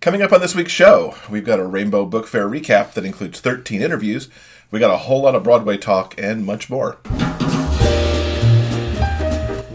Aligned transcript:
Coming 0.00 0.22
up 0.22 0.32
on 0.32 0.40
this 0.40 0.54
week's 0.54 0.72
show, 0.72 1.14
we've 1.28 1.44
got 1.44 1.60
a 1.60 1.66
Rainbow 1.66 2.06
Book 2.06 2.26
Fair 2.26 2.48
recap 2.48 2.94
that 2.94 3.04
includes 3.04 3.38
13 3.38 3.82
interviews. 3.82 4.30
We 4.70 4.80
got 4.80 4.90
a 4.90 4.96
whole 4.96 5.20
lot 5.24 5.34
of 5.34 5.42
Broadway 5.42 5.76
talk 5.76 6.14
and 6.16 6.42
much 6.42 6.70
more. 6.70 6.96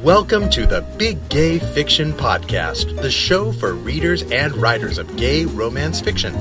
Welcome 0.02 0.50
to 0.50 0.66
the 0.66 0.84
Big 0.98 1.30
Gay 1.30 1.60
Fiction 1.60 2.12
Podcast, 2.12 3.00
the 3.04 3.12
show 3.12 3.52
for 3.52 3.76
readers 3.76 4.24
and 4.32 4.58
writers 4.58 4.98
of 4.98 5.16
gay 5.16 5.46
romance 5.46 6.02
fiction. 6.02 6.34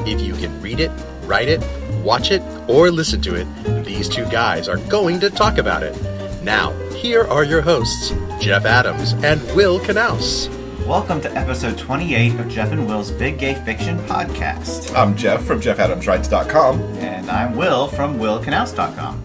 If 0.00 0.20
you 0.20 0.34
can 0.34 0.60
read 0.60 0.78
it, 0.78 0.92
write 1.22 1.48
it, 1.48 1.62
watch 2.04 2.30
it, 2.30 2.42
or 2.68 2.90
listen 2.90 3.22
to 3.22 3.36
it, 3.36 3.46
these 3.86 4.10
two 4.10 4.26
guys 4.26 4.68
are 4.68 4.76
going 4.76 5.18
to 5.20 5.30
talk 5.30 5.56
about 5.56 5.82
it. 5.82 5.96
Now, 6.42 6.72
here 6.90 7.24
are 7.24 7.44
your 7.44 7.62
hosts, 7.62 8.10
Jeff 8.38 8.66
Adams 8.66 9.14
and 9.24 9.40
Will 9.56 9.80
Knaus. 9.80 10.59
Welcome 10.90 11.20
to 11.20 11.30
episode 11.36 11.78
28 11.78 12.40
of 12.40 12.48
Jeff 12.48 12.72
and 12.72 12.84
Will's 12.84 13.12
Big 13.12 13.38
Gay 13.38 13.54
Fiction 13.64 13.96
Podcast. 14.06 14.92
I'm 14.96 15.16
Jeff 15.16 15.44
from 15.44 15.60
JeffAdamsWrites.com. 15.60 16.80
And 16.98 17.30
I'm 17.30 17.54
Will 17.54 17.86
from 17.86 18.18
WillKnaus.com. 18.18 19.22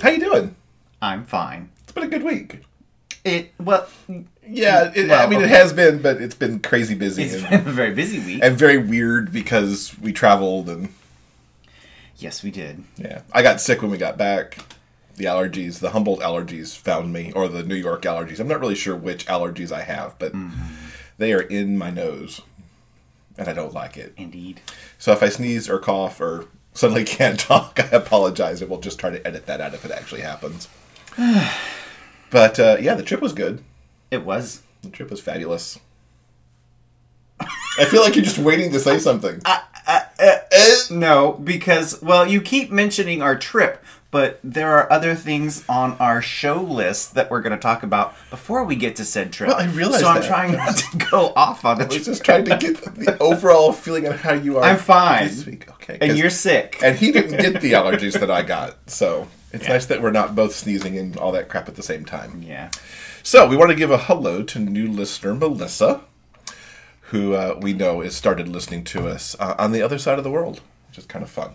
How 0.00 0.10
you 0.10 0.20
doing? 0.20 0.54
I'm 1.02 1.26
fine. 1.26 1.70
It's 1.82 1.90
been 1.90 2.04
a 2.04 2.08
good 2.08 2.22
week. 2.22 2.60
It, 3.24 3.52
well, 3.58 3.88
Yeah, 4.46 4.92
it, 4.94 5.10
I 5.10 5.26
Well, 5.26 5.30
mean, 5.30 5.40
it 5.42 5.48
has 5.48 5.72
been, 5.72 6.00
but 6.00 6.22
it's 6.22 6.36
been 6.36 6.60
crazy 6.60 6.94
busy 6.94 7.24
it's 7.24 7.34
and, 7.42 7.50
been 7.50 7.60
a 7.68 7.72
very 7.72 7.92
busy 7.92 8.20
week. 8.20 8.38
and 8.40 8.56
very 8.56 8.78
weird 8.78 9.32
because 9.32 9.98
we 10.00 10.12
traveled 10.12 10.68
and 10.68 10.90
yes, 12.18 12.44
we 12.44 12.52
did. 12.52 12.84
yeah, 12.98 13.22
I 13.32 13.42
got 13.42 13.60
sick 13.60 13.82
when 13.82 13.90
we 13.90 13.98
got 13.98 14.16
back. 14.16 14.58
The 15.16 15.26
allergies, 15.26 15.78
the 15.78 15.90
Humboldt 15.90 16.20
allergies 16.20 16.76
found 16.76 17.12
me, 17.12 17.30
or 17.36 17.46
the 17.46 17.62
New 17.62 17.76
York 17.76 18.02
allergies. 18.02 18.40
I'm 18.40 18.48
not 18.48 18.58
really 18.58 18.74
sure 18.74 18.96
which 18.96 19.26
allergies 19.26 19.70
I 19.70 19.82
have, 19.82 20.18
but 20.18 20.32
mm-hmm. 20.32 20.83
They 21.18 21.32
are 21.32 21.40
in 21.40 21.76
my 21.76 21.90
nose, 21.90 22.40
and 23.38 23.48
I 23.48 23.52
don't 23.52 23.74
like 23.74 23.96
it. 23.96 24.12
Indeed. 24.16 24.60
So 24.98 25.12
if 25.12 25.22
I 25.22 25.28
sneeze 25.28 25.68
or 25.68 25.78
cough 25.78 26.20
or 26.20 26.46
suddenly 26.72 27.04
can't 27.04 27.38
talk, 27.38 27.80
I 27.80 27.96
apologize. 27.96 28.60
And 28.60 28.70
we'll 28.70 28.80
just 28.80 28.98
try 28.98 29.10
to 29.10 29.26
edit 29.26 29.46
that 29.46 29.60
out 29.60 29.74
if 29.74 29.84
it 29.84 29.90
actually 29.90 30.22
happens. 30.22 30.68
but 32.30 32.58
uh, 32.58 32.76
yeah, 32.80 32.94
the 32.94 33.02
trip 33.02 33.20
was 33.20 33.32
good. 33.32 33.62
It 34.10 34.24
was. 34.24 34.62
The 34.82 34.90
trip 34.90 35.10
was 35.10 35.20
fabulous. 35.20 35.78
I 37.76 37.86
feel 37.86 38.02
like 38.02 38.14
you're 38.14 38.24
just 38.24 38.38
waiting 38.38 38.70
to 38.72 38.78
say 38.78 38.98
something. 38.98 39.40
No, 40.90 41.32
because, 41.32 42.00
well, 42.02 42.26
you 42.26 42.40
keep 42.40 42.70
mentioning 42.70 43.20
our 43.20 43.36
trip, 43.36 43.82
but 44.14 44.38
there 44.44 44.70
are 44.78 44.92
other 44.92 45.16
things 45.16 45.64
on 45.68 45.96
our 45.98 46.22
show 46.22 46.62
list 46.62 47.14
that 47.16 47.32
we're 47.32 47.40
going 47.40 47.50
to 47.50 47.58
talk 47.60 47.82
about 47.82 48.14
before 48.30 48.62
we 48.62 48.76
get 48.76 48.94
to 48.94 49.04
said 49.04 49.32
trip. 49.32 49.48
Well, 49.48 49.56
I 49.58 49.66
realize 49.72 50.02
So 50.02 50.06
I'm 50.06 50.20
that. 50.20 50.28
trying 50.28 50.52
not 50.52 50.76
to 50.76 50.98
go 51.10 51.32
off 51.36 51.64
on 51.64 51.78
the 51.78 51.84
I 51.86 51.88
was 51.88 52.04
just 52.04 52.24
trying 52.24 52.44
to 52.44 52.56
get 52.56 52.76
the 52.94 53.16
overall 53.20 53.72
feeling 53.72 54.06
of 54.06 54.20
how 54.20 54.32
you 54.34 54.58
are. 54.58 54.62
I'm 54.62 54.76
fine. 54.76 55.26
This 55.26 55.44
week, 55.44 55.68
okay. 55.72 55.98
and 56.00 56.16
you're 56.16 56.30
sick. 56.30 56.78
and 56.80 56.96
he 56.96 57.10
didn't 57.10 57.38
get 57.40 57.60
the 57.60 57.72
allergies 57.72 58.12
that 58.20 58.30
I 58.30 58.42
got, 58.42 58.88
so 58.88 59.26
it's 59.52 59.64
Yeah. 59.64 59.72
nice 59.72 59.86
that 59.86 60.00
we're 60.00 60.12
not 60.12 60.36
both 60.36 60.54
sneezing 60.54 60.96
and 60.96 61.16
all 61.16 61.32
that 61.32 61.48
crap 61.48 61.68
at 61.68 61.74
the 61.74 61.82
same 61.82 62.04
time. 62.04 62.40
yeah. 62.46 62.70
So 63.24 63.48
we 63.48 63.56
want 63.56 63.70
to 63.72 63.76
give 63.76 63.90
a 63.90 63.98
hello 63.98 64.44
to 64.44 64.58
new 64.60 64.86
listener 64.86 65.34
Melissa, 65.34 66.02
who 67.10 67.34
uh, 67.34 67.58
we 67.60 67.72
know 67.72 68.00
has 68.00 68.14
started 68.14 68.46
listening 68.46 68.84
to 68.84 69.08
us 69.08 69.34
uh, 69.40 69.56
on 69.58 69.72
the 69.72 69.82
other 69.82 69.98
side 69.98 70.18
of 70.18 70.24
the 70.24 70.30
world, 70.30 70.60
which 70.88 70.98
is 70.98 71.04
kind 71.06 71.24
of 71.24 71.30
fun. 71.30 71.54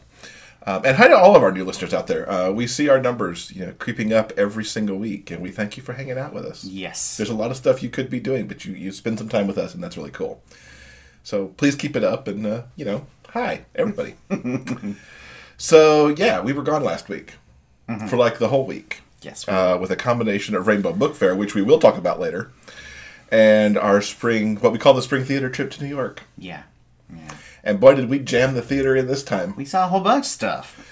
Um, 0.66 0.82
and 0.86 0.98
hi 0.98 1.08
to 1.08 1.18
all 1.18 1.36
of 1.36 1.42
our 1.44 1.52
new 1.52 1.64
listeners 1.64 1.94
out 1.94 2.08
there. 2.08 2.30
Uh, 2.30 2.52
we 2.52 2.68
see 2.68 2.90
our 2.90 3.00
numbers, 3.00 3.52
you 3.52 3.66
know, 3.66 3.74
creeping 3.80 4.12
up 4.14 4.34
every 4.38 4.66
single 4.66 4.98
week, 4.98 5.32
and 5.32 5.42
we 5.42 5.52
thank 5.52 5.78
you 5.78 5.84
for 5.84 5.94
hanging 5.94 6.18
out 6.18 6.34
with 6.34 6.46
us. 6.46 6.64
Yes. 6.66 7.16
There's 7.18 7.30
a 7.30 7.36
lot 7.36 7.50
of 7.50 7.58
stuff 7.58 7.82
you 7.82 7.90
could 7.90 8.10
be 8.10 8.20
doing, 8.20 8.48
but 8.48 8.66
you, 8.66 8.74
you 8.74 8.92
spend 8.92 9.18
some 9.20 9.30
time 9.30 9.48
with 9.48 9.58
us, 9.58 9.74
and 9.74 9.82
that's 9.84 9.96
really 9.98 10.12
cool. 10.12 10.44
So 11.24 11.48
please 11.58 11.76
keep 11.76 11.96
it 11.96 12.04
up, 12.04 12.28
and 12.28 12.46
uh, 12.46 12.64
you 12.76 12.84
know, 12.86 13.08
hi 13.30 13.66
everybody. 13.74 14.16
so 15.58 16.10
yeah, 16.10 16.42
we 16.42 16.54
were 16.54 16.64
gone 16.64 16.84
last 16.84 17.10
week 17.10 17.34
for 18.08 18.18
like 18.18 18.38
the 18.38 18.50
whole 18.50 18.66
week 18.66 19.02
Yes. 19.22 19.48
uh, 19.48 19.78
with 19.82 19.90
a 19.92 19.96
combination 19.96 20.56
of 20.56 20.68
Rainbow 20.68 20.94
Book 20.94 21.16
Fair, 21.16 21.36
which 21.36 21.56
we 21.56 21.62
will 21.62 21.80
talk 21.80 21.98
about 21.98 22.20
later, 22.20 22.52
and 23.32 23.78
our 23.78 24.02
spring, 24.02 24.58
what 24.58 24.72
we 24.72 24.78
call 24.80 24.94
the 24.94 25.02
spring 25.02 25.24
theater 25.26 25.50
trip 25.50 25.72
to 25.72 25.84
New 25.84 25.90
York. 25.90 26.24
yeah. 26.38 26.64
Yeah. 27.12 27.34
And 27.64 27.80
boy, 27.80 27.96
did 27.96 28.10
we 28.10 28.20
jam 28.20 28.54
the 28.54 28.62
theater 28.62 28.96
in 28.96 29.08
this 29.08 29.24
time. 29.24 29.56
We 29.56 29.66
saw 29.66 29.86
a 29.86 29.90
whole 29.90 30.02
bunch 30.02 30.26
of 30.26 30.32
stuff. 30.32 30.88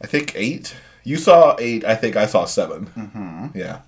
I 0.00 0.06
think 0.06 0.32
eight. 0.34 0.74
You 1.04 1.16
saw 1.16 1.56
eight. 1.58 1.84
I 1.84 1.94
think 1.94 2.16
I 2.16 2.26
saw 2.26 2.44
7 2.44 2.86
Mm-hmm. 2.86 3.58
Yeah. 3.58 3.80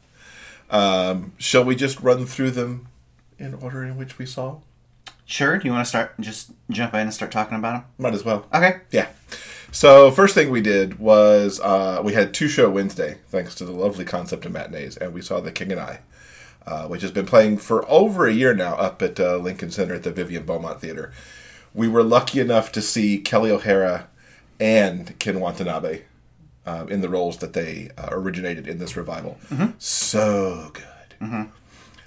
Um, 0.70 1.32
shall 1.36 1.64
we 1.64 1.76
just 1.76 2.00
run 2.00 2.24
through 2.24 2.52
them 2.52 2.88
in 3.38 3.54
order 3.54 3.84
in 3.84 3.96
which 3.98 4.18
we 4.18 4.24
saw? 4.24 4.58
Sure. 5.26 5.58
Do 5.58 5.66
you 5.66 5.72
want 5.72 5.84
to 5.84 5.88
start? 5.88 6.14
Just 6.20 6.50
jump 6.70 6.94
in 6.94 7.00
and 7.00 7.14
start 7.14 7.30
talking 7.30 7.58
about 7.58 7.72
them. 7.72 7.84
Might 7.98 8.14
as 8.14 8.24
well. 8.24 8.46
Okay. 8.54 8.80
Yeah. 8.90 9.08
So 9.70 10.10
first 10.10 10.34
thing 10.34 10.50
we 10.50 10.60
did 10.60 10.98
was 10.98 11.58
uh, 11.60 12.00
we 12.04 12.12
had 12.12 12.34
two 12.34 12.48
show 12.48 12.68
Wednesday, 12.70 13.18
thanks 13.28 13.54
to 13.56 13.64
the 13.64 13.72
lovely 13.72 14.04
concept 14.04 14.44
of 14.44 14.52
matinees, 14.52 14.98
and 14.98 15.14
we 15.14 15.22
saw 15.22 15.40
The 15.40 15.50
King 15.52 15.72
and 15.72 15.80
I, 15.80 16.00
uh, 16.66 16.86
which 16.88 17.00
has 17.00 17.10
been 17.10 17.24
playing 17.24 17.56
for 17.56 17.88
over 17.90 18.26
a 18.26 18.32
year 18.32 18.52
now 18.52 18.74
up 18.74 19.00
at 19.00 19.18
uh, 19.18 19.36
Lincoln 19.36 19.70
Center 19.70 19.94
at 19.94 20.02
the 20.02 20.12
Vivian 20.12 20.44
Beaumont 20.44 20.80
Theater. 20.82 21.12
We 21.74 21.88
were 21.88 22.02
lucky 22.02 22.40
enough 22.40 22.70
to 22.72 22.82
see 22.82 23.20
Kelli 23.20 23.50
O'Hara 23.50 24.08
and 24.60 25.18
Ken 25.18 25.40
Watanabe 25.40 26.02
um, 26.66 26.88
in 26.88 27.00
the 27.00 27.08
roles 27.08 27.38
that 27.38 27.52
they 27.54 27.90
uh, 27.96 28.08
originated 28.10 28.66
in 28.68 28.78
this 28.78 28.96
revival. 28.96 29.38
So 29.78 30.70
good. 30.74 31.48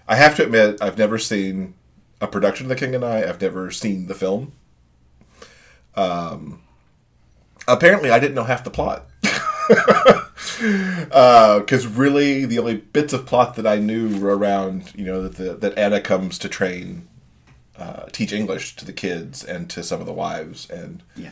I 0.07 0.15
have 0.15 0.35
to 0.37 0.43
admit, 0.43 0.81
I've 0.81 0.97
never 0.97 1.17
seen 1.17 1.73
a 2.21 2.27
production 2.27 2.65
of 2.65 2.69
The 2.69 2.75
King 2.75 2.93
and 2.95 3.03
I. 3.03 3.27
I've 3.27 3.41
never 3.41 3.71
seen 3.71 4.07
the 4.07 4.13
film 4.15 4.53
apparently 7.67 8.11
I 8.11 8.19
didn't 8.19 8.35
know 8.35 8.43
half 8.43 8.63
the 8.63 8.69
plot. 8.69 9.07
Because 11.59 11.87
really, 11.87 12.45
the 12.45 12.59
only 12.59 12.75
bits 12.77 13.11
of 13.13 13.25
plot 13.25 13.55
that 13.55 13.65
I 13.65 13.77
knew 13.77 14.19
were 14.19 14.37
around, 14.37 14.93
you 14.95 15.03
know, 15.05 15.23
that 15.23 15.35
the, 15.35 15.53
that 15.55 15.77
Anna 15.77 15.99
comes 15.99 16.37
to 16.39 16.49
train, 16.49 17.07
uh, 17.77 18.05
teach 18.11 18.31
English 18.33 18.75
to 18.77 18.85
the 18.85 18.93
kids 18.93 19.43
and 19.43 19.69
to 19.69 19.83
some 19.83 19.99
of 19.99 20.05
the 20.05 20.13
wives, 20.13 20.69
and 20.69 21.03
Yeah. 21.15 21.31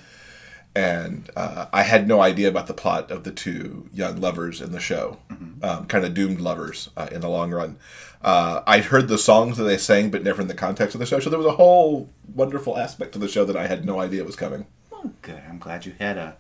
and 0.76 1.30
uh, 1.36 1.68
I 1.72 1.84
had 1.84 2.08
no 2.08 2.22
idea 2.22 2.48
about 2.50 2.68
the 2.68 2.74
plot 2.74 3.12
of 3.12 3.24
the 3.24 3.32
two 3.32 3.88
young 3.94 4.20
lovers 4.20 4.60
in 4.62 4.72
the 4.72 4.80
show, 4.80 5.20
um, 5.62 5.86
kind 5.86 6.04
of 6.06 6.14
doomed 6.14 6.42
lovers 6.42 6.90
uh, 6.98 7.08
in 7.12 7.22
the 7.22 7.30
long 7.30 7.52
run. 7.52 7.78
Uh, 8.22 8.62
I'd 8.66 8.86
heard 8.86 9.08
the 9.10 9.18
songs 9.18 9.58
that 9.58 9.66
they 9.66 9.78
sang, 9.78 10.10
but 10.10 10.24
never 10.24 10.42
in 10.42 10.48
the 10.48 10.54
context 10.54 10.96
of 10.96 11.00
the 11.00 11.06
show. 11.06 11.20
So 11.20 11.30
there 11.30 11.38
was 11.40 11.46
a 11.48 11.52
whole 11.58 12.10
wonderful 12.34 12.78
aspect 12.78 13.12
to 13.14 13.20
the 13.20 13.28
show 13.28 13.46
that 13.46 13.58
I 13.58 13.68
had 13.68 13.86
no 13.86 14.00
idea 14.00 14.24
was 14.24 14.36
coming. 14.38 14.66
Well, 14.90 15.12
good. 15.22 15.42
I'm 15.50 15.60
glad 15.60 15.86
you 15.86 15.94
had 16.00 16.18
a 16.18 16.38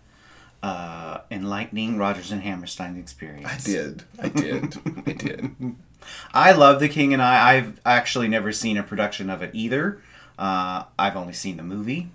uh, 0.63 1.19
enlightening 1.29 1.97
Rodgers 1.97 2.31
and 2.31 2.41
Hammerstein 2.41 2.95
experience. 2.97 3.67
I 3.67 3.69
did. 3.71 4.03
I 4.17 4.29
did. 4.29 4.77
I 5.05 5.11
did. 5.11 5.55
I 6.33 6.51
love 6.51 6.79
The 6.79 6.89
King 6.89 7.13
and 7.13 7.21
I. 7.21 7.55
I've 7.55 7.79
actually 7.85 8.27
never 8.27 8.51
seen 8.51 8.77
a 8.77 8.83
production 8.83 9.29
of 9.29 9.41
it 9.41 9.51
either. 9.53 10.01
Uh, 10.37 10.83
I've 10.97 11.15
only 11.15 11.33
seen 11.33 11.57
the 11.57 11.63
movie, 11.63 12.09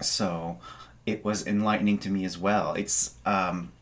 so 0.00 0.58
it 1.06 1.24
was 1.24 1.46
enlightening 1.46 1.98
to 1.98 2.08
me 2.08 2.24
as 2.24 2.38
well. 2.38 2.74
It's 2.74 3.14
um, 3.26 3.72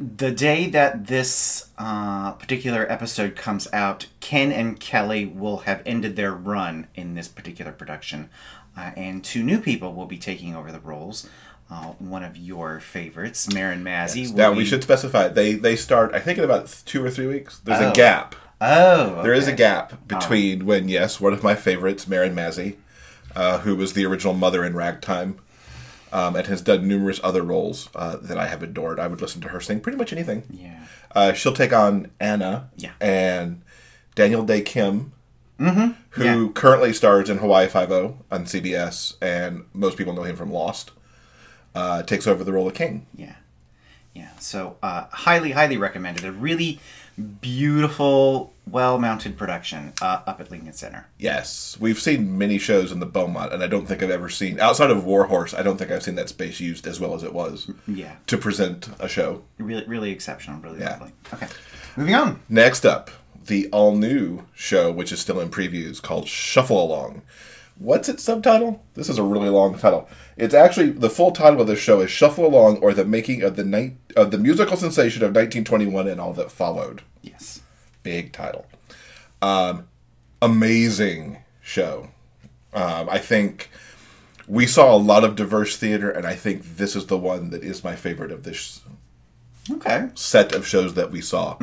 the 0.00 0.30
day 0.30 0.68
that 0.70 1.06
this 1.06 1.70
uh, 1.78 2.32
particular 2.32 2.90
episode 2.90 3.36
comes 3.36 3.68
out. 3.72 4.06
Ken 4.20 4.52
and 4.52 4.78
Kelly 4.78 5.24
will 5.24 5.58
have 5.58 5.82
ended 5.84 6.16
their 6.16 6.32
run 6.32 6.86
in 6.94 7.14
this 7.14 7.28
particular 7.28 7.72
production, 7.72 8.28
uh, 8.76 8.92
and 8.96 9.24
two 9.24 9.42
new 9.42 9.58
people 9.58 9.92
will 9.94 10.06
be 10.06 10.18
taking 10.18 10.54
over 10.54 10.70
the 10.70 10.80
roles. 10.80 11.28
Uh, 11.68 11.86
one 11.98 12.22
of 12.22 12.36
your 12.36 12.78
favorites, 12.78 13.52
Marin 13.52 13.82
Mazzie. 13.82 14.28
will 14.28 14.36
Now 14.36 14.52
we 14.52 14.58
be- 14.62 14.64
should 14.66 14.82
specify 14.84 15.26
they 15.28 15.54
they 15.54 15.74
start. 15.74 16.14
I 16.14 16.20
think 16.20 16.38
in 16.38 16.44
about 16.44 16.72
two 16.86 17.04
or 17.04 17.10
three 17.10 17.26
weeks. 17.26 17.58
There's 17.64 17.80
Oh. 17.82 17.90
a 17.90 17.92
gap. 17.92 18.36
Oh, 18.60 19.22
There 19.22 19.34
is 19.34 19.48
a 19.48 19.52
gap 19.52 20.06
between 20.08 20.64
when 20.64 20.88
yes, 20.88 21.20
one 21.20 21.32
of 21.32 21.42
my 21.42 21.54
favorites, 21.56 22.06
Marin 22.06 22.34
Mazzie, 22.34 22.76
uh, 23.34 23.58
who 23.58 23.74
was 23.76 23.92
the 23.94 24.06
original 24.06 24.32
mother 24.32 24.64
in 24.64 24.74
Ragtime, 24.76 25.38
um, 26.12 26.36
and 26.36 26.46
has 26.46 26.62
done 26.62 26.86
numerous 26.88 27.20
other 27.24 27.42
roles 27.42 27.88
uh, 27.96 28.16
that 28.22 28.38
I 28.38 28.46
have 28.46 28.62
adored. 28.62 28.98
I 29.00 29.08
would 29.08 29.20
listen 29.20 29.40
to 29.42 29.48
her 29.48 29.60
sing 29.60 29.80
pretty 29.80 29.98
much 29.98 30.12
anything. 30.12 30.44
Yeah. 30.48 30.84
Uh, 31.14 31.32
she'll 31.32 31.52
take 31.52 31.72
on 31.72 32.10
Anna 32.20 32.70
Yeah. 32.76 32.92
and 33.00 33.60
Daniel 34.14 34.44
Dae 34.44 34.60
Kim, 34.62 35.12
Mm-hmm. 35.60 35.92
who 36.10 36.24
Yeah. 36.24 36.48
currently 36.54 36.92
stars 36.92 37.28
in 37.28 37.38
Hawaii 37.38 37.66
Five 37.66 37.90
O 37.90 38.18
on 38.30 38.44
CBS, 38.46 39.14
and 39.20 39.64
most 39.74 39.96
people 39.98 40.12
know 40.14 40.22
him 40.22 40.36
from 40.36 40.52
Lost. 40.52 40.90
Uh, 41.76 42.02
takes 42.02 42.26
over 42.26 42.42
the 42.42 42.52
role 42.52 42.66
of 42.66 42.74
King. 42.74 43.06
Yeah. 43.14 43.34
Yeah. 44.14 44.30
So, 44.40 44.76
uh, 44.82 45.04
highly, 45.10 45.50
highly 45.52 45.76
recommended. 45.76 46.24
A 46.24 46.32
really 46.32 46.80
beautiful, 47.40 48.52
well 48.70 48.98
mounted 48.98 49.36
production 49.36 49.92
uh, 50.02 50.20
up 50.26 50.40
at 50.40 50.50
Lincoln 50.50 50.72
Center. 50.72 51.06
Yes, 51.18 51.76
we've 51.78 51.98
seen 52.00 52.36
many 52.38 52.58
shows 52.58 52.92
in 52.92 53.00
the 53.00 53.06
Beaumont, 53.06 53.52
and 53.52 53.62
I 53.62 53.66
don't 53.66 53.86
think 53.86 54.02
I've 54.02 54.10
ever 54.10 54.28
seen 54.28 54.58
outside 54.60 54.90
of 54.90 55.04
Warhorse. 55.04 55.54
I 55.54 55.62
don't 55.62 55.76
think 55.76 55.90
I've 55.90 56.02
seen 56.02 56.14
that 56.16 56.28
space 56.28 56.60
used 56.60 56.86
as 56.86 56.98
well 57.00 57.14
as 57.14 57.22
it 57.22 57.32
was 57.32 57.70
Yeah. 57.86 58.16
to 58.26 58.36
present 58.38 58.88
a 58.98 59.08
show. 59.08 59.42
Really, 59.58 59.84
really 59.86 60.10
exceptional. 60.10 60.60
Really 60.60 60.80
Yeah. 60.80 60.90
lovely. 60.92 61.12
Okay. 61.34 61.48
Moving 61.96 62.14
on. 62.14 62.40
Next 62.48 62.84
up, 62.84 63.10
the 63.46 63.68
all 63.72 63.96
new 63.96 64.42
show, 64.54 64.90
which 64.90 65.12
is 65.12 65.20
still 65.20 65.40
in 65.40 65.48
previews, 65.50 66.02
called 66.02 66.26
Shuffle 66.28 66.82
Along, 66.82 67.22
what's 67.78 68.08
its 68.08 68.22
subtitle? 68.22 68.82
This 68.94 69.08
is 69.08 69.18
a 69.18 69.22
really 69.22 69.48
long 69.48 69.78
title. 69.78 70.08
It's 70.36 70.54
actually 70.54 70.90
the 70.90 71.10
full 71.10 71.30
title 71.32 71.60
of 71.60 71.66
the 71.66 71.76
show 71.76 72.00
is 72.00 72.10
Shuffle 72.10 72.46
Along 72.46 72.78
or 72.78 72.92
the 72.94 73.04
Making 73.04 73.42
of 73.42 73.56
the 73.56 73.64
Night 73.64 73.96
of 74.16 74.30
the 74.30 74.38
Musical 74.38 74.76
Sensation 74.76 75.22
of 75.22 75.28
1921 75.30 76.08
and 76.08 76.20
All 76.20 76.32
That 76.32 76.50
Followed. 76.50 77.02
Yes. 77.22 77.60
Big 78.02 78.32
title. 78.32 78.66
Um, 79.42 79.88
amazing 80.42 81.38
show. 81.62 82.08
Um, 82.72 83.08
I 83.10 83.18
think 83.18 83.70
we 84.46 84.66
saw 84.66 84.94
a 84.94 84.96
lot 84.98 85.24
of 85.24 85.34
diverse 85.36 85.76
theater, 85.76 86.10
and 86.10 86.26
I 86.26 86.34
think 86.34 86.76
this 86.76 86.94
is 86.94 87.06
the 87.06 87.18
one 87.18 87.50
that 87.50 87.62
is 87.64 87.82
my 87.82 87.96
favorite 87.96 88.30
of 88.30 88.42
this 88.44 88.80
Okay. 89.70 90.08
set 90.14 90.54
of 90.54 90.66
shows 90.66 90.94
that 90.94 91.10
we 91.10 91.20
saw. 91.20 91.56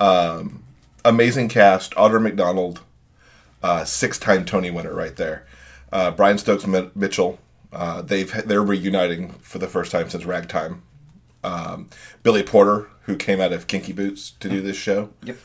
Um, 0.00 0.64
amazing 1.04 1.48
cast. 1.48 1.92
Audra 1.94 2.20
McDonald, 2.20 2.80
uh, 3.62 3.84
six-time 3.84 4.44
Tony 4.44 4.70
winner, 4.70 4.94
right 4.94 5.16
there. 5.16 5.46
Uh, 5.92 6.10
Brian 6.10 6.38
Stokes 6.38 6.66
Mi- 6.66 6.90
Mitchell. 6.94 7.38
Uh, 7.72 8.02
they've 8.02 8.46
they're 8.46 8.62
reuniting 8.62 9.30
for 9.40 9.58
the 9.58 9.66
first 9.68 9.92
time 9.92 10.08
since 10.10 10.24
Ragtime. 10.24 10.82
Um, 11.44 11.88
Billy 12.22 12.42
Porter, 12.42 12.88
who 13.02 13.16
came 13.16 13.40
out 13.40 13.52
of 13.52 13.66
Kinky 13.66 13.92
Boots 13.92 14.30
to 14.40 14.48
do 14.48 14.60
this 14.60 14.76
show, 14.76 15.10
Yep. 15.24 15.36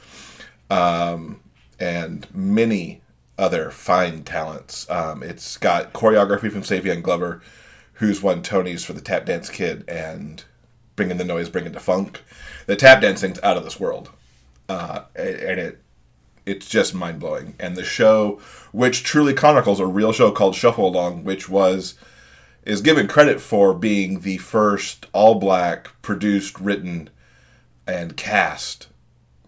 and 1.80 2.28
many 2.34 3.02
other 3.38 3.70
fine 3.72 4.24
talents. 4.24 4.90
Um, 4.90 5.22
it's 5.24 5.58
got 5.58 5.94
choreography 5.94 6.52
from 6.52 6.62
Savion 6.64 7.02
Glover, 7.02 7.42
who's 7.94 8.22
won 8.22 8.42
Tonys 8.42 8.84
for 8.86 8.94
the 8.94 9.02
Tap 9.02 9.26
Dance 9.26 9.50
Kid 9.50 9.84
and 9.88 10.44
Bringing 10.96 11.18
the 11.18 11.24
Noise, 11.24 11.50
Bringing 11.50 11.72
the 11.74 11.80
Funk. 11.80 12.22
The 12.66 12.76
tap 12.76 13.02
dancing's 13.02 13.40
out 13.44 13.56
of 13.58 13.64
this 13.64 13.80
world, 13.80 14.10
uh, 14.68 15.02
and 15.16 15.60
it 15.60 15.82
it's 16.48 16.68
just 16.68 16.96
mind 16.96 17.20
blowing. 17.20 17.56
And 17.60 17.76
the 17.76 17.84
show, 17.84 18.40
which 18.72 19.04
truly 19.04 19.34
chronicles 19.34 19.80
a 19.80 19.86
real 19.86 20.14
show 20.14 20.32
called 20.32 20.56
Shuffle 20.56 20.88
Along, 20.88 21.24
which 21.24 21.50
was 21.50 21.96
is 22.64 22.82
given 22.82 23.08
credit 23.08 23.40
for 23.40 23.74
being 23.74 24.22
the 24.22 24.38
first 24.38 25.06
all 25.14 25.36
black 25.36 25.90
produced, 26.02 26.60
written, 26.60 27.10
and 27.86 28.18
cast 28.18 28.88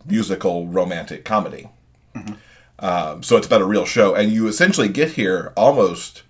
musical 0.05 0.67
romantic 0.67 1.25
comedy. 1.25 1.69
Um, 2.79 3.23
so 3.23 3.35
it's 3.35 3.47
about 3.47 3.61
a 3.61 3.65
real 3.65 3.85
show, 3.85 4.15
and 4.15 4.31
you 4.31 4.47
essentially 4.47 4.87
get 4.87 5.11
here 5.11 5.53
almost. 5.57 6.23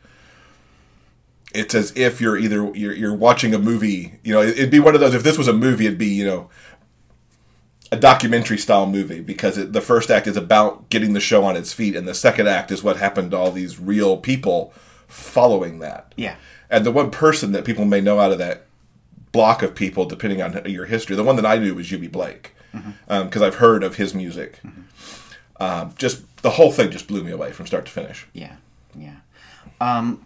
It's 1.54 1.74
as 1.74 1.92
if 1.96 2.22
you're 2.22 2.38
either 2.38 2.72
you're, 2.76 2.94
you're 2.94 3.16
watching 3.16 3.56
a 3.56 3.60
movie. 3.60 4.20
You 4.24 4.34
know, 4.34 4.42
it'd 4.42 4.70
be 4.72 4.80
one 4.80 4.94
of 4.94 5.02
those. 5.02 5.16
If 5.16 5.24
this 5.24 5.38
was 5.38 5.48
a 5.48 5.54
movie, 5.54 5.86
it'd 5.88 5.98
be 5.98 6.08
you 6.08 6.26
know 6.26 6.50
a 7.92 7.98
documentary 7.98 8.58
style 8.58 8.86
movie 8.86 9.20
because 9.20 9.58
it, 9.58 9.74
the 9.74 9.82
first 9.82 10.12
act 10.12 10.28
is 10.28 10.38
about 10.38 10.90
getting 10.90 11.14
the 11.14 11.20
show 11.20 11.44
on 11.44 11.56
its 11.56 11.74
feet, 11.74 11.96
and 11.96 12.08
the 12.08 12.14
second 12.14 12.48
act 12.48 12.72
is 12.72 12.84
what 12.84 12.98
happened 12.98 13.32
to 13.32 13.38
all 13.38 13.52
these 13.52 13.80
real 13.80 14.18
people 14.18 14.74
following 15.08 15.80
that. 15.80 16.14
Yeah. 16.16 16.36
And 16.70 16.86
the 16.86 16.92
one 16.92 17.10
person 17.10 17.52
that 17.54 17.66
people 17.66 17.86
may 17.86 18.00
know 18.00 18.20
out 18.20 18.32
of 18.32 18.38
that 18.38 18.68
block 19.32 19.64
of 19.64 19.74
people, 19.76 20.06
depending 20.06 20.42
on 20.42 20.62
your 20.66 20.86
history, 20.86 21.16
the 21.16 21.24
one 21.24 21.36
that 21.36 21.46
I 21.46 21.58
knew 21.58 21.74
was 21.76 21.90
Eubie 21.90 22.12
Blake, 22.12 22.56
because 23.08 23.42
I've 23.42 23.56
heard 23.56 23.84
of 23.84 23.96
his 23.96 24.14
music. 24.14 24.60
Um, 25.60 25.94
just 25.98 26.42
the 26.44 26.52
whole 26.52 26.72
thing 26.72 26.92
just 26.92 27.08
blew 27.08 27.24
me 27.24 27.32
away 27.32 27.52
from 27.52 27.66
start 27.66 27.86
to 27.86 27.92
finish. 27.92 28.28
Yeah, 28.34 28.56
yeah. 28.96 29.18
Um, 29.82 30.26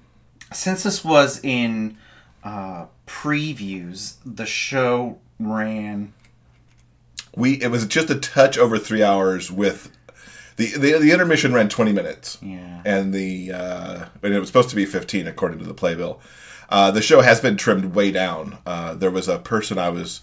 since 0.52 0.84
this 0.84 1.04
was 1.04 1.40
in 1.44 1.98
uh, 2.44 2.86
previews, 3.08 4.16
the 4.26 4.46
show 4.46 5.18
ran. 5.40 6.14
We 7.36 7.62
it 7.62 7.68
was 7.72 7.86
just 7.86 8.10
a 8.10 8.16
touch 8.20 8.58
over 8.58 8.78
three 8.78 9.04
hours 9.04 9.52
with. 9.52 9.92
The, 10.56 10.68
the, 10.78 11.00
the 11.00 11.12
intermission 11.12 11.52
ran 11.52 11.68
20 11.68 11.92
minutes. 11.94 12.38
Yeah. 12.40 12.84
And 12.86 13.12
the 13.12 13.52
uh, 13.52 14.06
and 14.22 14.34
it 14.36 14.40
was 14.40 14.50
supposed 14.50 14.70
to 14.70 14.76
be 14.76 14.86
15 14.86 15.26
according 15.28 15.58
to 15.58 15.66
the 15.66 15.74
playbill. 15.74 16.22
Uh, 16.70 16.92
the 16.92 17.02
show 17.02 17.22
has 17.22 17.40
been 17.42 17.58
trimmed 17.58 17.96
way 17.96 18.12
down. 18.12 18.60
Uh, 18.64 18.94
there 18.94 19.10
was 19.10 19.28
a 19.28 19.40
person 19.40 19.80
I 19.80 19.90
was 19.90 20.22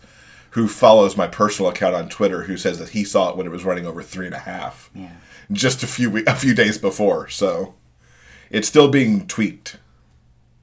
who 0.51 0.69
follows 0.69 1.17
my 1.17 1.27
personal 1.27 1.69
account 1.71 1.97
on 1.97 2.09
Twitter 2.09 2.45
who 2.45 2.57
says 2.57 2.79
that 2.79 2.91
he 2.91 3.03
saw 3.05 3.31
it 3.31 3.37
when 3.37 3.47
it 3.47 3.51
was 3.51 3.65
running 3.65 3.87
over 3.87 4.03
three 4.05 4.27
and 4.27 4.35
a 4.35 4.39
half. 4.41 4.89
Yeah. 4.95 5.11
Just 5.51 5.83
a 5.83 5.89
few 5.89 6.11
we- 6.11 6.27
a 6.27 6.37
few 6.37 6.55
days 6.55 6.79
before. 6.79 7.29
So 7.29 7.75
it's 8.51 8.69
still 8.69 8.87
being 8.89 9.27
tweaked. 9.27 9.79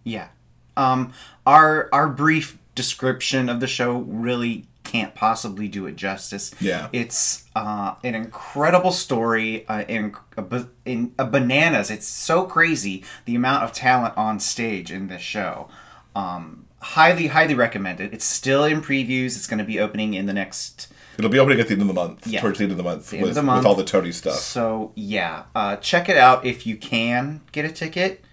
Yeah. 0.05 0.29
Um, 0.77 1.11
our 1.45 1.89
our 1.91 2.07
brief 2.07 2.57
description 2.73 3.49
of 3.49 3.59
the 3.59 3.67
show 3.67 3.97
really 3.99 4.65
can't 4.87 5.13
possibly 5.13 5.67
do 5.67 5.85
it 5.85 5.95
justice. 5.95 6.51
Yeah. 6.61 6.87
It's 6.93 7.43
uh, 7.55 7.95
an 8.03 8.15
incredible 8.15 8.91
story 8.91 9.67
uh, 9.67 9.81
in, 9.81 10.15
a, 10.37 10.41
ba- 10.41 10.69
in 10.85 11.13
a 11.19 11.25
bananas. 11.25 11.91
It's 11.91 12.07
so 12.07 12.45
crazy 12.45 13.03
the 13.25 13.35
amount 13.35 13.63
of 13.63 13.73
talent 13.73 14.17
on 14.17 14.39
stage 14.39 14.91
in 14.91 15.07
this 15.07 15.21
show. 15.21 15.67
Um, 16.15 16.65
highly, 16.79 17.27
highly 17.27 17.53
recommended. 17.53 18.13
It's 18.13 18.25
still 18.25 18.63
in 18.63 18.81
previews. 18.81 19.35
It's 19.35 19.47
going 19.47 19.59
to 19.59 19.65
be 19.65 19.79
opening 19.79 20.13
in 20.13 20.25
the 20.25 20.33
next. 20.33 20.87
It'll 21.17 21.29
be 21.31 21.39
opening 21.39 21.59
at 21.59 21.67
the 21.67 21.73
end 21.73 21.81
of 21.81 21.87
the 21.87 21.93
month. 21.93 22.25
Yeah. 22.25 22.41
Towards 22.41 22.59
the 22.59 22.63
end 22.63 22.71
of 22.71 22.77
the 22.77 22.83
month. 22.83 23.11
of 23.11 23.21
with, 23.21 23.35
the 23.35 23.43
month. 23.43 23.59
with 23.59 23.65
all 23.65 23.75
the 23.75 23.83
Tony 23.83 24.11
stuff. 24.11 24.35
So 24.35 24.93
yeah, 24.95 25.43
uh, 25.53 25.75
check 25.77 26.09
it 26.09 26.17
out 26.17 26.45
if 26.45 26.65
you 26.65 26.77
can 26.77 27.41
get 27.51 27.65
a 27.65 27.71
ticket. 27.71 28.23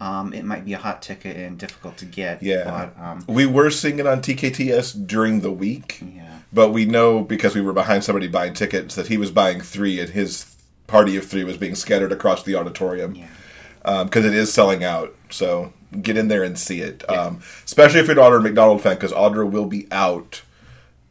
Um, 0.00 0.32
it 0.32 0.44
might 0.44 0.64
be 0.64 0.72
a 0.72 0.78
hot 0.78 1.02
ticket 1.02 1.36
and 1.36 1.58
difficult 1.58 1.98
to 1.98 2.06
get. 2.06 2.42
Yeah. 2.42 2.64
But, 2.96 3.02
um, 3.04 3.24
we 3.28 3.44
were 3.44 3.70
singing 3.70 4.06
on 4.06 4.22
TKTS 4.22 5.06
during 5.06 5.40
the 5.40 5.52
week. 5.52 6.00
Yeah. 6.02 6.38
But 6.52 6.70
we 6.70 6.86
know 6.86 7.22
because 7.22 7.54
we 7.54 7.60
were 7.60 7.72
behind 7.74 8.02
somebody 8.02 8.26
buying 8.26 8.54
tickets 8.54 8.94
that 8.94 9.08
he 9.08 9.16
was 9.18 9.30
buying 9.30 9.60
three 9.60 10.00
and 10.00 10.10
his 10.10 10.56
party 10.86 11.16
of 11.16 11.26
three 11.26 11.44
was 11.44 11.56
being 11.58 11.74
scattered 11.74 12.12
across 12.12 12.42
the 12.42 12.54
auditorium. 12.54 13.14
Yeah. 13.14 14.04
Because 14.04 14.24
it 14.24 14.34
is 14.34 14.52
selling 14.52 14.82
out. 14.82 15.14
So 15.30 15.72
get 16.00 16.16
in 16.16 16.28
there 16.28 16.42
and 16.42 16.58
see 16.58 16.80
it. 16.80 17.08
Um, 17.10 17.40
especially 17.64 18.00
if 18.00 18.06
you're 18.08 18.18
an 18.18 18.24
Audra 18.24 18.42
McDonald 18.42 18.80
fan 18.82 18.94
because 18.94 19.12
Audra 19.12 19.48
will 19.48 19.66
be 19.66 19.86
out 19.92 20.42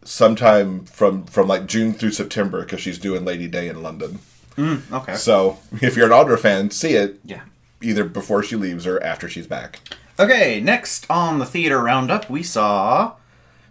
sometime 0.04 0.86
from, 0.86 1.26
from 1.26 1.48
like 1.48 1.66
June 1.68 1.94
through 1.94 2.12
September 2.12 2.62
because 2.62 2.82
she's 2.82 2.98
doing 2.98 3.24
Lady 3.26 3.48
Day 3.48 3.68
in 3.68 3.84
London. 3.84 4.20
okay. 4.58 5.16
So 5.16 5.60
if 5.82 5.96
you're 5.96 6.08
an 6.08 6.12
Audra 6.12 6.40
fan, 6.40 6.72
see 6.72 6.94
it 6.96 7.20
Yeah. 7.24 7.42
Either 7.82 8.04
before 8.04 8.44
she 8.44 8.56
leaves 8.56 8.86
or 8.86 9.02
after 9.02 9.30
she's 9.30 9.48
back. 9.48 9.80
Okay, 10.20 10.60
next 10.60 11.10
on 11.10 11.40
the 11.40 11.46
theater 11.46 11.82
roundup, 11.82 12.30
we 12.30 12.44
saw 12.44 13.14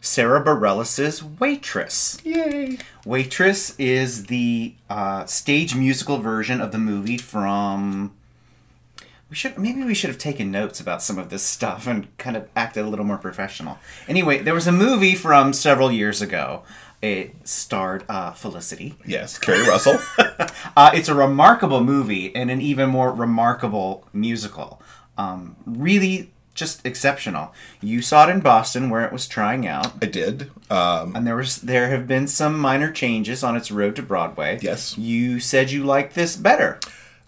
Sara 0.00 0.43
Bareilles' 0.43 1.22
Waitress. 1.38 2.19
Yay! 2.25 2.78
Waitress 3.05 3.75
is 3.78 4.26
the 4.26 4.75
uh, 4.88 5.26
stage 5.26 5.75
musical 5.75 6.19
version 6.19 6.60
of 6.60 6.72
the 6.72 6.78
movie 6.78 7.19
from. 7.19 8.14
We 9.28 9.37
should 9.37 9.58
maybe 9.58 9.84
we 9.84 9.94
should 9.94 10.08
have 10.08 10.19
taken 10.19 10.50
notes 10.50 10.81
about 10.81 11.02
some 11.02 11.19
of 11.19 11.28
this 11.28 11.43
stuff 11.43 11.87
and 11.87 12.16
kind 12.16 12.34
of 12.34 12.48
acted 12.56 12.86
a 12.86 12.88
little 12.88 13.05
more 13.05 13.19
professional. 13.19 13.79
Anyway, 14.08 14.38
there 14.38 14.55
was 14.55 14.67
a 14.67 14.72
movie 14.72 15.15
from 15.15 15.53
several 15.53 15.93
years 15.93 16.22
ago. 16.22 16.62
It 17.00 17.34
starred 17.46 18.05
uh, 18.08 18.32
Felicity. 18.32 18.96
Yes, 19.06 19.38
Keri 19.38 19.67
Russell. 19.69 19.98
Uh, 20.76 20.90
it's 20.94 21.08
a 21.08 21.14
remarkable 21.14 21.82
movie 21.82 22.34
and 22.36 22.50
an 22.50 22.60
even 22.60 22.88
more 22.88 23.12
remarkable 23.12 24.05
musical. 24.12 24.81
Um, 25.17 25.56
really, 25.67 26.31
just 26.55 26.84
exceptional. 26.86 27.52
You 27.81 28.00
saw 28.02 28.28
it 28.28 28.31
in 28.31 28.40
Boston 28.40 28.88
where 28.90 29.05
it 29.05 29.12
was 29.12 29.26
trying 29.26 29.67
out, 29.67 29.93
I 30.02 30.06
did. 30.06 30.50
Um, 30.70 31.17
and 31.17 31.26
there 31.26 31.34
was 31.36 31.56
there 31.62 31.90
have 31.90 32.06
been 32.06 32.28
some 32.28 32.58
minor 32.58 32.90
changes 32.93 33.43
on 33.43 33.56
its 33.56 33.70
road 33.72 33.96
to 33.96 34.02
Broadway. 34.02 34.58
Yes. 34.62 34.96
you 34.96 35.40
said 35.40 35.70
you 35.72 35.82
liked 35.84 36.14
this 36.14 36.36
better. 36.36 36.78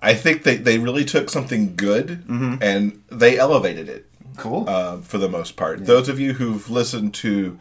I 0.03 0.15
think 0.15 0.45
they, 0.45 0.57
they 0.57 0.79
really 0.79 1.05
took 1.05 1.29
something 1.29 1.75
good 1.77 2.25
and 2.29 3.03
they 3.11 3.37
elevated 3.39 3.89
it 3.89 4.07
Cool. 4.37 4.69
uh, 4.69 4.99
for 4.99 5.19
the 5.19 5.29
most 5.29 5.57
part. 5.57 5.87
Those 5.87 6.09
of 6.09 6.19
you 6.21 6.35
who've 6.35 6.69
listened 6.71 7.15
to 7.15 7.59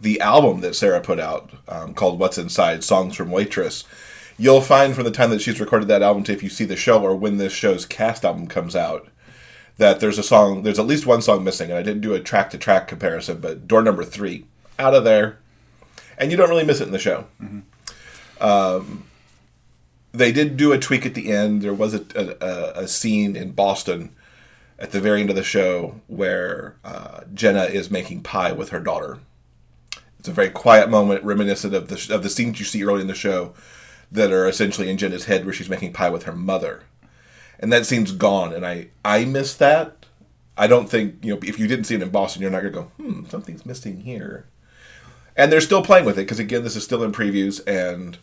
the 0.00 0.20
album 0.20 0.60
that 0.60 0.76
Sara 0.76 1.00
put 1.00 1.18
out 1.18 1.50
um, 1.68 1.94
called 1.94 2.18
What's 2.18 2.38
Inside 2.38 2.84
Songs 2.84 3.16
from 3.16 3.30
Waitress, 3.30 3.84
you'll 4.36 4.60
find 4.60 4.94
from 4.94 5.04
the 5.04 5.10
time 5.10 5.30
that 5.30 5.40
she's 5.40 5.60
recorded 5.60 5.88
that 5.88 6.02
album 6.02 6.22
to 6.24 6.32
if 6.32 6.42
you 6.42 6.48
see 6.48 6.64
the 6.64 6.76
show 6.76 7.02
or 7.02 7.16
when 7.16 7.38
this 7.38 7.52
show's 7.52 7.84
cast 7.84 8.24
album 8.24 8.46
comes 8.46 8.76
out 8.76 9.08
that 9.78 10.00
there's 10.00 10.18
a 10.18 10.22
song, 10.22 10.62
there's 10.64 10.78
at 10.78 10.86
least 10.86 11.06
one 11.06 11.22
song 11.22 11.42
missing. 11.42 11.70
And 11.70 11.78
I 11.78 11.82
didn't 11.82 12.02
do 12.02 12.12
a 12.12 12.20
track 12.20 12.50
to 12.50 12.58
track 12.58 12.88
comparison, 12.88 13.40
but 13.40 13.66
door 13.66 13.82
number 13.82 14.04
three, 14.04 14.44
out 14.78 14.94
of 14.94 15.04
there. 15.04 15.38
And 16.18 16.30
you 16.30 16.36
don't 16.36 16.50
really 16.50 16.64
miss 16.64 16.80
it 16.80 16.86
in 16.86 16.92
the 16.92 16.98
show. 16.98 17.26
they 20.12 20.32
did 20.32 20.56
do 20.56 20.72
a 20.72 20.78
tweak 20.78 21.06
at 21.06 21.14
the 21.14 21.30
end. 21.30 21.62
There 21.62 21.74
was 21.74 21.94
a, 21.94 22.04
a, 22.14 22.82
a 22.82 22.88
scene 22.88 23.36
in 23.36 23.52
Boston 23.52 24.14
at 24.78 24.90
the 24.90 25.00
very 25.00 25.20
end 25.20 25.30
of 25.30 25.36
the 25.36 25.44
show 25.44 26.00
where 26.08 26.76
uh, 26.84 27.20
Jenna 27.32 27.64
is 27.64 27.90
making 27.90 28.22
pie 28.22 28.52
with 28.52 28.70
her 28.70 28.80
daughter. 28.80 29.18
It's 30.28 30.32
a 30.32 30.34
very 30.34 30.50
quiet 30.50 30.90
moment, 30.90 31.24
reminiscent 31.24 31.72
of 31.72 31.88
the 31.88 32.14
of 32.14 32.22
the 32.22 32.28
scenes 32.28 32.58
you 32.58 32.66
see 32.66 32.84
early 32.84 33.00
in 33.00 33.06
the 33.06 33.14
show 33.14 33.54
that 34.12 34.30
are 34.30 34.46
essentially 34.46 34.90
in 34.90 34.98
Jenna's 34.98 35.24
head, 35.24 35.46
where 35.46 35.54
she's 35.54 35.70
making 35.70 35.94
pie 35.94 36.10
with 36.10 36.24
her 36.24 36.34
mother, 36.34 36.82
and 37.58 37.72
that 37.72 37.86
scene's 37.86 38.12
gone. 38.12 38.52
And 38.52 38.66
I 38.66 38.88
I 39.02 39.24
miss 39.24 39.54
that. 39.54 40.04
I 40.58 40.66
don't 40.66 40.90
think 40.90 41.24
you 41.24 41.32
know 41.32 41.40
if 41.42 41.58
you 41.58 41.66
didn't 41.66 41.86
see 41.86 41.94
it 41.94 42.02
in 42.02 42.10
Boston, 42.10 42.42
you're 42.42 42.50
not 42.50 42.60
gonna 42.60 42.74
go, 42.74 42.90
hmm, 42.98 43.24
something's 43.30 43.64
missing 43.64 44.00
here. 44.00 44.44
And 45.34 45.50
they're 45.50 45.62
still 45.62 45.82
playing 45.82 46.04
with 46.04 46.18
it 46.18 46.26
because 46.26 46.38
again, 46.38 46.62
this 46.62 46.76
is 46.76 46.84
still 46.84 47.02
in 47.02 47.10
previews, 47.10 47.66
and 47.66 48.18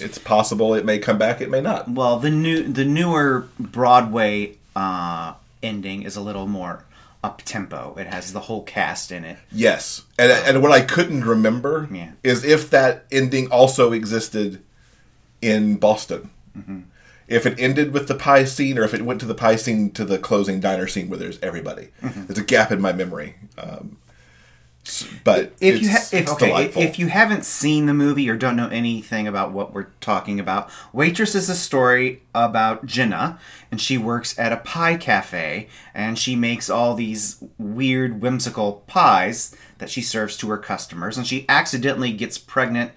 it's 0.00 0.18
possible 0.18 0.74
it 0.74 0.84
may 0.84 0.98
come 0.98 1.16
back, 1.16 1.40
it 1.40 1.48
may 1.48 1.60
not. 1.60 1.88
well, 1.88 2.18
the 2.18 2.30
new 2.30 2.64
the 2.64 2.84
newer 2.84 3.46
Broadway 3.60 4.56
uh, 4.74 5.34
ending 5.62 6.02
is 6.02 6.16
a 6.16 6.20
little 6.20 6.48
more 6.48 6.82
up 7.22 7.42
tempo. 7.44 7.94
It 7.98 8.06
has 8.06 8.32
the 8.32 8.40
whole 8.40 8.62
cast 8.62 9.10
in 9.10 9.24
it. 9.24 9.38
Yes, 9.50 10.02
and 10.18 10.30
and 10.30 10.62
what 10.62 10.72
I 10.72 10.80
couldn't 10.80 11.24
remember 11.24 11.88
Yeah. 11.92 12.12
is 12.22 12.44
if 12.44 12.70
that 12.70 13.04
ending 13.10 13.50
also 13.50 13.92
existed 13.92 14.62
in 15.42 15.76
Boston. 15.76 16.30
Mm-hmm. 16.56 16.80
If 17.28 17.44
it 17.44 17.58
ended 17.58 17.92
with 17.92 18.06
the 18.06 18.14
pie 18.14 18.44
scene, 18.44 18.78
or 18.78 18.84
if 18.84 18.94
it 18.94 19.02
went 19.02 19.18
to 19.20 19.26
the 19.26 19.34
pie 19.34 19.56
scene 19.56 19.90
to 19.92 20.04
the 20.04 20.18
closing 20.18 20.60
diner 20.60 20.86
scene 20.86 21.08
where 21.08 21.18
there's 21.18 21.40
everybody. 21.42 21.88
Mm-hmm. 22.02 22.26
There's 22.26 22.38
a 22.38 22.44
gap 22.44 22.70
in 22.70 22.80
my 22.80 22.92
memory. 22.92 23.34
Um, 23.58 23.98
but 25.24 25.52
If 25.60 25.82
you 25.82 25.90
ha- 25.90 25.96
if 26.12 26.14
it's 26.14 26.32
okay, 26.32 26.46
delightful. 26.48 26.82
if 26.82 26.98
you 26.98 27.08
haven't 27.08 27.44
seen 27.44 27.86
the 27.86 27.94
movie 27.94 28.28
or 28.30 28.36
don't 28.36 28.56
know 28.56 28.68
anything 28.68 29.26
about 29.26 29.52
what 29.52 29.72
we're 29.74 29.88
talking 30.00 30.38
about, 30.38 30.70
Waitress 30.92 31.34
is 31.34 31.48
a 31.48 31.54
story 31.56 32.22
about 32.34 32.86
Jenna, 32.86 33.38
and 33.70 33.80
she 33.80 33.98
works 33.98 34.38
at 34.38 34.52
a 34.52 34.58
pie 34.58 34.96
cafe, 34.96 35.68
and 35.94 36.18
she 36.18 36.36
makes 36.36 36.70
all 36.70 36.94
these 36.94 37.42
weird, 37.58 38.20
whimsical 38.20 38.84
pies 38.86 39.56
that 39.78 39.90
she 39.90 40.02
serves 40.02 40.36
to 40.38 40.48
her 40.50 40.58
customers, 40.58 41.18
and 41.18 41.26
she 41.26 41.44
accidentally 41.48 42.12
gets 42.12 42.38
pregnant 42.38 42.92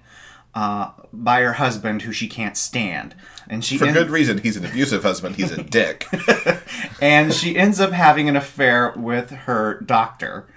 uh, 0.56 0.92
by 1.14 1.42
her 1.42 1.54
husband, 1.54 2.02
who 2.04 2.12
she 2.12 2.28
can't 2.28 2.58
stand, 2.58 3.14
and 3.48 3.64
she 3.66 3.78
for 3.78 3.86
en- 3.86 3.94
good 3.94 4.10
reason, 4.10 4.40
he's 4.40 4.58
an 4.58 4.66
abusive 4.66 5.04
husband. 5.04 5.36
He's 5.36 5.52
a 5.52 5.62
dick. 5.64 6.06
and 7.02 7.34
she 7.34 7.56
ends 7.56 7.80
up 7.80 7.92
having 7.92 8.28
an 8.30 8.36
affair 8.36 8.94
with 8.96 9.30
her 9.32 9.80
doctor. 9.82 10.48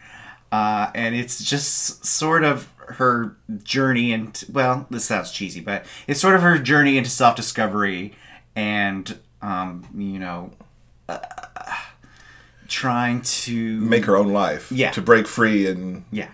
Uh, 0.52 0.90
and 0.94 1.14
it's 1.14 1.42
just 1.42 2.04
sort 2.04 2.44
of 2.44 2.68
her 2.86 3.34
journey 3.64 4.12
and 4.12 4.44
well, 4.52 4.86
this 4.90 5.04
sounds 5.06 5.32
cheesy, 5.32 5.60
but 5.60 5.84
it's 6.06 6.20
sort 6.20 6.34
of 6.34 6.42
her 6.42 6.58
journey 6.58 6.98
into 6.98 7.08
self 7.10 7.34
discovery 7.34 8.12
and, 8.54 9.18
um, 9.40 9.86
you 9.96 10.18
know, 10.18 10.50
uh, 11.08 11.18
trying 12.68 13.22
to 13.22 13.80
Make 13.80 14.04
her 14.04 14.16
own 14.16 14.28
life. 14.32 14.70
Yeah. 14.70 14.90
To 14.92 15.02
break 15.02 15.26
free 15.26 15.66
and 15.66 16.04
yeah, 16.10 16.28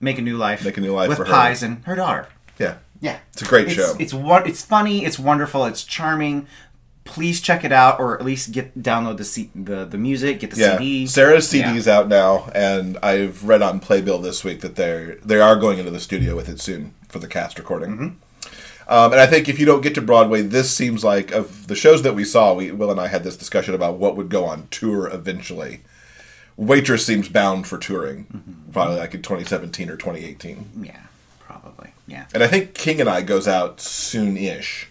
make 0.00 0.18
a 0.18 0.22
new 0.22 0.36
life, 0.36 0.64
Make 0.64 0.76
a 0.76 0.80
new 0.80 0.92
life 0.92 1.08
with 1.08 1.18
for 1.18 1.24
her. 1.24 1.32
pies 1.32 1.62
and 1.62 1.84
her 1.84 1.94
daughter. 1.96 2.28
yeah. 2.58 2.76
Yeah, 3.00 3.18
It's 3.34 3.42
a 3.42 3.44
great 3.44 3.66
it's, 3.66 3.74
show. 3.74 3.94
It's 3.98 4.14
one. 4.14 4.46
It's 4.46 4.62
funny. 4.64 5.04
It's 5.04 5.18
wonderful. 5.18 5.66
It's 5.66 5.84
charming. 5.84 6.46
Please 7.04 7.40
check 7.40 7.64
it 7.64 7.72
out, 7.72 8.00
or 8.00 8.18
at 8.18 8.24
least 8.24 8.52
get 8.52 8.76
download 8.82 9.18
the 9.18 9.24
C, 9.24 9.50
the 9.54 9.84
the 9.84 9.98
music, 9.98 10.40
get 10.40 10.50
the 10.52 10.60
Yeah, 10.60 10.78
CD. 10.78 11.06
Sara's 11.06 11.52
Yeah. 11.52 11.66
CD 11.66 11.78
is 11.78 11.86
out 11.86 12.08
now, 12.08 12.50
and 12.54 12.96
I've 13.02 13.44
read 13.44 13.60
on 13.62 13.78
Playbill 13.80 14.20
this 14.20 14.42
week 14.42 14.60
that 14.62 14.76
they're 14.76 15.16
they 15.16 15.38
are 15.40 15.56
going 15.56 15.78
into 15.78 15.90
the 15.90 16.00
studio 16.00 16.34
with 16.34 16.48
it 16.48 16.60
soon 16.60 16.94
for 17.08 17.18
the 17.18 17.28
cast 17.28 17.58
recording. 17.58 17.90
Mm-hmm. 17.90 18.08
Um, 18.86 19.12
and 19.12 19.20
I 19.20 19.26
think 19.26 19.48
if 19.48 19.58
you 19.58 19.64
don't 19.66 19.80
get 19.82 19.94
to 19.94 20.02
Broadway, 20.02 20.42
this 20.42 20.70
seems 20.74 21.02
like 21.04 21.30
of 21.32 21.66
the 21.68 21.74
shows 21.76 22.02
that 22.02 22.14
we 22.14 22.24
saw. 22.24 22.52
We 22.54 22.70
Will 22.70 22.90
and 22.90 23.00
I 23.00 23.08
had 23.08 23.22
this 23.24 23.36
discussion 23.36 23.74
about 23.74 23.96
what 23.98 24.16
would 24.16 24.28
go 24.28 24.44
on 24.46 24.68
tour 24.70 25.06
eventually. 25.08 25.80
Waitress 26.56 27.04
seems 27.04 27.28
bound 27.28 27.66
for 27.66 27.78
touring, 27.78 28.24
Mm-hmm. 28.34 28.72
probably 28.72 28.96
like 28.96 29.14
in 29.14 29.22
2017 29.22 29.90
or 29.90 29.96
2018. 29.96 30.70
Yeah, 30.82 30.96
probably. 31.40 31.92
Yeah. 32.06 32.26
And 32.32 32.42
I 32.42 32.46
think 32.46 32.74
King 32.74 33.00
and 33.00 33.08
I 33.10 33.22
goes 33.22 33.48
out 33.48 33.80
soon-ish. 33.80 34.88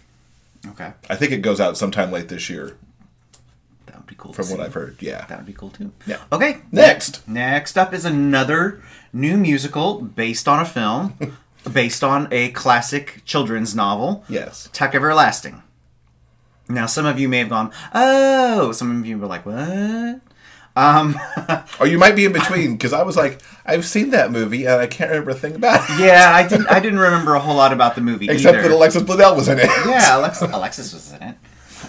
Okay, 0.68 0.92
I 1.10 1.16
think 1.16 1.32
it 1.32 1.38
goes 1.38 1.60
out 1.60 1.76
sometime 1.76 2.10
late 2.10 2.28
this 2.28 2.48
year, 2.48 2.76
that 3.86 3.96
would 3.96 4.06
be 4.06 4.14
cool. 4.16 4.32
from 4.32 4.48
what. 4.50 4.60
I've 4.60 4.74
heard. 4.74 4.96
Yeah. 5.00 5.24
That 5.26 5.38
would 5.38 5.46
be 5.46 5.52
cool 5.52 5.70
too. 5.70 5.92
Yeah. 6.06 6.18
Okay. 6.32 6.58
Next. 6.72 7.26
Next 7.28 7.76
up 7.78 7.92
is 7.92 8.04
another 8.04 8.82
new 9.12 9.36
musical 9.36 10.00
based 10.00 10.48
on 10.48 10.60
a 10.60 10.64
film, 10.64 11.38
based 11.72 12.02
on 12.02 12.28
a 12.30 12.50
classic 12.50 13.22
children's 13.24 13.74
novel. 13.74 14.24
Yes. 14.28 14.68
Tuck 14.72 14.94
Everlasting. 14.94 15.62
Now, 16.68 16.86
some 16.86 17.04
of 17.04 17.18
you 17.20 17.28
may 17.28 17.38
have 17.40 17.50
gone, 17.50 17.72
oh. 17.94 18.72
Some 18.72 18.98
of 19.00 19.06
you 19.06 19.18
were 19.18 19.26
like, 19.26 19.44
what? 19.44 20.20
Um, 20.76 21.18
Or 21.80 21.86
you 21.86 21.98
might 21.98 22.14
be 22.16 22.24
in 22.24 22.32
between 22.32 22.72
because 22.72 22.92
I 22.92 23.02
was 23.02 23.16
like, 23.16 23.40
I've 23.66 23.84
seen 23.84 24.10
that 24.10 24.30
movie 24.30 24.64
and 24.66 24.80
I 24.80 24.86
can't 24.86 25.10
remember 25.10 25.32
a 25.32 25.34
thing 25.34 25.54
about 25.56 25.88
it. 25.90 26.00
yeah, 26.00 26.30
I 26.34 26.46
didn't. 26.48 26.68
I 26.68 26.78
didn't 26.80 26.98
remember 27.00 27.34
a 27.34 27.40
whole 27.40 27.56
lot 27.56 27.72
about 27.72 27.94
the 27.96 28.00
movie 28.00 28.28
Except 28.28 28.58
either. 28.58 28.68
that 28.68 28.74
Alexis 28.74 29.02
Bledel 29.02 29.36
was 29.36 29.48
in 29.48 29.58
it. 29.58 29.66
yeah, 29.86 30.00
Alex, 30.10 30.40
Alexis 30.40 30.92
was 30.92 31.12
in 31.12 31.22
it. 31.22 31.36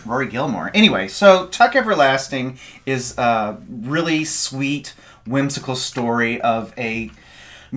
Rory 0.06 0.28
Gilmore. 0.28 0.72
Anyway, 0.74 1.08
so 1.08 1.48
Tuck 1.48 1.76
Everlasting 1.76 2.60
is 2.86 3.18
a 3.18 3.58
really 3.70 4.24
sweet, 4.26 4.94
whimsical 5.26 5.76
story 5.76 6.40
of 6.42 6.74
a 6.78 7.12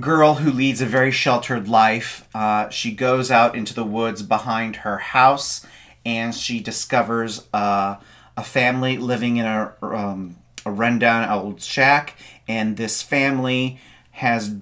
girl 0.00 0.34
who 0.36 0.50
leads 0.50 0.80
a 0.80 0.86
very 0.86 1.10
sheltered 1.10 1.68
life. 1.68 2.26
Uh, 2.34 2.68
she 2.70 2.90
goes 2.92 3.30
out 3.30 3.54
into 3.54 3.72
the 3.74 3.84
woods 3.84 4.22
behind 4.22 4.76
her 4.76 4.98
house 4.98 5.64
and 6.04 6.34
she 6.34 6.60
discovers 6.60 7.46
uh, 7.52 7.96
a 8.36 8.44
family 8.44 8.96
living 8.98 9.36
in 9.38 9.46
a, 9.46 9.74
um, 9.82 10.36
a 10.66 10.70
rundown 10.70 11.28
old 11.28 11.62
shack. 11.62 12.16
And 12.46 12.76
this 12.76 13.02
family 13.02 13.78
has 14.12 14.56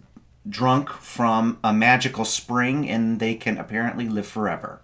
drunk 0.49 0.91
from 0.91 1.59
a 1.65 1.73
magical 1.73 2.25
spring 2.25 2.89
and 2.89 3.19
they 3.21 3.35
can 3.35 3.59
apparently 3.59 4.09
live 4.09 4.27
forever 4.27 4.81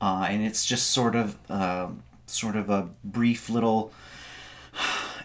uh, 0.00 0.26
and 0.28 0.44
it's 0.44 0.66
just 0.66 0.90
sort 0.90 1.14
of 1.14 1.36
uh, 1.48 1.86
sort 2.26 2.56
of 2.56 2.68
a 2.68 2.88
brief 3.04 3.48
little 3.48 3.92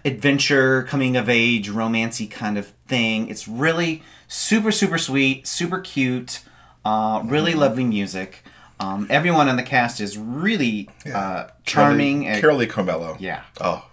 adventure, 0.06 0.84
coming 0.84 1.18
of 1.18 1.30
age, 1.30 1.70
romancy 1.70 2.30
kind 2.30 2.58
of 2.58 2.68
thing. 2.88 3.28
It's 3.30 3.48
really 3.48 4.04
super 4.28 4.72
super 4.72 4.98
sweet, 4.98 5.48
super 5.48 5.80
cute, 5.80 6.42
uh, 6.86 7.22
really 7.26 7.54
lovely 7.54 7.84
music. 7.84 8.44
Um, 8.80 9.06
everyone 9.12 9.48
on 9.48 9.58
the 9.58 9.64
cast 9.64 10.00
is 10.00 10.18
really 10.18 10.90
uh, 11.14 11.48
charming. 11.66 12.28
and- 12.28 12.44
Carolee 12.44 12.68
Carmello. 12.68 13.16
yeah, 13.20 13.44
Oh, 13.60 13.86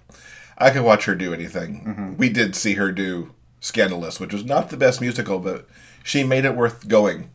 I 0.58 0.70
could 0.70 0.82
watch 0.82 1.04
her 1.04 1.14
do 1.14 1.32
anything. 1.32 1.84
Mm-hmm. 1.86 2.16
We 2.16 2.28
did 2.28 2.56
see 2.56 2.74
her 2.74 2.92
do 2.92 3.32
Scandalous, 3.60 4.20
which 4.20 4.32
was 4.32 4.44
not 4.44 4.70
the 4.70 4.76
best 4.76 5.00
musical, 5.00 5.38
but 5.38 5.66
she 6.04 6.22
made 6.22 6.44
it 6.44 6.54
worth 6.54 6.86
going 6.86 7.30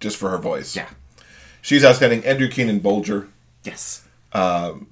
just 0.00 0.16
for 0.16 0.30
her 0.30 0.38
voice. 0.38 0.76
yeah, 0.76 0.88
She's 1.60 1.84
outstanding. 1.84 2.24
Andrew 2.24 2.48
Keenan 2.48 2.80
Bolger, 2.80 3.28
yes, 3.64 4.06
um, 4.32 4.88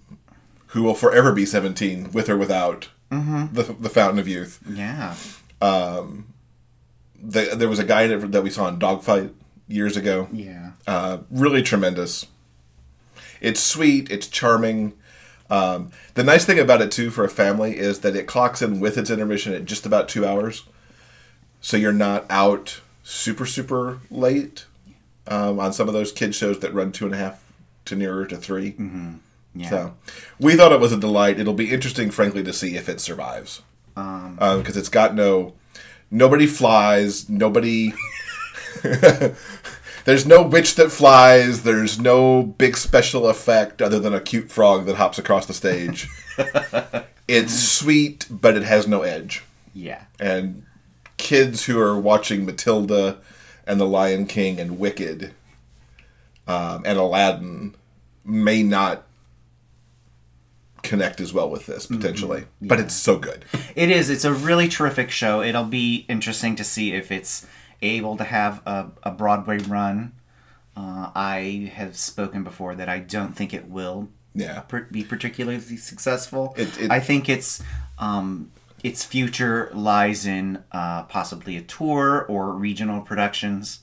who 0.69 0.83
will 0.83 0.95
forever 0.95 1.33
be 1.33 1.47
17 1.47 2.13
with 2.13 2.29
or 2.29 2.37
without 2.37 2.89
mm-hmm. 3.11 3.55
the, 3.55 3.63
the 3.63 3.89
Fountain 3.89 4.19
of 4.19 4.29
Youth. 4.29 4.61
yeah. 4.69 5.15
Um, 5.63 6.35
the, 7.23 7.55
there 7.57 7.69
was 7.69 7.79
a 7.79 7.85
guy 7.85 8.07
that 8.07 8.33
that 8.33 8.43
we 8.43 8.51
saw 8.51 8.69
in 8.69 8.79
Dogfight 8.79 9.33
years 9.69 9.97
ago. 9.97 10.29
Yeah. 10.33 10.73
Uh, 10.87 11.19
really 11.31 11.63
tremendous. 11.63 12.27
It's 13.41 13.61
sweet. 13.61 14.11
It's 14.11 14.27
charming. 14.27 14.93
Um, 15.49 15.91
the 16.15 16.25
nice 16.25 16.45
thing 16.45 16.59
about 16.59 16.83
it 16.83 16.91
too 16.91 17.11
for 17.11 17.25
a 17.25 17.29
family 17.29 17.79
is 17.79 18.01
that 18.01 18.17
it 18.17 18.27
clocks 18.27 18.63
in 18.63 18.81
with 18.81 18.99
its 18.99 19.11
intermission 19.11 19.53
at 19.53 19.65
just 19.65 19.87
about 19.87 20.09
two 20.09 20.27
hours, 20.27 20.65
so 21.61 21.77
you're 21.77 21.93
not 21.93 22.25
out 22.29 22.81
super 23.05 23.47
super 23.47 24.01
late 24.11 24.67
um, 25.29 25.61
on 25.61 25.73
some 25.73 25.87
of 25.87 25.95
those 25.95 26.11
kids 26.13 26.37
shows 26.37 26.59
that 26.61 26.75
run 26.75 26.91
two 26.91 27.05
and 27.05 27.15
a 27.15 27.19
half 27.19 27.45
to 27.85 27.95
nearer 27.95 28.27
to 28.27 28.37
3 28.37 28.73
Mm-hmm. 28.73 29.13
Yeah. 29.55 29.71
So 29.71 29.95
we 30.39 30.55
thought 30.55 30.73
it 30.73 30.81
was 30.81 30.93
a 30.93 30.99
delight. 30.99 31.41
It'll 31.41 31.55
be 31.55 31.71
interesting, 31.71 32.11
frankly, 32.11 32.43
to 32.43 32.53
see 32.53 32.77
if 32.77 32.89
it 32.91 33.01
survives 33.01 33.63
Um, 33.97 34.37
because 34.39 34.77
it's 34.77 34.91
got 34.91 35.15
no 35.15 35.55
nobody 36.11 36.47
flies 36.47 37.29
nobody 37.31 37.95
there's 40.07 40.25
no 40.25 40.43
witch 40.43 40.77
that 40.77 40.91
flies 40.91 41.63
there's 41.63 42.01
no 42.01 42.43
big 42.43 42.77
special 42.77 43.29
effect 43.29 43.83
other 43.83 43.99
than 43.99 44.15
a 44.15 44.21
cute 44.21 44.51
frog 44.51 44.87
that 44.87 44.97
hops 44.97 45.19
across 45.19 45.45
the 45.47 45.53
stage 45.53 46.09
it's 47.29 47.55
sweet 47.55 48.27
but 48.31 48.57
it 48.57 48.63
has 48.63 48.89
no 48.89 49.03
edge 49.03 49.45
yeah. 49.75 50.05
and 50.19 50.65
kids 51.19 51.67
who 51.67 51.79
are 51.79 51.99
watching 51.99 52.47
matilda 52.47 53.19
and 53.67 53.79
the 53.79 53.87
lion 53.87 54.27
king 54.27 54.59
and 54.59 54.79
wicked 54.79 55.35
um, 56.47 56.83
and 56.87 56.99
aladdin 56.99 57.75
may 58.25 58.63
not 58.63 59.03
connect 60.83 61.21
as 61.21 61.33
well 61.33 61.51
with 61.51 61.67
this 61.67 61.87
potentially 61.87 62.45
but 62.63 62.79
it's 62.79 62.95
so 62.95 63.19
good 63.19 63.45
It 63.77 63.91
is. 63.91 64.09
It's 64.09 64.25
a 64.25 64.33
really 64.33 64.69
terrific 64.69 65.11
show. 65.11 65.43
It'll 65.43 65.65
be 65.65 66.07
interesting 66.09 66.57
to 66.57 66.65
see 66.65 66.93
if 66.95 67.13
it's 67.13 67.47
able 67.83 68.17
to 68.17 68.25
have 68.25 68.63
a, 68.67 68.87
a 69.03 69.11
Broadway 69.11 69.59
run. 69.59 70.13
Uh, 70.77 71.11
I 71.15 71.71
have 71.75 71.97
spoken 71.97 72.45
before 72.45 72.75
that 72.75 72.89
I 72.89 72.99
don't 72.99 73.35
think 73.35 73.55
it 73.55 73.69
will 73.69 74.09
yeah 74.35 74.61
per- 74.61 74.83
be 74.91 75.03
particularly 75.05 75.61
successful. 75.77 76.55
It- 76.57 76.79
it- 76.81 76.91
I 76.91 77.01
think 77.01 77.29
its 77.29 77.63
um, 77.99 78.51
its 78.85 79.05
future 79.05 79.71
lies 79.73 80.27
in 80.27 80.63
uh, 80.73 81.05
possibly 81.05 81.57
a 81.57 81.63
tour 81.63 82.27
or 82.29 82.53
regional 82.53 83.01
productions. 83.01 83.81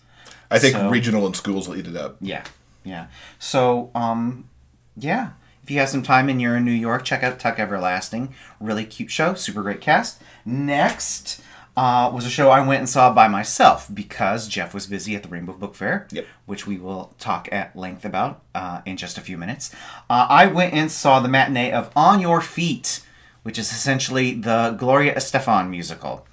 I 0.51 0.59
think 0.59 0.75
So- 0.75 0.89
regional 0.89 1.25
and 1.25 1.35
schools 1.35 1.67
will 1.67 1.75
eat 1.77 1.87
it 1.87 1.95
up. 1.95 2.17
Yeah, 2.21 2.43
yeah. 2.83 3.07
So, 3.39 3.89
um, 3.95 4.47
yeah. 4.95 5.29
If 5.63 5.71
you 5.71 5.79
have 5.79 5.87
some 5.89 6.03
time 6.03 6.27
and 6.29 6.41
you're 6.41 6.57
in 6.57 6.65
New 6.65 6.71
York, 6.73 7.05
check 7.05 7.23
out 7.23 7.39
Tuck 7.39 7.57
Everlasting. 7.57 8.35
Really 8.59 8.83
cute 8.85 9.09
show, 9.09 9.33
super 9.33 9.61
great 9.63 9.79
cast. 9.81 10.21
Next, 10.45 11.41
uh, 11.75 12.11
was 12.13 12.25
a 12.25 12.29
show 12.29 12.49
I 12.51 12.65
went 12.65 12.79
and 12.79 12.89
saw 12.89 13.11
by 13.13 13.27
myself 13.27 13.87
because 13.93 14.47
Jeff 14.47 14.73
was 14.73 14.85
busy 14.87 15.15
at 15.15 15.23
the 15.23 15.29
Rainbow 15.29 15.53
Book 15.53 15.73
Fair, 15.75 16.07
Yep. 16.11 16.25
which 16.45 16.67
we 16.67 16.77
will 16.77 17.13
talk 17.19 17.49
at 17.51 17.75
length 17.75 18.05
about 18.05 18.41
uh, 18.53 18.81
in 18.85 18.95
just 18.97 19.17
a 19.17 19.21
few 19.21 19.37
minutes. 19.37 19.73
Uh, 20.09 20.27
I 20.29 20.45
went 20.45 20.73
and 20.73 20.91
saw 20.91 21.19
the 21.19 21.29
matinee 21.29 21.71
of 21.71 21.91
On 21.95 22.19
Your 22.19 22.41
Feet, 22.41 23.03
which 23.41 23.57
is 23.57 23.71
essentially 23.71 24.33
the 24.35 24.75
Gloria 24.77 25.15
Estefan 25.15 25.69
musical. 25.69 26.27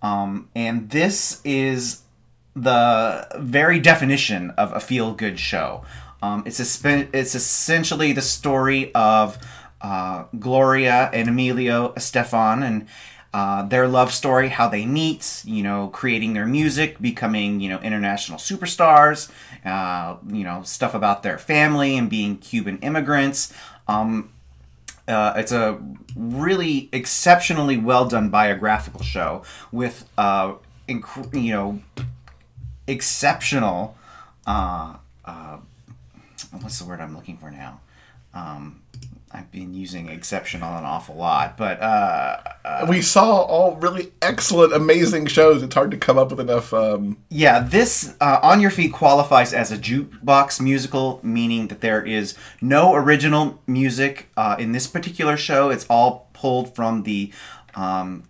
Um, 0.00 0.48
and 0.54 0.88
this 0.90 1.40
is 1.44 2.02
the 2.54 3.28
very 3.36 3.78
definition 3.80 4.50
of 4.52 4.72
a 4.72 4.80
feel 4.80 5.12
good 5.12 5.38
show. 5.38 5.84
Um, 6.22 6.42
it's, 6.46 6.58
a, 6.60 6.64
spe- 6.64 7.14
it's 7.14 7.34
essentially 7.34 8.12
the 8.12 8.22
story 8.22 8.92
of 8.94 9.38
uh, 9.80 10.24
Gloria 10.38 11.10
and 11.12 11.28
Emilio 11.28 11.92
Estefan 11.92 12.64
and 12.66 12.86
uh, 13.34 13.62
their 13.62 13.86
love 13.86 14.12
story, 14.12 14.48
how 14.48 14.68
they 14.68 14.86
meet, 14.86 15.42
you 15.44 15.62
know, 15.62 15.88
creating 15.88 16.32
their 16.32 16.46
music, 16.46 17.00
becoming, 17.00 17.60
you 17.60 17.68
know, 17.68 17.78
international 17.80 18.38
superstars, 18.38 19.30
uh, 19.64 20.16
you 20.26 20.44
know, 20.44 20.62
stuff 20.62 20.94
about 20.94 21.22
their 21.22 21.38
family 21.38 21.96
and 21.96 22.08
being 22.08 22.38
Cuban 22.38 22.78
immigrants. 22.78 23.52
Um, 23.86 24.30
uh, 25.06 25.34
it's 25.36 25.52
a 25.52 25.78
really 26.16 26.88
exceptionally 26.92 27.76
well 27.76 28.06
done 28.06 28.28
biographical 28.30 29.02
show 29.02 29.42
with, 29.72 30.08
uh, 30.16 30.54
inc- 30.88 31.34
you 31.34 31.52
know, 31.52 31.82
exceptional. 32.86 33.96
Uh, 34.46 34.96
what's 36.60 36.78
the 36.78 36.84
word 36.84 37.00
I'm 37.00 37.14
looking 37.14 37.36
for 37.36 37.50
now? 37.50 37.80
Um, 38.34 38.80
I've 39.30 39.50
been 39.50 39.74
using 39.74 40.08
exceptional 40.08 40.76
an 40.78 40.84
awful 40.84 41.14
lot, 41.14 41.56
but 41.58 41.80
uh, 41.82 42.38
we 42.88 43.02
saw 43.02 43.42
all 43.42 43.76
really 43.76 44.12
excellent, 44.22 44.72
amazing 44.72 45.26
shows. 45.26 45.62
It's 45.62 45.74
hard 45.74 45.90
to 45.90 45.98
come 45.98 46.16
up 46.16 46.30
with 46.30 46.40
enough. 46.40 46.72
Um, 46.72 47.18
yeah, 47.28 47.60
this 47.60 48.16
uh, 48.20 48.40
On 48.42 48.60
Your 48.60 48.70
Feet 48.70 48.92
qualifies 48.92 49.52
as 49.52 49.70
a 49.70 49.76
jukebox 49.76 50.60
musical, 50.60 51.20
meaning 51.22 51.68
that 51.68 51.82
there 51.82 52.02
is 52.02 52.36
no 52.62 52.94
original 52.94 53.60
music 53.66 54.28
uh, 54.36 54.56
in 54.58 54.72
this 54.72 54.86
particular 54.86 55.36
show. 55.36 55.68
It's 55.68 55.86
all 55.90 56.30
pulled 56.32 56.74
from 56.74 57.02
the 57.02 57.30
um, 57.74 58.24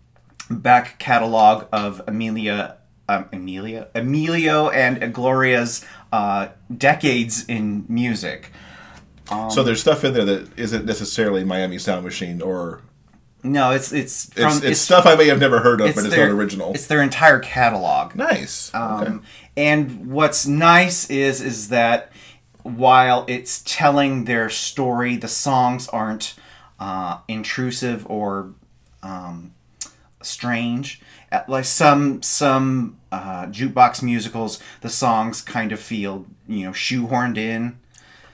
back 0.50 0.98
catalog 0.98 1.66
of 1.72 2.02
Amelia. 2.06 2.76
Um, 3.10 3.26
Amelia, 3.32 3.88
Emilio, 3.94 4.68
and 4.68 5.14
Gloria's 5.14 5.82
uh, 6.12 6.48
decades 6.76 7.46
in 7.48 7.86
music. 7.88 8.52
So 9.50 9.62
there's 9.62 9.80
stuff 9.80 10.04
in 10.04 10.12
there 10.14 10.24
that 10.24 10.58
isn't 10.58 10.84
necessarily 10.84 11.44
Miami 11.44 11.78
Sound 11.78 12.04
Machine 12.04 12.40
or 12.42 12.80
No, 13.42 13.70
it's 13.70 13.92
it's 13.92 14.32
from 14.32 14.46
it's, 14.56 14.62
it's, 14.62 14.80
stuff 14.80 15.06
I 15.06 15.14
may 15.16 15.26
have 15.28 15.38
never 15.40 15.60
heard 15.60 15.80
of, 15.80 15.94
but 15.94 16.04
it's 16.04 16.14
their- 16.14 16.28
not 16.28 16.34
original. 16.36 16.72
It's 16.74 16.86
their 16.86 17.02
entire 17.02 17.38
catalog. 17.38 18.14
nice. 18.14 18.70
okay. 18.74 19.06
Um, 19.06 19.22
And 19.56 20.10
what's 20.10 20.46
nice 20.46 21.08
is 21.10 21.40
is 21.40 21.68
that 21.68 22.10
while 22.62 23.24
it's 23.28 23.62
telling 23.64 24.24
their 24.24 24.50
story, 24.50 25.16
the 25.16 25.28
songs 25.28 25.88
aren't 25.88 26.34
uh, 26.80 27.18
intrusive 27.28 28.06
or 28.10 28.50
um, 29.02 29.52
strange. 30.22 31.00
Uh, 31.32 31.42
Like 31.48 31.64
some 31.64 32.22
some 32.22 32.98
uh, 33.12 33.46
jukebox 33.46 34.02
musicals, 34.02 34.60
the 34.80 34.88
songs 34.88 35.42
kind 35.42 35.72
of 35.72 35.80
feel 35.80 36.26
you 36.46 36.64
know 36.66 36.72
shoehorned 36.72 37.36
in 37.38 37.78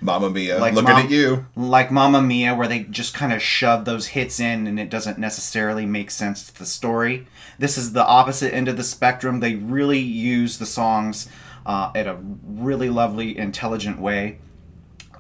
Mamma 0.05 0.29
Mia, 0.29 0.59
like 0.59 0.75
looking 0.75 0.91
at 0.91 1.11
you. 1.11 1.47
like 1.57 1.91
Mamma 1.91 2.21
Mia, 2.21 2.55
where 2.55 2.69
they 2.69 2.81
just 2.85 3.15
kind 3.15 3.33
of 3.33 3.41
shove 3.41 3.87
those 3.87 4.09
hits 4.09 4.39
in, 4.39 4.67
and 4.67 4.79
it 4.79 4.91
doesn't 4.91 5.19
necessarily 5.19 5.87
make 5.87 6.11
sense 6.11 6.47
to 6.47 6.59
the 6.59 6.67
story. 6.67 7.27
This 7.59 7.79
is 7.79 7.95
the 7.95 8.05
opposite 8.05 8.53
end 8.53 8.69
of 8.69 8.77
the 8.77 8.85
spectrum. 8.85 9.41
They 9.41 9.55
really 9.55 9.99
use 9.99 10.59
the 10.59 10.67
songs 10.67 11.29
uh, 11.65 11.91
in 11.95 12.07
a 12.07 12.17
really 12.17 12.91
lovely, 12.91 13.37
intelligent 13.37 13.99
way. 13.99 14.39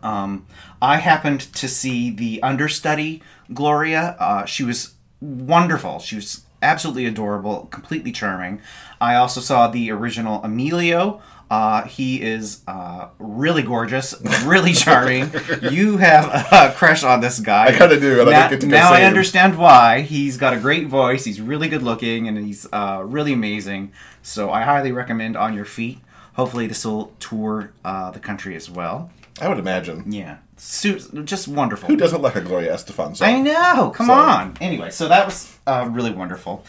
Um, 0.03 0.47
I 0.83 0.99
happened 0.99 1.41
to 1.55 1.67
see 1.67 2.11
the 2.11 2.43
understudy 2.43 3.23
Gloria. 3.55 4.17
Uh, 4.21 4.45
she 4.45 4.65
was 4.65 4.95
wonderful. 5.21 5.99
She 5.99 6.17
was 6.17 6.45
absolutely 6.61 7.07
adorable, 7.07 7.67
completely 7.71 8.13
charming. 8.13 8.61
I 9.01 9.15
also 9.17 9.41
saw 9.41 9.69
the 9.69 9.91
original 9.91 10.43
Emilio. 10.43 11.23
Uh, 11.51 11.85
he 11.85 12.21
is 12.23 12.63
uh, 12.67 13.09
really 13.19 13.63
gorgeous, 13.63 14.15
really 14.45 14.73
charming. 14.73 15.31
you 15.71 15.99
have 15.99 16.25
a 16.53 16.75
crush 16.77 17.05
on 17.05 17.21
this 17.21 17.39
guy. 17.39 17.67
I 17.67 17.73
kinda 17.79 18.01
do, 18.01 18.21
and 18.21 18.31
I 18.31 18.33
now, 18.33 18.49
didn't 18.49 18.51
get 18.51 18.61
to 18.63 18.67
go 18.67 18.77
now 18.77 18.93
I 18.93 19.03
understand 19.03 19.57
why. 19.59 20.01
He's 20.01 20.37
got 20.37 20.55
a 20.55 20.59
great 20.59 20.87
voice. 20.89 21.25
He's 21.25 21.41
really 21.41 21.69
good 21.69 21.83
looking, 21.83 22.27
and 22.29 22.39
he's 22.45 22.67
uh, 22.73 23.03
really 23.05 23.33
amazing. 23.33 23.93
So 24.23 24.51
I 24.51 24.63
highly 24.63 24.91
recommend 24.91 25.37
On 25.37 25.55
Your 25.55 25.67
Feet. 25.67 25.99
Hopefully, 26.35 26.67
this 26.67 26.85
will 26.85 27.13
tour 27.21 27.73
uh, 27.85 28.11
the 28.11 28.19
country 28.21 28.57
as 28.57 28.69
well. 28.71 29.11
I 29.41 29.49
would 29.49 29.59
imagine. 29.59 30.11
Yeah, 30.11 30.39
Su- 30.57 30.99
just 31.25 31.47
wonderful. 31.47 31.89
Who 31.89 31.97
doesn't 31.97 32.23
like 32.23 32.37
a 32.37 32.41
Gloria 32.41 32.73
Estefan 32.73 33.17
song? 33.17 33.29
I 33.29 33.41
know. 33.41 33.91
Come 33.95 34.07
So- 34.07 34.13
on. 34.15 34.57
Anyway, 34.61 34.91
so 34.91 35.09
that 35.09 35.27
was 35.27 35.57
uh, 35.67 35.89
really 35.91 36.11
wonderful. 36.13 36.65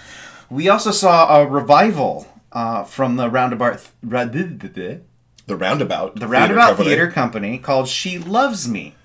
We 0.50 0.68
also 0.70 0.92
saw 0.92 1.40
a 1.42 1.48
revival 1.48 2.28
uh, 2.56 2.84
from 2.84 3.18
the 3.18 3.30
Roundabout 3.30 3.88
ra- 4.02 4.26
the 4.26 5.02
The 5.46 5.56
Roundabout. 5.56 6.20
Roundabout 6.20 6.68
Company. 6.70 6.88
Theater 6.90 7.12
Company 7.12 7.58
called 7.60 7.88
"She 7.88 8.18
Loves 8.18 8.68
Me." 8.68 8.96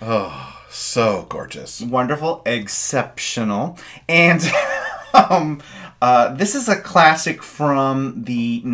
Oh, 0.00 0.56
so 0.70 1.26
gorgeous. 1.28 1.82
Wonderful, 1.82 2.42
exceptional, 2.46 3.76
and 4.08 4.40
um, 5.12 5.60
uh, 6.00 6.32
this 6.34 6.54
is 6.54 6.68
a 6.68 6.76
classic 6.80 7.42
from 7.42 8.24
the 8.24 8.60
19- 8.62 8.64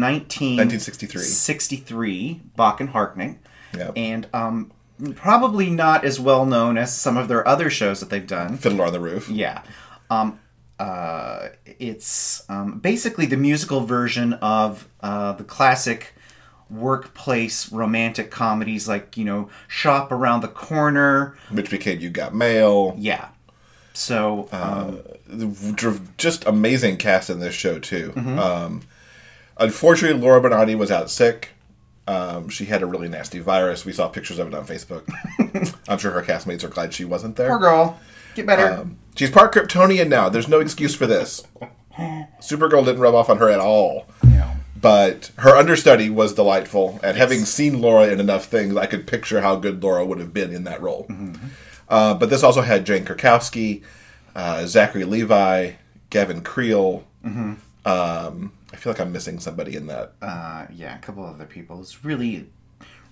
1963. 0.57 1.22
63 1.22 2.40
Bock 2.55 2.81
and 2.81 2.90
Harnick. 2.90 3.38
Yep. 3.77 3.92
And 3.96 4.29
um, 4.33 4.70
probably 5.16 5.68
not 5.70 6.05
as 6.05 6.20
well 6.20 6.46
known 6.46 6.79
as 6.79 6.96
some 6.96 7.16
of 7.16 7.27
their 7.27 7.46
other 7.49 7.68
shows 7.70 7.99
that 8.01 8.11
they've 8.11 8.27
done. 8.27 8.57
Fiddler 8.57 8.87
on 8.87 8.92
the 8.92 9.01
Roof. 9.01 9.29
Yeah. 9.29 9.62
Um, 10.09 10.38
uh, 10.79 11.49
it's 11.65 12.45
um, 12.51 12.79
basically 12.79 13.27
the 13.27 13.37
musical 13.37 13.81
version 13.87 14.35
of 14.35 14.89
uh, 15.01 15.33
the 15.33 15.45
classic 15.45 16.12
workplace 16.69 17.71
romantic 17.73 18.31
comedies 18.31 18.89
like, 18.89 19.17
you 19.17 19.25
know, 19.25 19.49
Shop 19.69 20.11
Around 20.12 20.41
the 20.43 20.49
Corner. 20.49 21.37
Which 21.51 21.71
became 21.71 22.01
You 22.01 22.11
Got 22.11 22.35
Mail. 22.35 22.95
Yeah. 22.99 23.29
So, 23.95 24.49
um, 24.53 25.01
The- 25.27 26.01
Just 26.19 26.45
amazing 26.47 26.99
cast 26.99 27.31
in 27.31 27.41
this 27.41 27.55
show, 27.55 27.79
too. 27.79 28.12
Mm-hmm. 28.15 28.39
Um, 28.39 28.83
unfortunately, 29.59 30.21
Laura 30.21 30.41
Benanti 30.41 30.77
was 30.77 30.91
out 30.91 31.11
sick. 31.11 31.51
Um, 32.09 32.49
she 32.49 32.67
had 32.67 32.83
a 32.83 32.87
really 32.87 33.09
nasty 33.09 33.39
virus. 33.41 33.85
We 33.85 33.93
saw 33.93 34.09
pictures 34.09 34.39
of 34.39 34.47
it 34.49 34.55
on 34.55 34.67
Facebook. 34.67 35.09
I'm 35.89 35.99
sure 35.99 36.12
her 36.12 36.23
castmates 36.23 36.62
are 36.62 36.69
glad 36.69 36.93
she 36.95 37.05
wasn't 37.05 37.37
there. 37.37 37.49
poor 37.49 37.59
girl. 37.59 37.99
Get 38.37 38.46
better. 38.46 38.81
Um, 38.83 38.99
she's 39.16 39.31
part 39.31 39.53
Kryptonian 39.53 40.09
now. 40.09 40.29
There's 40.29 40.46
no 40.46 40.61
excuse 40.61 40.94
for 40.94 41.07
this. 41.07 41.42
Supergirl 42.40 42.85
didn't 42.85 43.01
rub 43.01 43.14
off 43.14 43.31
on 43.31 43.38
her 43.38 43.49
at 43.51 43.59
all. 43.59 44.07
yeah. 44.22 44.55
But 44.79 45.31
her 45.38 45.57
understudy 45.57 46.11
was 46.11 46.35
delightful, 46.35 47.01
and 47.03 47.16
having 47.16 47.46
seen 47.46 47.81
Laura 47.81 48.09
in 48.09 48.20
enough 48.20 48.44
things, 48.44 48.77
I 48.77 48.85
could 48.87 49.07
picture 49.07 49.40
how 49.40 49.57
good 49.57 49.83
Laura 49.83 50.05
would 50.05 50.18
have 50.18 50.35
been 50.35 50.53
in 50.55 50.64
that 50.64 50.83
role. 50.83 51.09
Uh, 51.88 52.12
but 52.14 52.29
this 52.29 52.42
also 52.42 52.61
had 52.61 52.85
Jane 52.85 53.05
Krakowski, 53.07 53.83
uh, 54.35 54.66
Zachary 54.66 55.05
Levi, 55.05 55.72
Gavin 56.11 56.42
Creel. 56.42 57.05
Um, 57.25 58.53
I 58.72 58.77
feel 58.77 58.92
like 58.92 59.01
I'm 59.01 59.12
missing 59.12 59.40
somebody 59.40 59.77
in 59.77 59.87
that. 59.87 60.12
Uh, 60.20 60.66
yeah, 60.70 60.94
a 60.94 60.99
couple 61.01 61.25
other 61.25 61.46
people. 61.46 61.81
It's 61.81 62.05
really, 62.05 62.51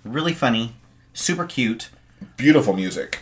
really 0.04 0.34
funny, 0.34 0.74
super 1.14 1.46
cute, 1.46 1.88
Beautiful 2.36 2.74
music, 2.74 3.20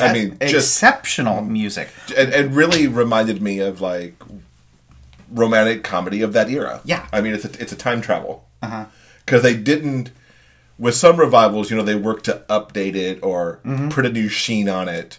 I 0.00 0.12
mean, 0.12 0.38
just- 0.40 0.54
exceptional 0.54 1.42
music. 1.42 1.88
and, 2.16 2.32
and 2.32 2.54
really 2.54 2.86
reminded 2.86 3.42
me 3.42 3.60
of 3.60 3.80
like 3.80 4.14
romantic 5.30 5.84
comedy 5.84 6.22
of 6.22 6.32
that 6.32 6.50
era. 6.50 6.80
Yeah. 6.84 7.06
I 7.12 7.20
mean, 7.20 7.34
it's 7.34 7.44
a, 7.44 7.60
it's 7.60 7.72
a 7.72 7.76
time 7.76 8.00
travel 8.00 8.46
uh-huh. 8.62 8.86
because 9.24 9.42
they 9.42 9.56
didn't. 9.56 10.10
With 10.78 10.94
some 10.94 11.16
revivals, 11.16 11.72
you 11.72 11.76
know, 11.76 11.82
they 11.82 11.96
work 11.96 12.22
to 12.22 12.44
update 12.48 12.94
it 12.94 13.18
or 13.20 13.58
mm-hmm. 13.64 13.88
put 13.88 14.06
a 14.06 14.12
new 14.12 14.28
sheen 14.28 14.68
on 14.68 14.88
it. 14.88 15.18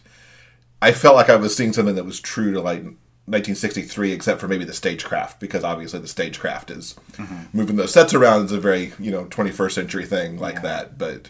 I 0.81 0.93
felt 0.93 1.17
like 1.17 1.29
I 1.29 1.35
was 1.35 1.53
seeing 1.53 1.73
something 1.73 1.95
that 1.95 2.05
was 2.05 2.21
true 2.21 2.53
to 2.53 2.61
like 2.61 2.81
1963, 2.81 4.13
except 4.13 4.39
for 4.39 4.47
maybe 4.47 4.63
the 4.63 4.73
stagecraft, 4.73 5.41
because 5.41 5.65
obviously 5.65 5.99
the 5.99 6.07
stagecraft 6.07 6.71
is 6.71 6.95
mm-hmm. 7.11 7.43
moving 7.51 7.75
those 7.75 7.91
sets 7.91 8.13
around 8.13 8.45
is 8.45 8.53
a 8.53 8.59
very 8.59 8.93
you 8.97 9.11
know 9.11 9.25
21st 9.25 9.71
century 9.73 10.05
thing 10.05 10.39
like 10.39 10.61
that. 10.61 10.97
But 10.97 11.29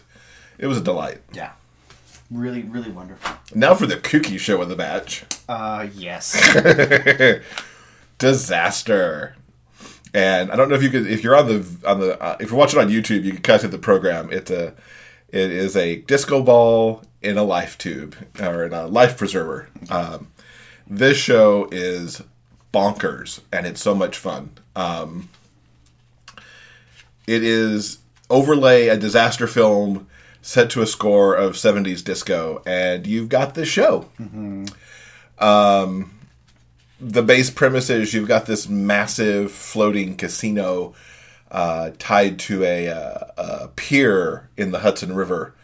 it 0.58 0.68
was 0.68 0.78
a 0.78 0.82
delight. 0.82 1.22
Yeah. 1.32 1.50
Really, 2.30 2.62
really 2.62 2.90
wonderful. 2.90 3.36
Now 3.54 3.74
for 3.74 3.86
the 3.86 3.96
kooky 3.96 4.38
show 4.38 4.62
of 4.62 4.68
the 4.68 4.76
batch. 4.76 5.24
Uh, 5.48 5.88
yes. 5.94 6.36
disaster. 8.18 9.34
And 10.14 10.52
I 10.52 10.56
don't 10.56 10.68
know 10.68 10.76
if 10.76 10.82
you 10.82 10.90
could, 10.90 11.06
if 11.08 11.24
you're 11.24 11.36
on 11.36 11.48
the 11.48 11.88
on 11.88 12.00
the, 12.00 12.20
uh, 12.20 12.36
if 12.38 12.50
you're 12.50 12.58
watching 12.58 12.78
on 12.78 12.88
YouTube, 12.88 13.24
you 13.24 13.32
can 13.32 13.42
cut 13.42 13.62
to 13.62 13.68
the 13.68 13.78
program. 13.78 14.32
It's 14.32 14.50
a, 14.50 14.74
it 15.28 15.50
is 15.50 15.76
a 15.76 15.96
disco 15.96 16.42
ball 16.42 17.02
in 17.22 17.36
a 17.36 17.42
life 17.42 17.76
tube 17.78 18.16
or 18.40 18.64
in 18.64 18.72
a 18.72 18.86
life 18.86 19.16
preserver. 19.16 19.68
Um, 19.88 20.30
this 20.86 21.16
show 21.16 21.68
is 21.72 22.22
bonkers 22.72 23.40
and 23.52 23.66
it's 23.66 23.80
so 23.80 23.94
much 23.94 24.16
fun. 24.16 24.52
Um, 24.76 25.28
it 27.26 27.42
is 27.42 27.98
overlay 28.28 28.88
a 28.88 28.96
disaster 28.96 29.46
film 29.46 30.08
set 30.50 30.68
to 30.68 30.82
a 30.82 30.86
score 30.86 31.36
of 31.36 31.52
70s 31.52 32.02
disco, 32.02 32.60
and 32.66 33.06
you've 33.06 33.28
got 33.28 33.54
this 33.54 33.68
show. 33.68 34.08
Um, 35.38 36.10
the 37.00 37.22
base 37.22 37.50
premise 37.50 37.88
is 37.88 38.12
you've 38.12 38.26
got 38.26 38.46
this 38.46 38.68
massive 38.68 39.52
floating 39.52 40.16
casino 40.16 40.92
uh, 41.52 41.92
tied 42.00 42.40
to 42.40 42.64
a, 42.64 42.88
uh, 42.88 43.26
a 43.38 43.68
pier 43.68 44.48
in 44.56 44.72
the 44.72 44.80
Hudson 44.80 45.14
River. 45.14 45.54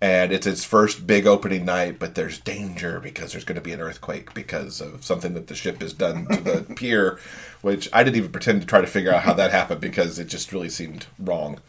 And 0.00 0.32
it's 0.32 0.46
its 0.46 0.64
first 0.64 1.06
big 1.06 1.26
opening 1.26 1.66
night, 1.66 1.98
but 1.98 2.14
there's 2.14 2.38
danger 2.38 3.00
because 3.00 3.32
there's 3.32 3.44
going 3.44 3.56
to 3.56 3.60
be 3.60 3.72
an 3.72 3.80
earthquake 3.80 4.32
because 4.32 4.80
of 4.80 5.04
something 5.04 5.34
that 5.34 5.48
the 5.48 5.54
ship 5.54 5.82
has 5.82 5.92
done 5.92 6.26
to 6.28 6.40
the 6.40 6.62
pier, 6.76 7.18
which 7.60 7.90
I 7.92 8.02
didn't 8.02 8.16
even 8.16 8.32
pretend 8.32 8.62
to 8.62 8.66
try 8.66 8.80
to 8.80 8.86
figure 8.86 9.12
out 9.12 9.24
how 9.24 9.34
that 9.34 9.50
happened 9.50 9.82
because 9.82 10.18
it 10.18 10.28
just 10.28 10.50
really 10.50 10.70
seemed 10.70 11.06
wrong. 11.18 11.60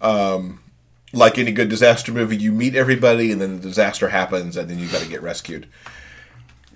Um, 0.00 0.60
like 1.12 1.38
any 1.38 1.52
good 1.52 1.68
disaster 1.68 2.12
movie, 2.12 2.36
you 2.36 2.52
meet 2.52 2.74
everybody 2.74 3.32
and 3.32 3.40
then 3.40 3.56
the 3.56 3.68
disaster 3.68 4.08
happens 4.08 4.56
and 4.56 4.68
then 4.68 4.78
you 4.78 4.88
got 4.88 5.02
to 5.02 5.08
get 5.08 5.22
rescued. 5.22 5.66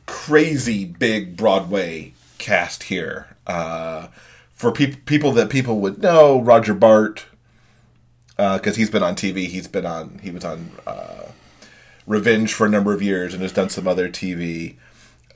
Crazy 0.06 0.84
big 0.84 1.36
Broadway 1.36 2.14
cast 2.38 2.84
here. 2.84 3.28
Uh, 3.46 4.08
for 4.52 4.72
peop 4.72 5.04
people 5.04 5.32
that 5.32 5.50
people 5.50 5.80
would 5.80 6.02
know, 6.02 6.40
Roger 6.40 6.74
Bart, 6.74 7.26
because 8.36 8.76
he's 8.76 8.90
been 8.90 9.02
on 9.02 9.14
TV. 9.14 9.46
He's 9.46 9.68
been 9.68 9.86
on. 9.86 10.20
He 10.22 10.30
was 10.30 10.44
on 10.44 10.70
uh, 10.86 11.26
Revenge 12.06 12.52
for 12.52 12.66
a 12.66 12.70
number 12.70 12.92
of 12.94 13.02
years 13.02 13.34
and 13.34 13.42
has 13.42 13.52
done 13.52 13.68
some 13.68 13.86
other 13.86 14.08
TV. 14.08 14.76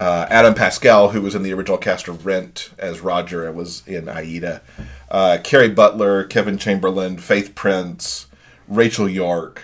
Uh, 0.00 0.26
Adam 0.30 0.54
Pascal, 0.54 1.10
who 1.10 1.20
was 1.20 1.34
in 1.34 1.42
the 1.42 1.52
original 1.52 1.76
cast 1.76 2.06
of 2.06 2.24
Rent 2.24 2.70
as 2.78 3.00
Roger, 3.00 3.46
and 3.46 3.56
was 3.56 3.86
in 3.86 4.08
Aida. 4.08 4.62
Uh, 5.10 5.38
Kerry 5.42 5.68
Butler, 5.68 6.22
Kevin 6.24 6.56
Chamberlin, 6.56 7.18
Faith 7.18 7.56
Prince, 7.56 8.27
Rachel 8.68 9.08
York. 9.08 9.62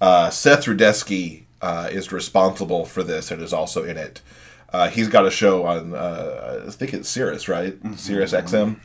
Uh, 0.00 0.30
Seth 0.30 0.64
Rudetsky 0.64 1.44
uh, 1.60 1.88
is 1.90 2.12
responsible 2.12 2.84
for 2.84 3.02
this 3.02 3.30
and 3.30 3.42
is 3.42 3.52
also 3.52 3.84
in 3.84 3.96
it. 3.96 4.22
Uh, 4.72 4.88
he's 4.88 5.08
got 5.08 5.26
a 5.26 5.30
show 5.30 5.66
on, 5.66 5.94
uh, 5.94 6.64
I 6.66 6.70
think 6.70 6.94
it's 6.94 7.08
Sirius, 7.08 7.48
right? 7.48 7.76
Sirius 7.98 8.32
XM, 8.32 8.78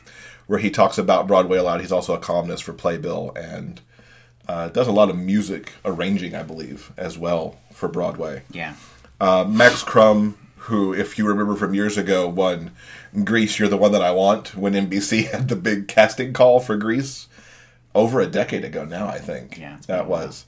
where 0.46 0.58
he 0.58 0.70
talks 0.70 0.98
about 0.98 1.28
Broadway 1.28 1.58
a 1.58 1.62
lot. 1.62 1.80
He's 1.80 1.92
also 1.92 2.12
a 2.12 2.18
columnist 2.18 2.64
for 2.64 2.72
Playbill 2.72 3.32
and 3.36 3.80
uh, 4.48 4.68
does 4.68 4.88
a 4.88 4.92
lot 4.92 5.10
of 5.10 5.16
music 5.16 5.72
arranging, 5.84 6.34
I 6.34 6.42
believe, 6.42 6.92
as 6.96 7.16
well 7.16 7.56
for 7.72 7.88
Broadway. 7.88 8.42
Yeah. 8.50 8.74
Uh, 9.20 9.44
Max 9.48 9.82
Crumm, 9.82 10.36
who, 10.56 10.92
if 10.92 11.18
you 11.18 11.26
remember 11.26 11.54
from 11.54 11.72
years 11.72 11.96
ago, 11.96 12.28
won 12.28 12.72
Grease, 13.24 13.58
You're 13.58 13.68
the 13.68 13.76
One 13.76 13.92
That 13.92 14.02
I 14.02 14.10
Want 14.10 14.56
when 14.56 14.72
NBC 14.74 15.26
had 15.30 15.48
the 15.48 15.56
big 15.56 15.86
casting 15.88 16.32
call 16.32 16.58
for 16.58 16.76
Grease 16.76 17.28
over 17.96 18.20
a 18.20 18.26
decade 18.26 18.64
ago 18.64 18.84
now, 18.84 19.06
I 19.08 19.18
think. 19.18 19.58
Yeah, 19.58 19.78
that 19.88 20.06
was. 20.06 20.44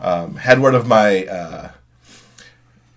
Um, 0.00 0.36
had 0.36 0.60
one 0.60 0.74
of 0.74 0.86
my 0.86 1.26
uh, 1.26 1.70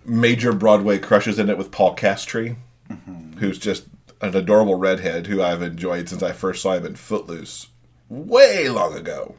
major 0.05 0.53
Broadway 0.53 0.99
crushes 0.99 1.37
in 1.39 1.49
it 1.49 1.57
with 1.57 1.71
Paul 1.71 1.93
Castree, 1.93 2.55
Mm-hmm. 2.89 3.39
who's 3.39 3.59
just 3.59 3.83
an 4.21 4.33
adorable 4.33 4.75
redhead 4.75 5.27
who 5.27 5.41
I've 5.43 5.61
enjoyed 5.61 6.07
since 6.07 6.23
I 6.23 6.31
first 6.31 6.61
saw 6.61 6.71
him 6.75 6.85
in 6.85 6.95
Footloose 6.95 7.67
way 8.07 8.69
long 8.69 8.95
ago. 8.95 9.35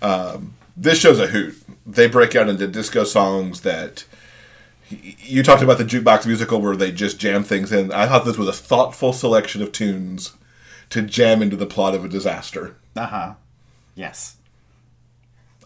Um, 0.00 0.54
this 0.74 0.98
show's 0.98 1.18
a 1.20 1.26
hoot. 1.26 1.54
They 1.86 2.06
break 2.08 2.34
out 2.34 2.48
into 2.48 2.66
disco 2.66 3.04
songs 3.04 3.60
that 3.60 4.04
you 4.88 5.42
talked 5.42 5.62
about 5.62 5.76
the 5.76 5.84
jukebox 5.84 6.24
musical 6.26 6.60
where 6.60 6.74
they 6.74 6.90
just 6.90 7.18
jam 7.18 7.44
things 7.44 7.70
in. 7.70 7.92
I 7.92 8.06
thought 8.06 8.24
this 8.24 8.38
was 8.38 8.48
a 8.48 8.52
thoughtful 8.52 9.12
selection 9.12 9.60
of 9.62 9.72
tunes 9.72 10.32
to 10.88 11.02
jam 11.02 11.42
into 11.42 11.56
the 11.56 11.66
plot 11.66 11.94
of 11.94 12.02
a 12.04 12.08
disaster. 12.08 12.76
Uh 12.96 13.06
huh. 13.06 13.34
Yes. 13.94 14.36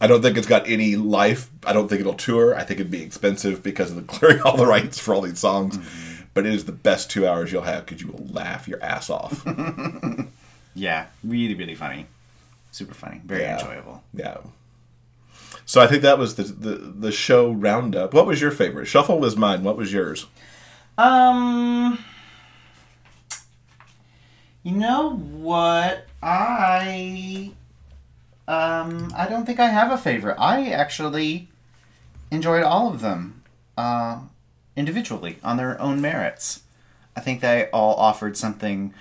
I 0.01 0.07
don't 0.07 0.21
think 0.23 0.37
it's 0.37 0.47
got 0.47 0.69
any 0.69 0.95
life. 0.97 1.51
I 1.67 1.73
don't 1.73 1.89
think 1.89 2.01
it'll 2.01 2.15
tour. 2.15 2.55
I 2.55 2.65
think 2.65 2.81
it'd 2.81 2.91
be 2.93 3.03
expensive 3.03 3.63
because 3.63 3.91
of 3.91 3.97
the 3.97 4.03
clearing 4.15 4.43
all 4.43 4.57
the 4.57 4.67
rights 4.67 4.99
for 4.99 5.15
all 5.15 5.23
these 5.23 5.39
songs. 5.39 5.79
But 6.35 6.45
it 6.47 6.53
is 6.53 6.67
the 6.67 6.73
best 6.73 7.11
two 7.11 7.27
hours 7.27 7.51
you'll 7.51 7.63
have 7.63 7.87
because 7.87 8.03
you 8.03 8.09
will 8.09 8.27
laugh 8.31 8.69
your 8.69 8.83
ass 8.83 9.09
off. 9.11 9.45
Yeah. 10.79 11.07
Really, 11.25 11.55
really 11.55 11.75
funny. 11.75 12.05
Super 12.71 12.93
funny. 12.93 13.23
Very 13.25 13.41
Yeah. 13.41 13.59
enjoyable. 13.59 14.03
yeah. 14.13 14.37
So 15.65 15.81
I 15.81 15.87
think 15.87 16.03
that 16.03 16.19
was 16.19 16.35
the, 16.35 16.43
the 16.43 16.75
the 16.77 17.11
show 17.11 17.51
roundup. 17.51 18.13
What 18.13 18.27
was 18.27 18.43
your 18.43 18.51
favorite? 18.51 18.85
Shuffle 18.85 19.19
was 19.19 19.39
mine. 19.39 19.65
What 19.65 19.79
was 19.79 19.91
yours? 19.91 20.27
Um. 20.99 21.99
You 24.67 24.73
know 24.73 25.11
what? 25.11 26.07
I. 26.21 27.53
Um, 28.49 29.13
I 29.17 29.29
don't 29.29 29.47
think 29.47 29.61
I 29.61 29.69
have 29.69 29.93
a 29.93 29.97
favorite. 29.97 30.35
I 30.41 30.71
actually 30.71 31.47
enjoyed 32.33 32.65
all 32.65 32.91
of 32.93 33.01
them 33.01 33.45
uh, 33.79 34.23
individually 34.75 35.39
on 35.45 35.57
their 35.57 35.81
own 35.81 36.01
merits. 36.01 36.65
I 37.15 37.21
think 37.21 37.43
they 37.43 37.71
all 37.71 37.95
offered 37.95 38.37
something 38.37 38.93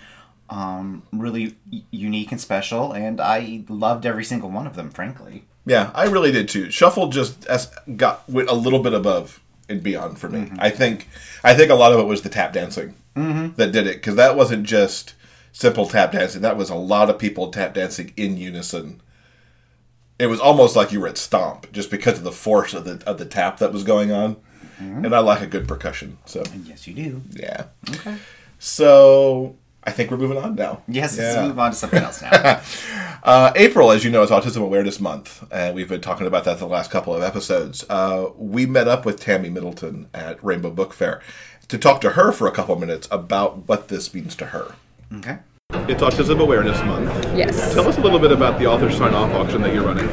um, 0.51 1.01
really 1.11 1.55
unique 1.89 2.31
and 2.31 2.39
special, 2.39 2.91
and 2.91 3.19
I 3.19 3.63
loved 3.67 4.05
every 4.05 4.23
single 4.23 4.51
one 4.51 4.67
of 4.67 4.75
them, 4.75 4.91
frankly. 4.91 5.45
Yeah, 5.65 5.89
I 5.95 6.05
really 6.05 6.31
did 6.31 6.47
too. 6.47 6.69
Shuffle 6.69 7.07
just 7.07 7.43
as 7.47 7.73
got 7.95 8.29
went 8.29 8.49
a 8.49 8.53
little 8.53 8.83
bit 8.83 8.93
above 8.93 9.41
and 9.67 9.81
beyond 9.81 10.19
for 10.19 10.29
me. 10.29 10.47
I 10.59 10.69
think 10.69 11.07
I 11.43 11.55
think 11.55 11.71
a 11.71 11.75
lot 11.75 11.91
of 11.91 11.99
it 11.99 12.05
was 12.05 12.21
the 12.21 12.29
tap 12.29 12.53
dancing 12.53 12.93
that 13.15 13.71
did 13.71 13.87
it 13.87 13.95
because 13.95 14.13
that 14.13 14.35
wasn't 14.35 14.67
just 14.67 15.15
simple 15.55 15.87
tap 15.87 16.11
dancing. 16.11 16.41
That 16.41 16.57
was 16.57 16.69
a 16.69 16.75
lot 16.75 17.09
of 17.09 17.17
people 17.17 17.49
tap 17.49 17.73
dancing 17.73 18.11
in 18.17 18.35
unison. 18.35 19.01
It 20.19 20.27
was 20.27 20.39
almost 20.39 20.75
like 20.75 20.91
you 20.91 20.99
were 20.99 21.07
at 21.07 21.17
stomp 21.17 21.71
just 21.71 21.89
because 21.89 22.17
of 22.17 22.23
the 22.25 22.31
force 22.31 22.73
of 22.73 22.83
the 22.83 23.01
of 23.07 23.17
the 23.17 23.25
tap 23.25 23.57
that 23.59 23.71
was 23.73 23.83
going 23.83 24.11
on. 24.11 24.35
And 24.77 25.15
I 25.15 25.19
like 25.19 25.39
a 25.41 25.47
good 25.47 25.69
percussion, 25.69 26.17
so 26.25 26.43
yes, 26.65 26.85
you 26.85 26.93
do. 26.93 27.21
yeah. 27.31 27.67
Okay. 27.89 28.17
So 28.59 29.55
I 29.85 29.91
think 29.91 30.11
we're 30.11 30.17
moving 30.17 30.37
on 30.37 30.55
now. 30.55 30.81
Yes, 30.87 31.17
Yeah. 31.17 31.23
let's 31.33 31.47
move 31.47 31.57
on 31.59 31.71
to 31.71 31.77
something 31.77 32.03
else 32.03 32.21
now. 32.21 32.61
Uh, 33.25 33.51
April, 33.55 33.89
as 33.89 34.03
you 34.03 34.11
know, 34.11 34.21
is 34.21 34.29
Autism 34.29 34.61
Awareness 34.61 34.99
Month, 34.99 35.43
and 35.51 35.73
we've 35.73 35.89
been 35.89 35.99
talking 36.01 36.27
about 36.27 36.43
that 36.43 36.59
the 36.59 36.67
last 36.67 36.91
couple 36.91 37.15
of 37.15 37.23
episodes. 37.23 37.83
Uh, 37.89 38.27
we 38.37 38.67
met 38.67 38.87
up 38.87 39.03
with 39.03 39.19
Tammy 39.19 39.49
Middleton 39.49 40.07
at 40.13 40.43
Rainbow 40.43 40.69
Book 40.69 40.93
Fair 40.93 41.21
to 41.69 41.79
talk 41.79 42.01
to 42.01 42.11
her 42.11 42.31
for 42.31 42.47
a 42.47 42.51
couple 42.51 42.75
minutes 42.75 43.07
about 43.09 43.67
what 43.67 43.87
this 43.87 44.13
means 44.13 44.35
to 44.35 44.47
her. 44.47 44.75
Okay. 45.13 45.37
It's 45.87 46.01
Autism 46.01 46.39
Awareness 46.39 46.79
Month. 46.83 47.09
Yes. 47.35 47.73
Tell 47.73 47.87
us 47.87 47.97
a 47.97 48.01
little 48.01 48.19
bit 48.19 48.31
about 48.31 48.59
the 48.59 48.65
author 48.65 48.91
sign 48.91 49.13
off 49.13 49.33
auction 49.33 49.61
that 49.61 49.73
you're 49.73 49.83
running. 49.83 50.07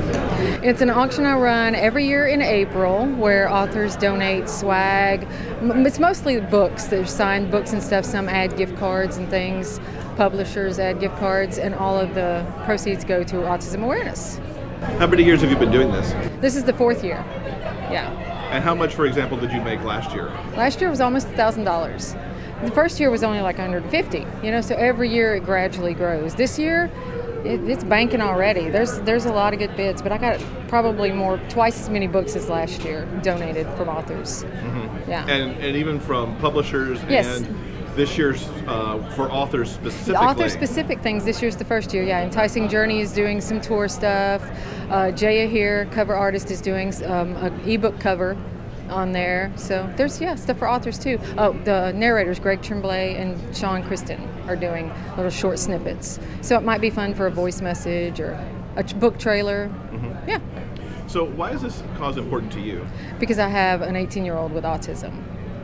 It's 0.64 0.80
an 0.80 0.90
auction 0.90 1.24
I 1.24 1.36
run 1.36 1.74
every 1.74 2.06
year 2.06 2.26
in 2.26 2.40
April 2.42 3.06
where 3.06 3.50
authors 3.50 3.96
donate 3.96 4.48
swag. 4.48 5.26
It's 5.60 5.98
mostly 5.98 6.40
books. 6.40 6.86
There's 6.86 7.10
signed 7.10 7.50
books 7.50 7.72
and 7.72 7.82
stuff. 7.82 8.04
Some 8.04 8.28
add 8.28 8.56
gift 8.56 8.76
cards 8.76 9.16
and 9.16 9.28
things. 9.28 9.80
Publishers 10.16 10.78
add 10.78 11.00
gift 11.00 11.16
cards, 11.16 11.58
and 11.58 11.74
all 11.74 11.98
of 11.98 12.14
the 12.14 12.44
proceeds 12.64 13.04
go 13.04 13.24
to 13.24 13.36
autism 13.36 13.82
awareness. 13.82 14.38
How 14.98 15.06
many 15.06 15.24
years 15.24 15.40
have 15.40 15.50
you 15.50 15.56
been 15.56 15.70
doing 15.70 15.90
this? 15.90 16.12
This 16.40 16.54
is 16.54 16.64
the 16.64 16.74
fourth 16.74 17.02
year. 17.02 17.24
Yeah. 17.90 18.10
And 18.52 18.62
how 18.62 18.74
much, 18.74 18.94
for 18.94 19.06
example, 19.06 19.38
did 19.38 19.52
you 19.52 19.60
make 19.62 19.82
last 19.84 20.12
year? 20.14 20.26
Last 20.56 20.80
year 20.80 20.90
was 20.90 21.00
almost 21.00 21.28
thousand 21.28 21.64
dollars. 21.64 22.14
The 22.62 22.70
first 22.70 23.00
year 23.00 23.10
was 23.10 23.22
only 23.24 23.40
like 23.40 23.58
150. 23.58 24.26
You 24.42 24.50
know, 24.52 24.60
so 24.60 24.76
every 24.76 25.08
year 25.08 25.34
it 25.34 25.44
gradually 25.44 25.94
grows. 25.94 26.34
This 26.36 26.58
year, 26.58 26.90
it, 27.44 27.60
it's 27.68 27.82
banking 27.82 28.20
already. 28.20 28.68
There's 28.68 29.00
there's 29.00 29.24
a 29.24 29.32
lot 29.32 29.52
of 29.52 29.58
good 29.58 29.76
bids, 29.76 30.00
but 30.00 30.12
I 30.12 30.18
got 30.18 30.40
probably 30.68 31.10
more 31.10 31.38
twice 31.48 31.80
as 31.80 31.90
many 31.90 32.06
books 32.06 32.36
as 32.36 32.48
last 32.48 32.84
year 32.84 33.04
donated 33.22 33.66
from 33.76 33.88
authors. 33.88 34.44
Yeah. 35.08 35.26
And 35.26 35.56
and 35.58 35.76
even 35.76 35.98
from 35.98 36.36
publishers 36.38 37.00
Yes. 37.08 37.40
and 37.40 37.58
this 37.96 38.16
year's 38.16 38.48
uh, 38.66 38.98
for 39.16 39.30
authors 39.30 39.70
specifically. 39.70 40.14
Author 40.16 40.48
specific 40.48 41.00
things 41.00 41.24
this 41.24 41.42
year's 41.42 41.56
the 41.56 41.64
first 41.64 41.92
year. 41.92 42.04
Yeah, 42.04 42.22
Enticing 42.22 42.68
Journey 42.68 43.00
is 43.00 43.12
doing 43.12 43.40
some 43.40 43.60
tour 43.60 43.88
stuff. 43.88 44.40
Uh, 44.88 45.10
Jay 45.10 45.46
Aheer, 45.46 45.90
cover 45.92 46.14
artist, 46.14 46.50
is 46.50 46.60
doing 46.60 46.94
um, 47.04 47.36
an 47.36 47.60
ebook 47.68 47.98
cover 48.00 48.36
on 48.92 49.12
there. 49.12 49.52
So 49.56 49.92
there's 49.96 50.20
yeah 50.20 50.34
stuff 50.36 50.58
for 50.58 50.68
authors 50.68 50.98
too. 50.98 51.18
Oh, 51.38 51.52
the 51.64 51.92
narrators 51.92 52.38
Greg 52.38 52.62
Tremblay 52.62 53.16
and 53.16 53.56
Sean 53.56 53.82
Crisden 53.82 54.20
are 54.48 54.56
doing 54.56 54.92
little 55.16 55.30
short 55.30 55.58
snippets. 55.58 56.20
So 56.42 56.56
it 56.56 56.62
might 56.62 56.80
be 56.80 56.90
fun 56.90 57.14
for 57.14 57.26
a 57.26 57.30
voice 57.30 57.60
message 57.60 58.20
or 58.20 58.32
a 58.76 58.84
ch- 58.84 58.98
book 58.98 59.18
trailer. 59.18 59.68
Mm-hmm. 59.90 60.28
Yeah, 60.28 60.38
So 61.08 61.24
why 61.24 61.50
is 61.50 61.62
this 61.62 61.82
cause 61.96 62.16
important 62.16 62.52
to 62.52 62.60
you? 62.60 62.86
because 63.18 63.38
I 63.38 63.48
have 63.48 63.82
an 63.82 63.96
18 63.96 64.24
year 64.24 64.36
old 64.36 64.52
with 64.52 64.64
autism. 64.64 65.12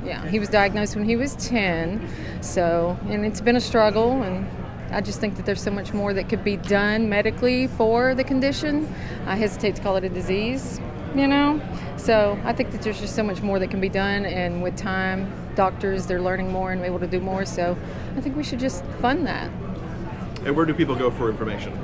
Yeah, 0.04 0.26
he 0.28 0.38
was 0.38 0.48
diagnosed 0.48 0.96
when 0.96 1.04
he 1.04 1.16
was 1.16 1.34
10. 1.36 2.08
So, 2.40 2.96
and 3.08 3.26
it's 3.26 3.40
been 3.40 3.56
a 3.56 3.60
struggle, 3.60 4.22
and 4.22 4.46
I 4.90 5.00
just 5.02 5.20
think 5.20 5.36
that 5.36 5.44
there's 5.44 5.60
so 5.60 5.70
much 5.72 5.92
more 5.92 6.14
that 6.14 6.28
could 6.28 6.44
be 6.44 6.56
done 6.56 7.08
medically 7.08 7.66
for 7.66 8.14
the 8.14 8.24
condition. 8.24 8.88
I 9.26 9.36
hesitate 9.36 9.74
to 9.76 9.82
call 9.82 9.96
it 9.96 10.04
a 10.04 10.08
disease, 10.08 10.80
you 11.14 11.26
know? 11.26 11.60
So, 12.08 12.40
I 12.42 12.54
think 12.54 12.70
that 12.70 12.80
there's 12.80 12.98
just 12.98 13.14
so 13.14 13.22
much 13.22 13.42
more 13.42 13.58
that 13.58 13.70
can 13.70 13.82
be 13.82 13.90
done, 13.90 14.24
and 14.24 14.62
with 14.62 14.76
time, 14.76 15.30
doctors. 15.58 16.06
They're 16.06 16.22
learning 16.22 16.50
more 16.50 16.72
and 16.72 16.82
able 16.82 16.98
to 17.00 17.06
do 17.06 17.20
more. 17.20 17.44
So 17.44 17.76
I 18.16 18.22
think 18.22 18.34
we 18.34 18.42
should 18.42 18.60
just 18.60 18.82
fund 19.02 19.26
that. 19.26 19.50
And 20.46 20.56
where 20.56 20.64
do 20.64 20.72
people 20.72 20.94
go 20.94 21.10
for 21.10 21.28
information? 21.28 21.78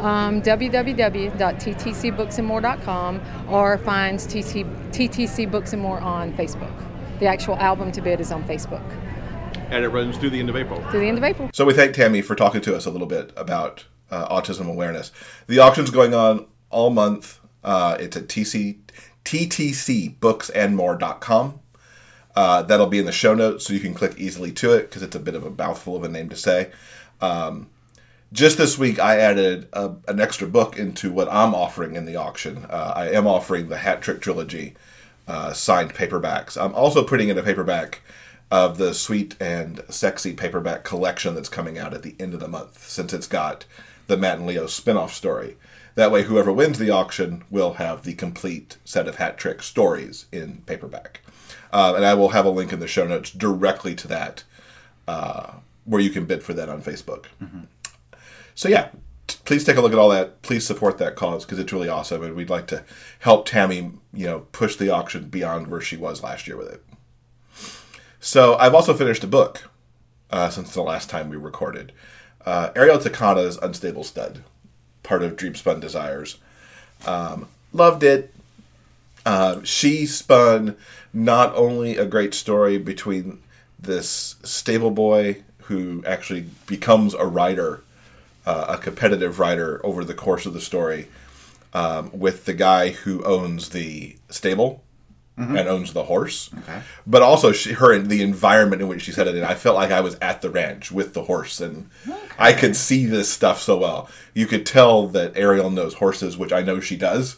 Um, 0.00 0.42
www.ttcbooksandmore.com 0.42 3.20
or 3.48 3.78
finds 3.78 4.26
TT, 4.26 4.66
TTC 4.90 5.48
Books 5.48 5.72
and 5.72 5.80
More 5.80 6.00
on 6.00 6.32
Facebook. 6.32 6.74
The 7.20 7.26
actual 7.26 7.54
album 7.56 7.92
to 7.92 8.00
bid 8.00 8.18
is 8.18 8.32
on 8.32 8.42
Facebook 8.44 8.82
And 9.68 9.84
it 9.84 9.90
runs 9.90 10.16
through 10.16 10.30
the 10.30 10.40
end 10.40 10.48
of 10.48 10.56
April. 10.56 10.80
through 10.90 11.00
the 11.00 11.08
end 11.08 11.18
of 11.18 11.24
April. 11.24 11.50
So 11.52 11.66
we 11.66 11.74
thank 11.74 11.94
Tammy 11.94 12.22
for 12.22 12.34
talking 12.34 12.62
to 12.62 12.74
us 12.74 12.86
a 12.86 12.90
little 12.90 13.06
bit 13.06 13.32
about 13.36 13.84
uh, 14.10 14.26
autism 14.34 14.68
awareness. 14.68 15.12
The 15.46 15.60
auction's 15.60 15.90
going 15.90 16.14
on 16.14 16.46
all 16.70 16.90
month. 16.90 17.38
Uh, 17.62 17.96
it's 18.00 18.16
at 18.16 18.26
TC, 18.26 18.78
ttcbooksandmore.com. 19.30 21.60
Uh, 22.34 22.62
that'll 22.62 22.86
be 22.86 22.98
in 22.98 23.06
the 23.06 23.12
show 23.12 23.34
notes, 23.34 23.66
so 23.66 23.72
you 23.72 23.80
can 23.80 23.94
click 23.94 24.18
easily 24.18 24.52
to 24.52 24.72
it 24.72 24.82
because 24.82 25.02
it's 25.02 25.16
a 25.16 25.20
bit 25.20 25.34
of 25.34 25.44
a 25.44 25.50
mouthful 25.50 25.96
of 25.96 26.04
a 26.04 26.08
name 26.08 26.28
to 26.28 26.36
say. 26.36 26.70
Um, 27.20 27.68
just 28.32 28.58
this 28.58 28.78
week, 28.78 28.98
I 28.98 29.18
added 29.18 29.68
a, 29.72 29.92
an 30.08 30.20
extra 30.20 30.48
book 30.48 30.78
into 30.78 31.12
what 31.12 31.28
I'm 31.30 31.54
offering 31.54 31.96
in 31.96 32.06
the 32.06 32.16
auction. 32.16 32.66
Uh, 32.68 32.92
I 32.94 33.10
am 33.10 33.26
offering 33.26 33.68
the 33.68 33.78
Hat 33.78 34.02
Trick 34.02 34.20
Trilogy 34.20 34.74
uh, 35.26 35.52
signed 35.52 35.94
paperbacks. 35.94 36.60
I'm 36.60 36.74
also 36.74 37.04
putting 37.04 37.28
in 37.28 37.38
a 37.38 37.42
paperback 37.42 38.00
of 38.50 38.78
the 38.78 38.94
sweet 38.94 39.36
and 39.40 39.82
sexy 39.88 40.32
paperback 40.32 40.82
collection 40.82 41.34
that's 41.34 41.48
coming 41.48 41.78
out 41.78 41.94
at 41.94 42.02
the 42.02 42.16
end 42.18 42.34
of 42.34 42.40
the 42.40 42.48
month, 42.48 42.88
since 42.88 43.12
it's 43.12 43.28
got 43.28 43.64
the 44.08 44.16
Matt 44.16 44.38
and 44.38 44.46
Leo 44.46 44.66
spin-off 44.66 45.14
story. 45.14 45.56
That 45.94 46.10
way, 46.12 46.22
whoever 46.24 46.52
wins 46.52 46.78
the 46.78 46.90
auction 46.90 47.44
will 47.50 47.74
have 47.74 48.02
the 48.02 48.14
complete 48.14 48.78
set 48.84 49.08
of 49.08 49.16
Hat 49.16 49.36
Trick 49.38 49.62
stories 49.62 50.26
in 50.32 50.62
paperback. 50.66 51.20
Uh, 51.72 51.94
and 51.96 52.04
I 52.04 52.14
will 52.14 52.30
have 52.30 52.44
a 52.44 52.50
link 52.50 52.72
in 52.72 52.80
the 52.80 52.86
show 52.88 53.06
notes 53.06 53.30
directly 53.30 53.94
to 53.96 54.08
that, 54.08 54.44
uh, 55.06 55.54
where 55.84 56.00
you 56.00 56.10
can 56.10 56.26
bid 56.26 56.42
for 56.42 56.52
that 56.54 56.68
on 56.68 56.82
Facebook. 56.82 57.26
So 58.54 58.68
yeah, 58.68 58.90
t- 59.26 59.38
please 59.44 59.64
take 59.64 59.76
a 59.76 59.80
look 59.80 59.92
at 59.92 59.98
all 59.98 60.08
that. 60.10 60.42
Please 60.42 60.66
support 60.66 60.98
that 60.98 61.16
cause 61.16 61.44
because 61.44 61.58
it's 61.58 61.72
really 61.72 61.88
awesome, 61.88 62.22
and 62.22 62.34
we'd 62.34 62.50
like 62.50 62.66
to 62.68 62.84
help 63.20 63.46
Tammy, 63.46 63.92
you 64.12 64.26
know, 64.26 64.40
push 64.52 64.76
the 64.76 64.90
auction 64.90 65.28
beyond 65.28 65.68
where 65.68 65.80
she 65.80 65.96
was 65.96 66.22
last 66.22 66.46
year 66.46 66.56
with 66.56 66.72
it. 66.72 66.84
So 68.20 68.56
I've 68.56 68.74
also 68.74 68.94
finished 68.94 69.24
a 69.24 69.28
book 69.28 69.70
uh, 70.30 70.50
since 70.50 70.74
the 70.74 70.82
last 70.82 71.08
time 71.08 71.28
we 71.30 71.36
recorded. 71.36 71.92
Uh, 72.44 72.70
Ariel 72.76 72.98
Tachna's 72.98 73.58
Unstable 73.58 74.04
Stud, 74.04 74.42
part 75.02 75.22
of 75.22 75.36
Dreamspun 75.36 75.80
Desires. 75.80 76.38
Um, 77.06 77.48
loved 77.72 78.02
it. 78.02 78.32
Uh, 79.24 79.62
she 79.64 80.06
spun 80.06 80.76
not 81.12 81.54
only 81.54 81.96
a 81.96 82.06
great 82.06 82.34
story 82.34 82.78
between 82.78 83.40
this 83.78 84.36
stable 84.42 84.90
boy 84.90 85.42
who 85.64 86.02
actually 86.06 86.46
becomes 86.66 87.14
a 87.14 87.26
writer, 87.26 87.82
uh, 88.46 88.66
a 88.68 88.78
competitive 88.78 89.38
writer 89.38 89.80
over 89.84 90.04
the 90.04 90.14
course 90.14 90.46
of 90.46 90.52
the 90.52 90.60
story, 90.60 91.08
um, 91.72 92.10
with 92.12 92.44
the 92.44 92.54
guy 92.54 92.90
who 92.90 93.22
owns 93.24 93.70
the 93.70 94.16
stable 94.28 94.82
and 95.36 95.56
owns 95.68 95.94
the 95.94 96.04
horse. 96.04 96.50
Okay. 96.58 96.82
But 97.06 97.22
also 97.22 97.50
she, 97.52 97.72
her 97.72 97.98
the 97.98 98.20
environment 98.22 98.82
in 98.82 98.88
which 98.88 99.02
she 99.02 99.12
said 99.12 99.26
it 99.26 99.34
in. 99.36 99.42
I 99.42 99.54
felt 99.54 99.74
like 99.76 99.90
I 99.90 100.00
was 100.02 100.16
at 100.20 100.42
the 100.42 100.50
ranch 100.50 100.92
with 100.92 101.14
the 101.14 101.22
horse, 101.24 101.60
and 101.60 101.88
I 102.38 102.52
could 102.52 102.76
see 102.76 103.06
this 103.06 103.30
stuff 103.30 103.60
so 103.62 103.78
well. 103.78 104.10
You 104.34 104.46
could 104.46 104.66
tell 104.66 105.06
that 105.08 105.36
Ariel 105.36 105.70
knows 105.70 105.94
horses, 105.94 106.36
which 106.36 106.52
I 106.52 106.60
know 106.62 106.78
she 106.78 106.96
does 106.96 107.36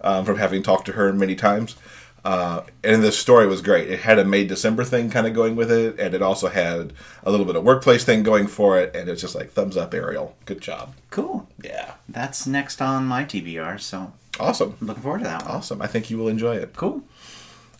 um, 0.00 0.24
from 0.24 0.38
having 0.38 0.62
talked 0.64 0.86
to 0.86 0.92
her 0.92 1.12
many 1.12 1.36
times. 1.36 1.76
Uh, 2.24 2.62
and 2.82 3.02
this 3.02 3.18
story 3.18 3.46
was 3.46 3.60
great. 3.60 3.90
It 3.90 4.00
had 4.00 4.18
a 4.18 4.24
May 4.24 4.44
December 4.46 4.82
thing 4.82 5.10
kind 5.10 5.26
of 5.26 5.34
going 5.34 5.54
with 5.56 5.70
it, 5.70 6.00
and 6.00 6.14
it 6.14 6.22
also 6.22 6.48
had 6.48 6.94
a 7.22 7.30
little 7.30 7.44
bit 7.46 7.54
of 7.54 7.62
workplace 7.64 8.02
thing 8.02 8.22
going 8.22 8.46
for 8.46 8.80
it. 8.80 8.96
And 8.96 9.08
it's 9.10 9.20
just 9.20 9.34
like 9.34 9.52
thumbs 9.52 9.76
up, 9.76 9.92
Ariel. 9.92 10.34
Good 10.46 10.62
job. 10.62 10.94
Cool. 11.10 11.46
Yeah, 11.62 11.94
That's 12.08 12.46
next 12.46 12.80
on 12.80 13.04
my 13.04 13.24
TBR, 13.24 13.78
so 13.78 14.12
awesome, 14.40 14.76
looking 14.80 15.02
forward 15.02 15.18
to 15.18 15.24
that 15.24 15.42
one. 15.44 15.50
awesome. 15.56 15.82
I 15.82 15.86
think 15.86 16.08
you 16.10 16.16
will 16.16 16.28
enjoy 16.28 16.56
it. 16.56 16.72
Cool. 16.74 17.02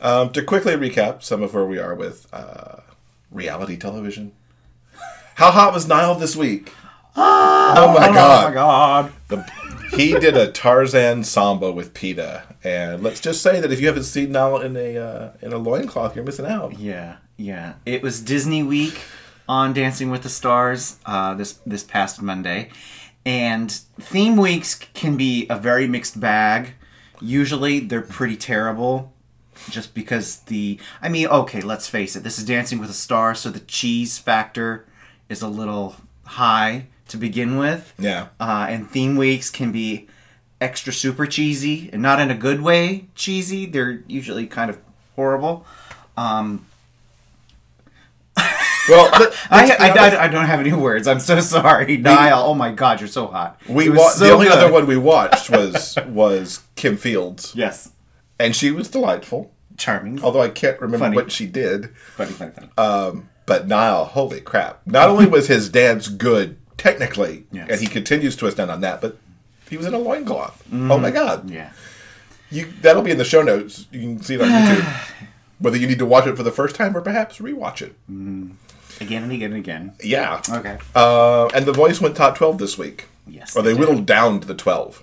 Um, 0.05 0.31
to 0.33 0.43
quickly 0.43 0.75
recap 0.75 1.23
some 1.23 1.43
of 1.43 1.55
where 1.55 1.65
we 1.65 1.79
are 1.79 1.95
with 1.95 2.29
uh, 2.31 2.81
reality 3.31 3.79
television. 3.79 4.33
How 5.37 5.51
hot 5.51 5.73
was 5.73 5.89
Nyle 5.89 6.15
this 6.15 6.37
week? 6.37 6.71
oh 7.17 7.95
my 7.99 8.09
god! 8.09 8.45
Oh 8.45 8.49
my 8.49 8.55
god. 8.55 9.13
The, 9.29 9.97
he 9.97 10.13
did 10.19 10.37
a 10.37 10.53
Tarzan 10.53 11.25
samba 11.25 11.73
with 11.73 11.95
Peta, 11.95 12.43
and 12.63 13.03
let's 13.03 13.19
just 13.19 13.41
say 13.41 13.61
that 13.61 13.73
if 13.73 13.81
you 13.81 13.87
haven't 13.87 14.05
seen 14.05 14.31
Nyle 14.33 14.61
in 14.61 14.77
a 14.77 14.99
uh, 14.99 15.31
in 15.41 15.55
a 15.55 15.59
loincloth, 15.59 16.15
you're 16.15 16.25
missing 16.25 16.45
out. 16.45 16.79
Yeah, 16.79 17.17
yeah. 17.39 17.75
It 17.87 18.03
was 18.03 18.21
Disney 18.21 18.63
Week 18.63 19.01
on 19.49 19.73
Dancing 19.73 20.11
with 20.11 20.23
the 20.23 20.29
Stars 20.29 20.99
uh, 21.07 21.33
this 21.33 21.55
this 21.65 21.83
past 21.83 22.21
Monday, 22.21 22.69
and 23.25 23.71
theme 23.99 24.37
weeks 24.37 24.75
can 24.75 25.17
be 25.17 25.47
a 25.49 25.57
very 25.57 25.87
mixed 25.87 26.21
bag. 26.21 26.75
Usually, 27.23 27.81
they're 27.81 28.03
pretty 28.03 28.37
terrible, 28.37 29.14
just 29.71 29.95
because 29.95 30.39
the. 30.41 30.79
I 31.03 31.09
mean, 31.09 31.27
okay, 31.27 31.61
let's 31.61 31.89
face 31.89 32.17
it. 32.17 32.23
This 32.23 32.39
is 32.39 32.45
Dancing 32.45 32.79
with 32.79 32.89
the 32.89 32.95
Stars, 32.95 33.41
so 33.41 33.51
the 33.51 33.61
cheese 33.61 34.19
factor 34.19 34.87
is 35.29 35.43
a 35.43 35.49
little 35.49 35.97
high 36.25 36.87
to 37.09 37.17
begin 37.17 37.57
with. 37.59 37.93
Yeah, 37.99 38.29
Uh, 38.41 38.67
and 38.69 38.91
theme 38.91 39.17
weeks 39.17 39.51
can 39.51 39.73
be 39.73 40.07
extra 40.61 40.93
super 40.93 41.27
cheesy 41.27 41.91
and 41.93 42.01
not 42.01 42.21
in 42.21 42.31
a 42.31 42.35
good 42.35 42.61
way 42.63 43.07
cheesy. 43.15 43.67
They're 43.67 44.03
usually 44.07 44.47
kind 44.47 44.71
of 44.71 44.79
horrible. 45.17 45.67
Um, 46.17 46.67
well, 48.89 49.09
I, 49.51 49.77
I. 49.81 49.89
I, 49.91 50.25
I 50.25 50.29
don't 50.29 50.45
have 50.47 50.61
any 50.61 50.73
words. 50.73 51.07
I'm 51.09 51.21
so 51.21 51.41
sorry, 51.57 51.97
Nyle. 51.97 52.43
Oh 52.45 52.55
my 52.55 52.71
God, 52.73 53.01
you're 53.01 53.09
so 53.09 53.27
hot. 53.27 53.61
we 53.69 53.89
wa- 53.89 54.11
so 54.11 54.25
the 54.27 54.33
only 54.33 54.47
good. 54.47 54.59
other 54.59 54.73
one 54.73 54.87
we 54.87 54.97
watched 54.97 55.49
was 55.51 55.97
was 56.07 56.63
Kim 56.77 56.97
Fields, 56.97 57.53
Yes, 57.57 57.93
and 58.39 58.55
she 58.55 58.71
was 58.71 58.89
delightful. 58.89 59.53
Charming. 59.77 60.23
Although 60.23 60.43
I 60.43 60.49
can't 60.51 60.81
remember 60.81 61.05
Funny. 61.07 61.17
what 61.17 61.33
she 61.33 61.47
did. 61.47 61.95
funny, 62.17 62.31
funny, 62.33 62.53
funny. 62.53 62.69
Um, 62.79 63.29
but 63.47 63.67
Nyle, 63.69 64.05
holy 64.05 64.41
crap! 64.41 64.81
Not 64.87 65.09
only 65.09 65.27
was 65.27 65.49
his 65.49 65.69
dance 65.69 66.09
good 66.09 66.57
technically, 66.79 67.45
Yes. 67.53 67.69
and 67.71 67.81
he 67.81 67.87
continues 67.87 68.37
to 68.37 68.47
astound 68.47 68.71
on 68.71 68.81
that, 68.83 69.01
but 69.01 69.19
he 69.69 69.77
was 69.77 69.87
in 69.87 69.95
a 69.95 69.99
loincloth. 69.99 70.63
Oh 70.73 70.99
my 70.99 71.11
god! 71.11 71.51
yeah. 71.51 71.73
You 72.51 72.73
that'll 72.83 73.03
be 73.03 73.11
in 73.11 73.19
the 73.19 73.25
show 73.25 73.43
notes. 73.43 73.87
You 73.91 74.01
can 74.01 74.23
see 74.23 74.35
it 74.35 74.41
on 74.43 74.49
YouTube. 74.49 75.17
Whether 75.59 75.77
you 75.79 75.87
need 75.87 75.99
to 76.01 76.07
watch 76.07 76.27
it 76.27 76.37
for 76.37 76.43
the 76.43 76.51
first 76.53 76.75
time 76.77 76.97
or 76.97 77.01
perhaps 77.01 77.39
rewatch 77.39 77.81
it. 77.83 77.95
Again 79.01 79.23
and 79.25 79.33
again 79.33 79.51
and 79.53 79.57
again. 79.57 79.93
Yeah. 80.03 80.41
Okay. 80.49 80.79
Uh, 80.95 81.47
and 81.49 81.65
The 81.67 81.73
Voice 81.73 82.01
went 82.01 82.17
top 82.17 82.37
twelve 82.37 82.59
this 82.59 82.77
week. 82.79 83.07
Yes, 83.27 83.57
Or 83.57 83.63
they 83.63 83.73
they 83.73 83.79
whittled 83.79 84.07
down 84.07 84.41
to 84.41 84.47
the 84.47 84.55
twelve. 84.55 85.03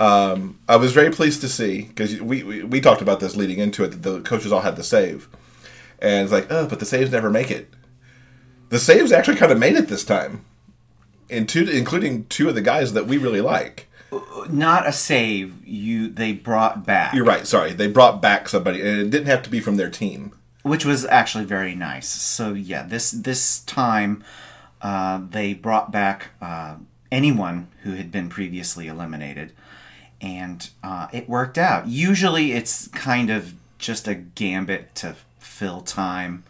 Um, 0.00 0.58
I 0.68 0.76
was 0.76 0.92
very 0.92 1.10
pleased 1.10 1.42
to 1.42 1.48
see 1.48 1.82
because 1.82 2.20
we, 2.20 2.42
we 2.42 2.62
we 2.64 2.80
talked 2.80 3.02
about 3.02 3.20
this 3.20 3.36
leading 3.36 3.58
into 3.58 3.84
it 3.84 3.88
that 3.88 4.02
the 4.02 4.20
coaches 4.22 4.50
all 4.50 4.62
had 4.62 4.76
the 4.76 4.82
save, 4.82 5.28
and 6.00 6.22
it's 6.24 6.32
like, 6.32 6.46
oh, 6.50 6.66
but 6.66 6.80
the 6.80 6.86
saves 6.86 7.10
never 7.12 7.30
make 7.30 7.50
it. 7.50 7.68
The 8.70 8.78
saves 8.78 9.12
actually 9.12 9.36
kind 9.36 9.52
of 9.52 9.58
made 9.58 9.76
it 9.76 9.88
this 9.88 10.04
time, 10.04 10.44
in 11.28 11.46
two, 11.46 11.68
including 11.68 12.24
two 12.26 12.48
of 12.48 12.54
the 12.54 12.62
guys 12.62 12.92
that 12.94 13.06
we 13.06 13.18
really 13.18 13.40
like. 13.42 13.88
Not 14.48 14.88
a 14.88 14.92
save. 14.92 15.54
You 15.66 16.08
they 16.08 16.32
brought 16.32 16.86
back, 16.86 17.12
You're 17.14 17.24
right. 17.24 17.46
Sorry, 17.46 17.72
they 17.72 17.86
brought 17.86 18.22
back 18.22 18.48
somebody, 18.48 18.80
and 18.80 19.00
it 19.00 19.10
didn't 19.10 19.26
have 19.26 19.42
to 19.42 19.50
be 19.50 19.60
from 19.60 19.76
their 19.76 19.90
team. 19.90 20.32
which 20.62 20.84
was 20.84 21.04
actually 21.06 21.44
very 21.44 21.74
nice. 21.74 22.08
So 22.08 22.54
yeah, 22.54 22.84
this 22.84 23.10
this 23.10 23.60
time 23.60 24.24
uh, 24.80 25.20
they 25.30 25.52
brought 25.52 25.92
back 25.92 26.28
uh, 26.40 26.76
anyone 27.12 27.68
who 27.82 27.92
had 27.94 28.10
been 28.10 28.28
previously 28.28 28.86
eliminated, 28.88 29.52
and 30.20 30.68
uh, 30.82 31.08
it 31.12 31.28
worked 31.28 31.58
out. 31.58 31.86
Usually, 31.88 32.52
it's 32.52 32.88
kind 32.88 33.30
of 33.30 33.54
just 33.78 34.06
a 34.08 34.14
gambit 34.14 34.94
to 34.96 35.16
fill 35.38 35.80
time 35.80 36.44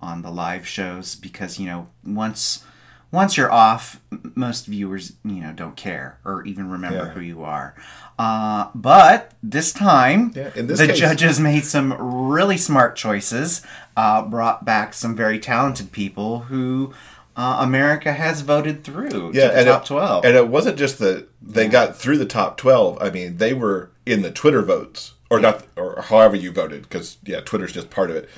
on 0.00 0.22
the 0.22 0.30
live 0.30 0.66
shows 0.66 1.14
because 1.16 1.58
you 1.58 1.66
know 1.66 1.88
once 2.04 2.64
once 3.12 3.36
you're 3.36 3.50
off, 3.52 4.00
most 4.34 4.66
viewers 4.66 5.12
you 5.24 5.40
know 5.40 5.52
don't 5.52 5.76
care 5.76 6.18
or 6.24 6.44
even 6.44 6.68
remember 6.70 7.06
Yeah. 7.06 7.10
who 7.10 7.20
you 7.20 7.42
are. 7.42 7.74
Uh, 8.18 8.68
but 8.74 9.32
this 9.42 9.72
time, 9.72 10.32
Yeah, 10.34 10.50
in 10.54 10.66
this 10.68 10.78
the 10.78 10.86
case- 10.88 10.98
judges 10.98 11.38
made 11.40 11.64
some 11.64 11.92
really 11.94 12.56
smart 12.56 12.96
choices. 12.96 13.62
Uh, 13.96 14.22
brought 14.22 14.64
back 14.64 14.92
some 14.94 15.14
very 15.16 15.38
talented 15.38 15.90
people 15.92 16.40
who 16.40 16.92
uh, 17.36 17.58
America 17.60 18.12
has 18.12 18.40
voted 18.40 18.82
through 18.82 19.32
Yeah, 19.34 19.48
to 19.48 19.48
the 19.48 19.58
and 19.58 19.66
top 19.66 19.82
it, 19.82 19.86
twelve. 19.86 20.24
And 20.24 20.36
it 20.36 20.48
wasn't 20.48 20.78
just 20.78 20.98
that 20.98 21.28
they 21.42 21.68
got 21.68 21.96
through 21.96 22.18
the 22.18 22.26
top 22.26 22.56
twelve. 22.56 22.98
I 23.00 23.10
mean, 23.10 23.36
they 23.36 23.52
were 23.52 23.90
in 24.06 24.22
the 24.22 24.30
Twitter 24.30 24.62
votes, 24.62 25.14
or 25.30 25.38
not, 25.40 25.64
or 25.76 26.02
however 26.02 26.36
you 26.36 26.50
voted, 26.50 26.82
because 26.82 27.18
yeah, 27.24 27.40
Twitter's 27.40 27.72
just 27.72 27.90
part 27.90 28.10
of 28.10 28.16
it. 28.16 28.28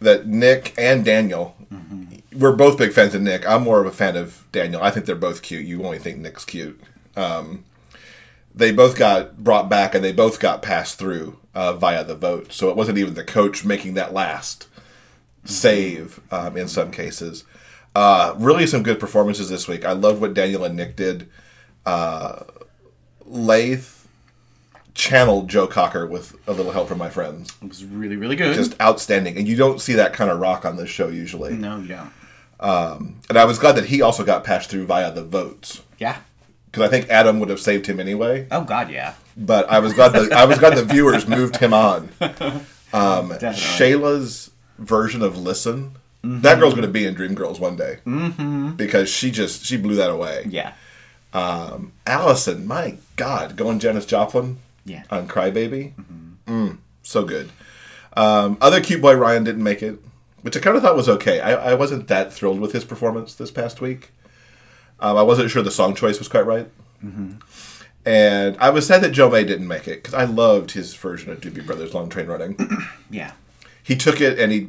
That 0.00 0.26
Nick 0.26 0.72
and 0.78 1.04
Daniel, 1.04 1.54
we're 2.34 2.56
both 2.56 2.78
big 2.78 2.92
fans 2.92 3.14
of 3.14 3.20
Nick. 3.20 3.46
I'm 3.46 3.62
more 3.64 3.80
of 3.80 3.86
a 3.86 3.90
fan 3.90 4.16
of 4.16 4.46
Daniel. 4.50 4.82
I 4.82 4.90
think 4.90 5.04
they're 5.04 5.14
both 5.14 5.42
cute. 5.42 5.66
You 5.66 5.84
only 5.84 5.98
think 5.98 6.18
Nick's 6.18 6.46
cute. 6.46 6.80
Um, 7.16 7.64
they 8.54 8.72
both 8.72 8.96
got 8.96 9.44
brought 9.44 9.68
back, 9.68 9.94
and 9.94 10.02
they 10.02 10.12
both 10.12 10.40
got 10.40 10.62
passed 10.62 10.98
through 10.98 11.38
uh, 11.54 11.74
via 11.74 12.02
the 12.02 12.14
vote. 12.14 12.52
So 12.52 12.70
it 12.70 12.76
wasn't 12.76 12.96
even 12.96 13.12
the 13.12 13.24
coach 13.24 13.62
making 13.62 13.92
that 13.94 14.14
last 14.14 14.68
save 15.44 16.20
um, 16.30 16.56
in 16.56 16.66
some 16.66 16.90
cases. 16.90 17.44
Uh, 17.94 18.34
really, 18.38 18.66
some 18.66 18.82
good 18.82 19.00
performances 19.00 19.48
this 19.48 19.66
week. 19.66 19.84
I 19.84 19.92
loved 19.92 20.20
what 20.20 20.34
Daniel 20.34 20.64
and 20.64 20.76
Nick 20.76 20.94
did. 20.96 21.28
Uh, 21.84 22.44
Laith 23.24 24.06
channeled 24.94 25.48
Joe 25.48 25.66
Cocker 25.66 26.06
with 26.06 26.36
a 26.46 26.52
little 26.52 26.72
help 26.72 26.88
from 26.88 26.98
my 26.98 27.08
friends. 27.10 27.52
It 27.62 27.68
was 27.68 27.84
really, 27.84 28.16
really 28.16 28.36
good. 28.36 28.54
Just 28.54 28.80
outstanding, 28.80 29.36
and 29.36 29.48
you 29.48 29.56
don't 29.56 29.80
see 29.80 29.94
that 29.94 30.12
kind 30.12 30.30
of 30.30 30.38
rock 30.40 30.64
on 30.64 30.76
this 30.76 30.90
show 30.90 31.08
usually. 31.08 31.54
no, 31.54 31.78
you 31.80 31.88
don't. 31.88 32.12
And 33.28 33.38
I 33.38 33.44
was 33.44 33.58
glad 33.58 33.72
that 33.76 33.86
he 33.86 34.02
also 34.02 34.24
got 34.24 34.44
passed 34.44 34.70
through 34.70 34.86
via 34.86 35.10
the 35.12 35.24
votes 35.24 35.80
Yeah. 35.98 36.18
because 36.66 36.82
I 36.82 36.88
think 36.88 37.08
Adam 37.08 37.40
would 37.40 37.48
have 37.48 37.60
saved 37.60 37.86
him 37.86 37.98
anyway. 38.00 38.46
Oh 38.50 38.62
God, 38.64 38.90
yeah. 38.90 39.14
But 39.36 39.70
I 39.70 39.78
was 39.78 39.94
glad 39.94 40.12
that 40.12 40.32
I 40.32 40.44
was 40.44 40.58
glad 40.58 40.76
the 40.76 40.84
viewers 40.84 41.26
moved 41.26 41.56
him 41.56 41.72
on. 41.74 42.10
Um, 42.92 43.30
Shalyah's 43.30 44.50
version 44.76 45.22
of 45.22 45.38
"Listen," 45.38 45.92
that 46.22 46.58
girl's 46.58 46.74
going 46.74 46.86
to 46.86 46.92
be 46.92 47.06
in 47.06 47.14
Dreamgirls 47.14 47.58
one 47.60 47.76
day 47.76 47.98
mm-hmm. 48.06 48.70
because 48.72 49.08
she 49.08 49.30
just 49.30 49.64
she 49.64 49.76
blew 49.76 49.94
that 49.96 50.10
away. 50.10 50.46
Yeah. 50.48 50.72
Um, 51.32 51.92
Allison, 52.06 52.66
my 52.66 52.96
God, 53.16 53.56
going 53.56 53.78
Janis 53.78 54.04
Joplin 54.04 54.58
Yeah. 54.84 55.04
on 55.10 55.28
Crybaby, 55.28 55.92
mm, 56.46 56.78
so 57.02 57.24
good. 57.24 57.50
Um, 58.16 58.58
other 58.60 58.80
cute 58.80 59.00
boy 59.00 59.14
Ryan 59.14 59.44
didn't 59.44 59.62
make 59.62 59.82
it, 59.82 59.98
which 60.42 60.56
I 60.56 60.60
kind 60.60 60.76
of 60.76 60.82
thought 60.82 60.96
was 60.96 61.08
okay. 61.08 61.40
I, 61.40 61.70
I 61.70 61.74
wasn't 61.74 62.08
that 62.08 62.32
thrilled 62.32 62.58
with 62.60 62.72
his 62.72 62.84
performance 62.84 63.34
this 63.34 63.50
past 63.52 63.80
week. 63.80 64.10
Um, 64.98 65.16
I 65.16 65.22
wasn't 65.22 65.50
sure 65.50 65.62
the 65.62 65.70
song 65.70 65.94
choice 65.94 66.18
was 66.18 66.28
quite 66.28 66.44
right. 66.46 66.68
Mhm. 67.04 67.40
And 68.04 68.56
I 68.58 68.70
was 68.70 68.86
sad 68.86 69.02
that 69.02 69.12
Joe 69.12 69.30
Maye 69.30 69.44
didn't 69.44 69.68
make 69.68 69.86
it 69.86 70.02
because 70.02 70.14
I 70.14 70.24
loved 70.24 70.72
his 70.72 70.94
version 70.94 71.30
of 71.30 71.40
Doobie 71.40 71.64
Brothers 71.64 71.94
Long 71.94 72.08
Train 72.08 72.26
Running. 72.26 72.56
Yeah. 73.10 73.32
he 73.82 73.94
took 73.96 74.20
it 74.20 74.38
and 74.38 74.50
he 74.52 74.68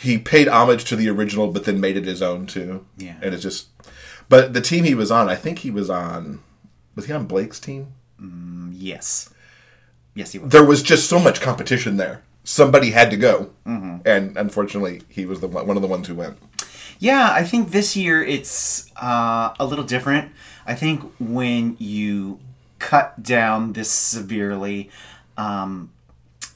he 0.00 0.16
paid 0.16 0.48
homage 0.48 0.84
to 0.84 0.96
the 0.96 1.08
original, 1.10 1.48
but 1.52 1.64
then 1.64 1.78
made 1.80 1.96
it 1.96 2.06
his 2.06 2.22
own 2.22 2.46
too. 2.46 2.86
Yeah. 2.96 3.16
and 3.22 3.34
it's 3.34 3.42
just. 3.42 3.68
But 4.28 4.54
the 4.54 4.60
team 4.60 4.84
he 4.84 4.94
was 4.94 5.10
on, 5.10 5.28
I 5.28 5.34
think 5.34 5.58
he 5.58 5.70
was 5.70 5.90
on. 5.90 6.40
Was 6.94 7.06
he 7.06 7.12
on 7.12 7.26
Blake's 7.26 7.60
team? 7.60 7.92
Yes. 8.72 9.28
Yes, 10.14 10.32
he 10.32 10.38
was. 10.38 10.50
There 10.50 10.64
was 10.64 10.82
just 10.82 11.08
so 11.08 11.18
much 11.18 11.40
competition 11.40 11.96
there. 11.96 12.22
Somebody 12.44 12.92
had 12.92 13.10
to 13.10 13.16
go, 13.16 13.50
and 13.66 14.36
unfortunately, 14.36 15.02
he 15.08 15.26
was 15.26 15.40
the 15.40 15.48
one, 15.48 15.66
one 15.66 15.76
of 15.76 15.82
the 15.82 15.88
ones 15.88 16.08
who 16.08 16.14
went. 16.14 16.38
Yeah, 16.98 17.30
I 17.32 17.44
think 17.44 17.70
this 17.70 17.96
year 17.96 18.22
it's 18.22 18.90
uh, 18.96 19.54
a 19.60 19.64
little 19.66 19.84
different. 19.84 20.32
I 20.66 20.74
think 20.74 21.02
when 21.18 21.76
you 21.78 22.40
cut 22.78 23.22
down 23.22 23.74
this 23.74 23.90
severely, 23.90 24.90
um, 25.36 25.90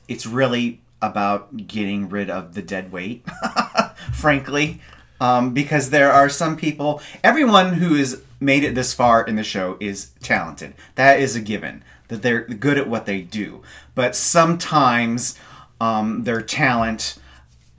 it's 0.08 0.26
really 0.26 0.80
about 1.10 1.66
getting 1.66 2.08
rid 2.08 2.30
of 2.30 2.54
the 2.54 2.62
dead 2.62 2.90
weight, 2.92 3.24
frankly. 4.12 4.80
Um, 5.20 5.54
because 5.54 5.90
there 5.90 6.12
are 6.12 6.28
some 6.28 6.56
people, 6.56 7.00
everyone 7.22 7.74
who 7.74 7.94
has 7.94 8.20
made 8.40 8.64
it 8.64 8.74
this 8.74 8.92
far 8.92 9.24
in 9.24 9.36
the 9.36 9.44
show 9.44 9.76
is 9.80 10.10
talented. 10.20 10.74
That 10.96 11.20
is 11.20 11.36
a 11.36 11.40
given, 11.40 11.82
that 12.08 12.22
they're 12.22 12.42
good 12.42 12.78
at 12.78 12.88
what 12.88 13.06
they 13.06 13.22
do. 13.22 13.62
But 13.94 14.16
sometimes 14.16 15.38
um, 15.80 16.24
their 16.24 16.42
talent 16.42 17.16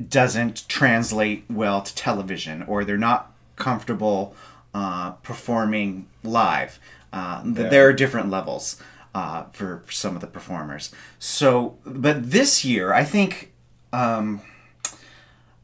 doesn't 0.09 0.67
translate 0.67 1.43
well 1.49 1.81
to 1.81 1.93
television 1.95 2.63
or 2.63 2.83
they're 2.83 2.97
not 2.97 3.31
comfortable 3.57 4.35
uh, 4.73 5.11
performing 5.23 6.07
live. 6.23 6.79
Uh, 7.13 7.41
Yeah. 7.45 7.69
There 7.69 7.88
are 7.88 7.93
different 7.93 8.29
levels 8.29 8.81
uh, 9.15 9.45
for 9.54 9.82
some 9.89 10.13
of 10.13 10.21
the 10.21 10.28
performers. 10.28 10.91
So, 11.19 11.78
but 11.86 12.32
this 12.32 12.65
year, 12.65 12.93
I 12.93 13.06
think, 13.06 13.54
um, 13.93 14.41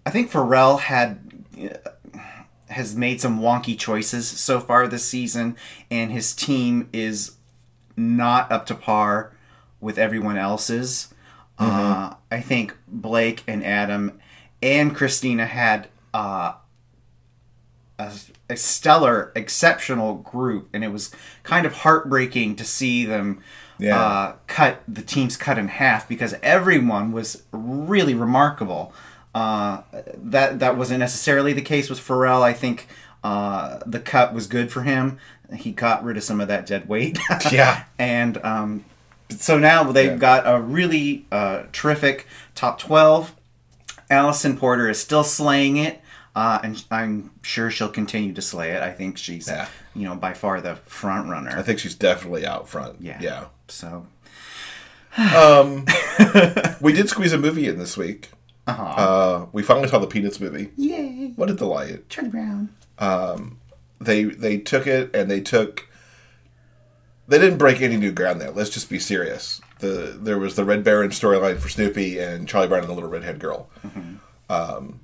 I 0.06 0.10
think 0.10 0.32
Pharrell 0.32 0.80
had 0.80 1.20
uh, 1.62 1.90
has 2.70 2.96
made 2.96 3.20
some 3.20 3.42
wonky 3.42 3.78
choices 3.78 4.26
so 4.26 4.62
far 4.62 4.88
this 4.88 5.04
season, 5.04 5.58
and 5.92 6.14
his 6.14 6.34
team 6.34 6.88
is 6.94 7.36
not 7.98 8.50
up 8.50 8.66
to 8.68 8.74
par 8.74 9.34
with 9.82 9.98
everyone 9.98 10.38
else's. 10.38 11.14
Uh, 11.60 12.16
I 12.32 12.40
think 12.40 12.76
Blake 12.88 13.44
and 13.48 13.64
Adam 13.66 14.20
and 14.64 14.96
Christina 14.96 15.46
had 15.46 15.90
uh, 16.14 16.54
a, 18.00 18.12
a 18.52 18.58
stellar, 18.58 19.32
exceptional 19.36 20.16
group, 20.16 20.70
and 20.74 20.84
it 20.84 20.90
was 20.92 21.10
kind 21.44 21.66
of 21.66 21.74
heartbreaking 21.78 22.56
to 22.58 22.64
see 22.66 23.06
them 23.06 23.42
Yeah. 23.80 24.00
uh, 24.00 24.34
cut 24.48 24.82
the 24.88 25.02
teams 25.02 25.38
cut 25.38 25.58
in 25.58 25.68
half 25.70 26.08
because 26.08 26.36
everyone 26.44 27.12
was 27.12 27.44
really 27.52 28.14
remarkable. 28.14 28.94
Uh, 29.34 29.82
that 30.18 30.60
that 30.60 30.78
wasn't 30.78 31.00
necessarily 31.00 31.54
the 31.54 31.62
case 31.62 31.90
with 31.90 32.00
Pharrell. 32.00 32.42
I 32.44 32.54
think 32.54 32.88
uh, 33.24 33.80
the 33.86 34.00
cut 34.00 34.34
was 34.34 34.46
good 34.48 34.72
for 34.72 34.82
him. 34.84 35.18
He 35.56 35.72
got 35.72 36.04
rid 36.04 36.18
of 36.18 36.24
some 36.24 36.42
of 36.42 36.48
that 36.50 36.66
dead 36.66 36.88
weight. 36.90 37.18
Yeah. 37.52 37.84
and 38.00 38.38
um, 38.44 38.84
so 39.30 39.58
now 39.58 39.84
they've 39.92 40.12
Yeah. 40.12 40.18
got 40.18 40.44
a 40.46 40.60
really 40.62 41.26
uh, 41.32 41.64
terrific 41.72 42.28
top 42.56 42.78
12 42.80 43.34
allison 44.10 44.58
porter 44.58 44.90
is 44.90 45.00
still 45.00 45.24
slaying 45.24 45.78
it 45.78 46.01
uh, 46.36 46.60
and 46.64 46.84
i'm 46.92 47.32
sure 47.42 47.70
she'll 47.72 47.90
continue 47.90 48.34
to 48.34 48.42
slay 48.42 48.72
it 48.72 48.82
i 48.82 48.92
think 48.92 49.18
she's 49.18 49.48
Yeah. 49.48 49.68
you 49.96 50.08
know 50.08 50.16
by 50.16 50.34
far 50.34 50.62
the 50.62 50.76
front 50.76 51.30
runner 51.30 51.52
I 51.58 51.62
think 51.62 51.80
she's 51.80 51.96
definitely 51.96 52.46
out 52.46 52.68
front. 52.70 53.02
yeah 53.02 53.20
yeah. 53.22 53.46
so 53.68 54.06
We 56.82 56.94
did 56.94 57.10
squeeze 57.10 57.34
a 57.34 57.38
movie 57.38 57.68
in 57.68 57.78
this 57.78 57.98
week. 57.98 58.30
uh-huh. 58.68 58.84
Uh, 58.84 59.46
we 59.52 59.62
finally 59.64 59.88
saw 59.90 60.00
the 60.00 60.08
Peanuts 60.08 60.40
movie. 60.40 60.72
yay 60.78 61.34
What 61.36 61.50
a 61.50 61.54
delight! 61.54 62.08
charlie 62.10 62.30
brown 62.30 62.70
They 64.00 64.24
they 64.24 64.58
took 64.58 64.88
it 64.88 65.14
and 65.16 65.30
they 65.30 65.42
took. 65.42 65.88
They 67.28 67.38
didn't 67.40 67.60
break 67.60 67.82
any 67.82 67.98
new 67.98 68.12
ground 68.12 68.42
there. 68.42 68.52
Let's 68.52 68.70
just 68.72 68.90
be 68.90 69.00
serious. 69.00 69.62
The 69.80 70.18
there 70.20 70.40
was 70.40 70.56
the 70.56 70.66
Red 70.66 70.84
Baron 70.84 71.12
storyline 71.12 71.60
for 71.60 71.70
Snoopy 71.70 72.18
and 72.20 72.48
Charlie 72.48 72.68
Brown 72.68 72.82
and 72.82 72.90
the 72.90 72.94
Little 72.94 73.10
Redhead 73.10 73.40
Girl. 73.40 73.70
Um, 74.50 75.00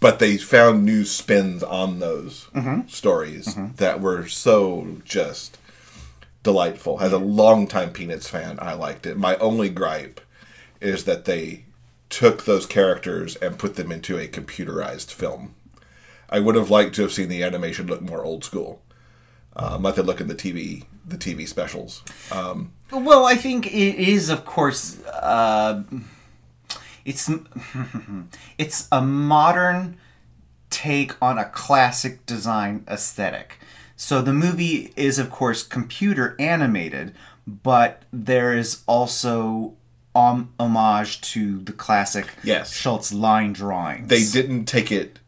but 0.00 0.18
they 0.18 0.36
found 0.36 0.84
new 0.84 1.04
spins 1.04 1.62
on 1.62 1.98
those 2.00 2.48
stories 2.88 3.56
that 3.76 4.00
were 4.00 4.26
so 4.26 4.98
just 5.04 5.58
delightful. 6.42 7.00
As 7.00 7.12
a 7.12 7.18
longtime 7.18 7.92
Peanuts 7.92 8.28
fan, 8.28 8.58
I 8.60 8.72
liked 8.74 9.06
it. 9.06 9.16
My 9.16 9.36
only 9.36 9.68
gripe 9.68 10.20
is 10.80 11.04
that 11.04 11.24
they 11.24 11.64
took 12.08 12.44
those 12.44 12.66
characters 12.66 13.36
and 13.36 13.58
put 13.58 13.74
them 13.74 13.90
into 13.90 14.18
a 14.18 14.28
computerized 14.28 15.10
film. 15.12 15.54
I 16.30 16.40
would 16.40 16.54
have 16.54 16.70
liked 16.70 16.94
to 16.96 17.02
have 17.02 17.12
seen 17.12 17.28
the 17.28 17.42
animation 17.42 17.86
look 17.86 18.02
more 18.02 18.24
old 18.24 18.44
school, 18.44 18.82
um, 19.54 19.82
like 19.82 19.94
they 19.94 20.02
look 20.02 20.20
in 20.20 20.28
the 20.28 20.34
TV 20.34 20.84
the 21.08 21.16
TV 21.16 21.46
specials. 21.46 22.02
Um, 22.32 22.72
well 22.92 23.24
i 23.26 23.34
think 23.34 23.66
it 23.66 23.96
is 23.96 24.28
of 24.28 24.44
course 24.44 25.00
uh, 25.06 25.82
it's 27.06 27.30
it's 28.58 28.88
a 28.92 29.00
modern 29.00 29.96
take 30.70 31.12
on 31.22 31.38
a 31.38 31.44
classic 31.46 32.26
design 32.26 32.84
aesthetic. 32.88 33.58
So 33.96 34.20
the 34.20 34.32
movie 34.34 34.92
is 34.96 35.18
of 35.18 35.30
course 35.30 35.62
computer 35.62 36.36
animated, 36.38 37.14
but 37.46 38.02
there 38.12 38.52
is 38.52 38.82
also 38.86 39.74
um, 40.14 40.52
homage 40.58 41.20
to 41.32 41.60
the 41.60 41.72
classic 41.72 42.26
Yes. 42.42 42.72
Schulz 42.74 43.12
line 43.12 43.52
drawings. 43.52 44.08
they 44.08 44.24
didn't 44.24 44.64
take 44.66 44.90
it 44.90 45.18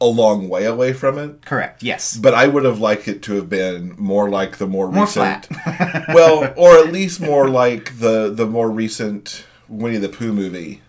a 0.00 0.06
long 0.06 0.48
way 0.48 0.64
away 0.64 0.92
from 0.92 1.18
it, 1.18 1.44
correct. 1.44 1.82
Yes. 1.82 2.16
but 2.16 2.32
I 2.32 2.46
would 2.46 2.64
have 2.64 2.78
liked 2.78 3.08
it 3.08 3.20
to 3.24 3.34
have 3.34 3.48
been 3.48 3.94
more 3.98 4.30
like 4.30 4.58
the 4.58 4.66
more, 4.66 4.90
More 4.92 5.04
recent, 5.04 5.48
well, 6.14 6.52
or 6.56 6.78
at 6.78 6.92
least 6.92 7.20
more 7.20 7.48
like 7.48 7.98
the 7.98 8.30
the 8.32 8.46
more 8.46 8.70
recent 8.70 9.44
Winnie 9.68 9.98
the 9.98 10.08
Pooh 10.08 10.32
movie 10.32 10.82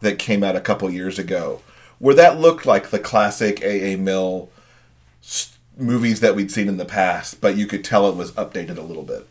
that 0.00 0.18
came 0.18 0.42
out 0.44 0.56
a 0.56 0.60
couple 0.60 0.90
years 0.90 1.18
ago, 1.18 1.62
where 1.98 2.14
that 2.14 2.38
looked 2.38 2.66
like 2.66 2.90
the 2.90 2.98
classic 2.98 3.60
A. 3.62 3.94
A. 3.94 3.96
Mill 3.96 4.50
s- 5.22 5.56
movies 5.78 6.20
that 6.20 6.34
we'd 6.34 6.50
seen 6.50 6.68
in 6.68 6.76
the 6.76 6.84
past, 6.84 7.40
but 7.40 7.56
you 7.56 7.66
could 7.66 7.84
tell 7.84 8.08
it 8.08 8.16
was 8.16 8.32
updated 8.32 8.76
a 8.78 8.82
little 8.82 9.02
bit. 9.02 9.26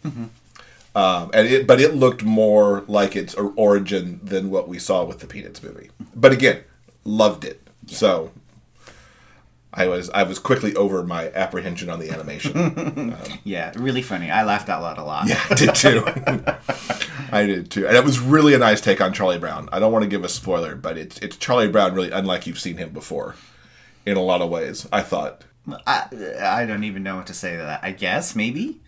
Um, 0.95 1.29
and 1.33 1.47
it, 1.47 1.67
but 1.67 1.81
it 1.81 1.93
looked 1.95 2.23
more 2.23 2.83
like 2.87 3.15
its 3.15 3.33
origin 3.35 4.19
than 4.23 4.49
what 4.49 4.67
we 4.69 4.79
saw 4.79 5.03
with 5.03 5.19
the 5.19 5.27
Peanuts 5.27 5.61
movie. 5.61 5.89
But 6.15 6.31
again, 6.31 6.63
loved 7.03 7.43
it. 7.43 7.61
So 7.87 8.31
I 9.77 9.87
was 9.87 10.09
I 10.11 10.23
was 10.23 10.39
quickly 10.39 10.73
over 10.75 11.03
my 11.03 11.29
apprehension 11.33 11.89
on 11.89 11.99
the 11.99 12.09
animation. 12.11 13.15
yeah, 13.43 13.73
really 13.75 14.01
funny. 14.01 14.31
I 14.31 14.43
laughed 14.45 14.69
out 14.69 14.81
loud 14.81 14.97
a 14.97 15.03
lot. 15.03 15.27
yeah, 15.27 15.41
I 15.49 15.53
did 15.55 15.75
too. 15.75 16.03
I 17.31 17.45
did 17.45 17.69
too, 17.71 17.85
and 17.87 17.97
it 17.97 18.03
was 18.05 18.19
really 18.19 18.53
a 18.53 18.57
nice 18.57 18.79
take 18.79 19.01
on 19.01 19.11
Charlie 19.13 19.39
Brown. 19.39 19.67
I 19.71 19.79
don't 19.79 19.91
want 19.91 20.03
to 20.03 20.09
give 20.09 20.23
a 20.23 20.29
spoiler, 20.29 20.75
but 20.75 20.97
it's 20.97 21.17
it's 21.19 21.35
Charlie 21.37 21.67
Brown 21.67 21.93
really 21.93 22.11
unlike 22.11 22.47
you've 22.47 22.59
seen 22.59 22.77
him 22.77 22.91
before, 22.91 23.35
in 24.05 24.15
a 24.15 24.21
lot 24.21 24.41
of 24.41 24.49
ways. 24.49 24.87
I 24.93 25.01
thought 25.01 25.43
I, 25.85 26.07
I 26.39 26.65
don't 26.65 26.83
even 26.85 27.03
know 27.03 27.17
what 27.17 27.27
to 27.27 27.33
say 27.33 27.51
to 27.57 27.63
that. 27.63 27.81
I 27.83 27.91
guess 27.91 28.35
maybe. 28.35 28.81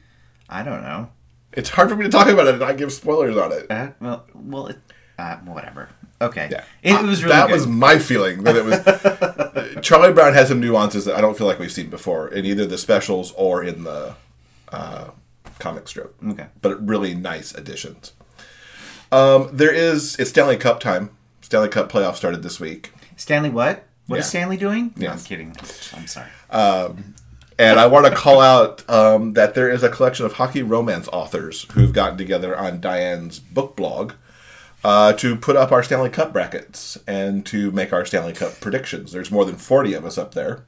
I 0.49 0.63
don't 0.63 0.81
know. 0.83 1.09
it's 1.51 1.69
hard 1.69 1.89
for 1.89 1.97
me 1.97 2.05
to 2.05 2.09
talk 2.09 2.27
about 2.27 2.47
it 2.47 2.51
and 2.51 2.59
not 2.61 2.77
give 2.77 2.93
spoilers 2.93 3.35
on 3.35 3.51
it. 3.51 3.69
Uh, 3.69 3.89
well, 3.99 4.25
well, 4.33 4.67
it, 4.67 4.77
Uh, 5.19 5.35
whatever. 5.39 5.89
Okay. 6.19 6.47
Yeah, 6.51 6.63
It, 6.81 7.05
was 7.05 7.23
really 7.23 7.35
that 7.35 7.47
good. 7.47 7.53
was 7.53 7.67
my 7.67 7.99
feeling 7.99 8.43
that 8.43 8.55
it 8.55 8.65
was. 8.65 9.81
Charlie 9.85 10.13
Brown 10.13 10.33
has 10.33 10.47
some 10.47 10.59
nuances 10.59 11.05
that 11.05 11.15
I 11.15 11.21
don't 11.21 11.37
feel 11.37 11.45
like 11.47 11.59
we've 11.59 11.71
seen 11.71 11.89
before 11.89 12.27
in 12.27 12.43
either 12.45 12.65
the 12.65 12.77
specials 12.77 13.31
or 13.33 13.63
in 13.63 13.83
the 13.83 14.15
uh, 14.71 15.09
comic 15.59 15.87
strip. 15.87 16.15
Okay. 16.27 16.47
but 16.61 16.85
really 16.87 17.13
nice 17.13 17.53
additions. 17.53 18.13
Um, 19.11 19.49
there 19.53 19.71
is 19.73 20.15
it's 20.17 20.31
Stanley 20.31 20.57
Cup 20.57 20.79
time. 20.79 21.11
Stanley 21.41 21.69
Cup 21.69 21.91
playoff 21.91 22.15
started 22.15 22.41
this 22.43 22.59
week, 22.59 22.91
Stanley. 23.15 23.49
What? 23.49 23.83
What 24.07 24.19
is 24.19 24.25
Yeah. 24.25 24.29
Stanley 24.29 24.57
doing? 24.57 24.93
No, 24.97 25.09
I'm 25.09 25.19
kidding. 25.19 25.55
I'm 25.93 26.07
sorry. 26.07 26.29
and 27.59 27.79
I 27.79 27.87
want 27.87 28.05
to 28.07 28.15
call 28.15 28.41
out 28.41 28.87
um, 28.89 29.33
that 29.33 29.53
there 29.53 29.69
is 29.69 29.83
a 29.83 29.89
collection 29.89 30.25
of 30.25 30.33
hockey 30.33 30.61
romance 30.63 31.07
authors 31.13 31.63
who've 31.73 31.93
gotten 31.93 32.17
together 32.17 32.57
on 32.57 32.79
Diane's 32.81 33.39
book 33.39 33.75
blog. 33.75 34.13
Uh, 34.83 35.11
to 35.13 35.35
put 35.35 35.55
up 35.55 35.71
our 35.71 35.83
Stanley 35.83 36.09
Cup 36.09 36.31
brackets 36.31 36.97
and 37.07 37.45
to 37.47 37.71
make 37.71 37.91
our 37.91 38.05
Stanley 38.05 38.33
Cup 38.33 38.61
predictions. 38.61 39.11
There's 39.11 39.31
more 39.31 39.43
than 39.43 39.57
40 39.57 39.93
of 39.93 40.05
us 40.05 40.17
up 40.17 40.33
there. 40.33 40.63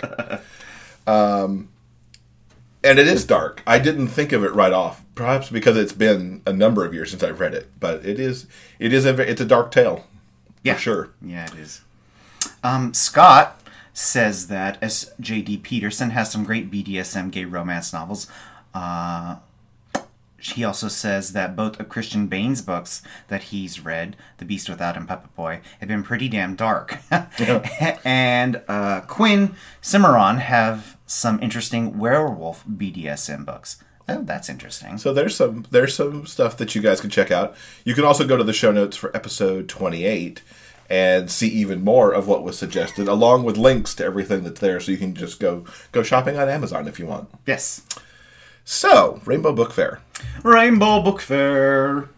Um, 1.07 1.69
and 2.83 2.99
it 2.99 3.07
is 3.07 3.25
dark. 3.25 3.63
I 3.65 3.79
didn't 3.79 4.09
think 4.09 4.31
of 4.31 4.43
it 4.43 4.53
right 4.53 4.73
off, 4.73 5.03
perhaps 5.15 5.49
because 5.49 5.77
it's 5.77 5.93
been 5.93 6.41
a 6.45 6.53
number 6.53 6.85
of 6.85 6.93
years 6.93 7.09
since 7.09 7.23
I've 7.23 7.39
read 7.39 7.55
it. 7.55 7.71
But 7.79 8.05
it 8.05 8.19
is, 8.19 8.45
it 8.77 8.93
is 8.93 9.05
a, 9.05 9.19
it's 9.29 9.41
a 9.41 9.45
dark 9.45 9.71
tale, 9.71 10.05
Yeah. 10.63 10.75
for 10.75 10.79
sure. 10.81 11.09
Yeah, 11.21 11.45
it 11.45 11.55
is. 11.55 11.81
Um, 12.63 12.93
Scott 12.93 13.59
says 13.93 14.47
that 14.47 14.77
as 14.81 15.11
J.D. 15.19 15.57
Peterson 15.57 16.11
has 16.11 16.31
some 16.31 16.43
great 16.43 16.69
BDSM 16.69 17.31
gay 17.31 17.45
romance 17.45 17.91
novels. 17.93 18.27
Uh, 18.75 19.37
he 20.53 20.63
also 20.63 20.87
says 20.87 21.33
that 21.33 21.55
both 21.55 21.79
of 21.79 21.89
Christian 21.89 22.27
Baines' 22.27 22.61
books 22.61 23.01
that 23.27 23.43
he's 23.43 23.79
read, 23.79 24.15
The 24.37 24.45
Beast 24.45 24.69
Without 24.69 24.95
and 24.95 25.07
Puppet 25.07 25.35
Boy, 25.35 25.61
have 25.79 25.89
been 25.89 26.03
pretty 26.03 26.29
damn 26.29 26.55
dark. 26.55 26.99
and 28.05 28.61
uh, 28.67 29.01
Quinn 29.01 29.55
Cimarron 29.81 30.37
have 30.37 30.97
some 31.05 31.41
interesting 31.41 31.97
werewolf 31.97 32.65
BDSM 32.67 33.45
books. 33.45 33.77
Oh, 34.07 34.21
that's 34.21 34.49
interesting. 34.49 34.97
So 34.99 35.13
there's 35.13 35.35
some 35.35 35.65
there's 35.71 35.95
some 35.95 36.27
stuff 36.27 36.57
that 36.57 36.75
you 36.75 36.81
guys 36.81 37.01
can 37.01 37.09
check 37.09 37.31
out. 37.31 37.55
You 37.83 37.95
can 37.95 38.03
also 38.03 38.25
go 38.27 38.37
to 38.37 38.43
the 38.43 38.53
show 38.53 38.71
notes 38.71 38.95
for 38.95 39.15
episode 39.15 39.67
28 39.67 40.43
and 40.89 41.31
see 41.31 41.47
even 41.47 41.83
more 41.83 42.11
of 42.11 42.27
what 42.27 42.43
was 42.43 42.57
suggested, 42.57 43.07
along 43.07 43.43
with 43.43 43.57
links 43.57 43.95
to 43.95 44.05
everything 44.05 44.43
that's 44.43 44.59
there. 44.59 44.79
So 44.79 44.91
you 44.91 44.99
can 44.99 45.15
just 45.15 45.39
go 45.39 45.65
go 45.91 46.03
shopping 46.03 46.37
on 46.37 46.49
Amazon 46.49 46.87
if 46.87 46.99
you 46.99 47.07
want. 47.07 47.29
Yes. 47.47 47.81
So 48.65 49.21
Rainbow 49.25 49.53
Book 49.53 49.71
Fair. 49.71 50.01
Rainbow 50.43 51.01
Book 51.01 51.21
Fair. 51.21 52.09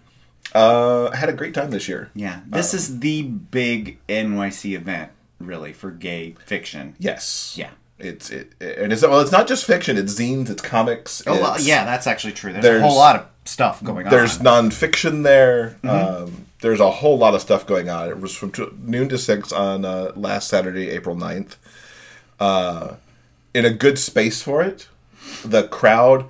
Uh, 0.55 1.09
I 1.09 1.17
had 1.17 1.29
a 1.29 1.33
great 1.33 1.53
time 1.53 1.71
this 1.71 1.87
year. 1.87 2.09
Yeah, 2.15 2.39
this 2.47 2.73
is 2.73 2.99
the 2.99 3.21
big 3.23 3.99
NYC 4.07 4.75
event, 4.75 5.11
really, 5.39 5.73
for 5.73 5.91
gay 5.91 6.35
fiction. 6.45 6.95
Yes. 6.97 7.53
Yeah. 7.57 7.71
It's 7.99 8.29
it 8.29 8.53
and 8.61 8.93
it's 8.93 9.01
well, 9.01 9.19
it's 9.21 9.31
not 9.31 9.47
just 9.47 9.65
fiction. 9.65 9.97
It's 9.97 10.13
zines. 10.13 10.49
It's 10.51 10.61
comics. 10.61 11.23
Oh, 11.25 11.33
well, 11.33 11.59
yeah, 11.59 11.83
that's 11.83 12.05
actually 12.05 12.33
true. 12.33 12.53
There's, 12.53 12.63
there's- 12.63 12.83
a 12.83 12.87
whole 12.87 12.95
lot 12.97 13.15
of 13.15 13.25
stuff 13.45 13.83
going 13.83 14.07
There's 14.07 14.37
on. 14.37 14.43
There's 14.43 14.71
nonfiction 14.71 15.23
there. 15.23 15.77
Um, 15.83 16.45
there's 16.61 16.79
a 16.79 16.91
whole 16.91 17.17
lot 17.17 17.33
of 17.33 17.41
stuff 17.41 17.65
going 17.65 17.89
on. 17.89 18.07
It 18.09 18.19
was 18.19 18.35
from 18.35 18.51
t- 18.51 18.67
noon 18.83 19.09
to 19.09 19.17
six 19.17 19.51
on 19.51 19.83
uh, 19.83 20.11
last 20.15 20.47
Saturday, 20.47 20.89
April 20.89 21.15
9th. 21.15 21.55
Uh, 22.39 22.95
in 23.53 23.65
a 23.65 23.71
good 23.71 23.97
space 23.97 24.41
for 24.43 24.61
it. 24.61 24.87
The 25.43 25.67
crowd. 25.67 26.29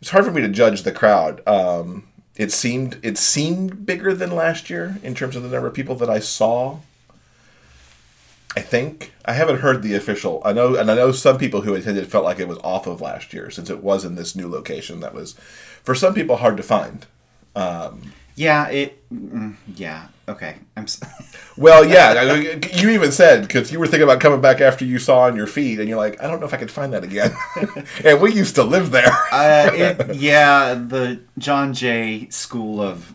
It's 0.00 0.10
hard 0.10 0.24
for 0.24 0.32
me 0.32 0.42
to 0.42 0.48
judge 0.48 0.82
the 0.82 0.92
crowd. 0.92 1.46
Um, 1.46 2.06
it 2.36 2.52
seemed 2.52 2.98
it 3.02 3.16
seemed 3.18 3.86
bigger 3.86 4.14
than 4.14 4.30
last 4.30 4.68
year 4.68 4.98
in 5.02 5.14
terms 5.14 5.36
of 5.36 5.42
the 5.42 5.48
number 5.48 5.68
of 5.68 5.74
people 5.74 5.94
that 5.96 6.10
I 6.10 6.18
saw. 6.18 6.78
I 8.56 8.60
think 8.60 9.12
I 9.24 9.34
haven't 9.34 9.60
heard 9.60 9.82
the 9.82 9.94
official. 9.94 10.40
I 10.44 10.54
know, 10.54 10.76
and 10.76 10.90
I 10.90 10.94
know 10.94 11.12
some 11.12 11.36
people 11.36 11.60
who 11.60 11.74
attended 11.74 12.06
felt 12.08 12.24
like 12.24 12.38
it 12.38 12.48
was 12.48 12.58
off 12.64 12.86
of 12.86 13.02
last 13.02 13.34
year 13.34 13.50
since 13.50 13.68
it 13.68 13.82
was 13.82 14.02
in 14.02 14.14
this 14.14 14.34
new 14.34 14.48
location 14.48 15.00
that 15.00 15.12
was, 15.12 15.34
for 15.82 15.94
some 15.94 16.14
people, 16.14 16.36
hard 16.36 16.56
to 16.56 16.62
find. 16.62 17.04
Yeah, 18.36 18.68
it. 18.68 19.02
mm, 19.12 19.54
Yeah, 19.74 20.06
okay. 20.28 20.56
I'm. 20.76 20.84
s- 20.84 21.00
Well, 21.58 21.86
yeah, 21.86 22.34
you 22.74 22.90
even 22.90 23.10
said 23.12 23.40
because 23.46 23.72
you 23.72 23.78
were 23.80 23.86
thinking 23.86 24.02
about 24.04 24.20
coming 24.20 24.42
back 24.42 24.60
after 24.60 24.84
you 24.84 24.98
saw 24.98 25.20
on 25.20 25.36
your 25.36 25.46
feed, 25.46 25.80
and 25.80 25.88
you're 25.88 25.96
like, 25.96 26.22
I 26.22 26.26
don't 26.28 26.38
know 26.38 26.44
if 26.46 26.52
I 26.52 26.58
could 26.58 26.70
find 26.70 26.92
that 26.92 27.02
again. 27.02 27.34
and 28.04 28.20
we 28.20 28.34
used 28.34 28.56
to 28.56 28.62
live 28.62 28.90
there. 28.90 29.10
uh, 29.32 29.70
it, 29.72 30.16
yeah, 30.16 30.74
the 30.74 31.22
John 31.38 31.72
Jay 31.72 32.28
School 32.28 32.82
of 32.82 33.10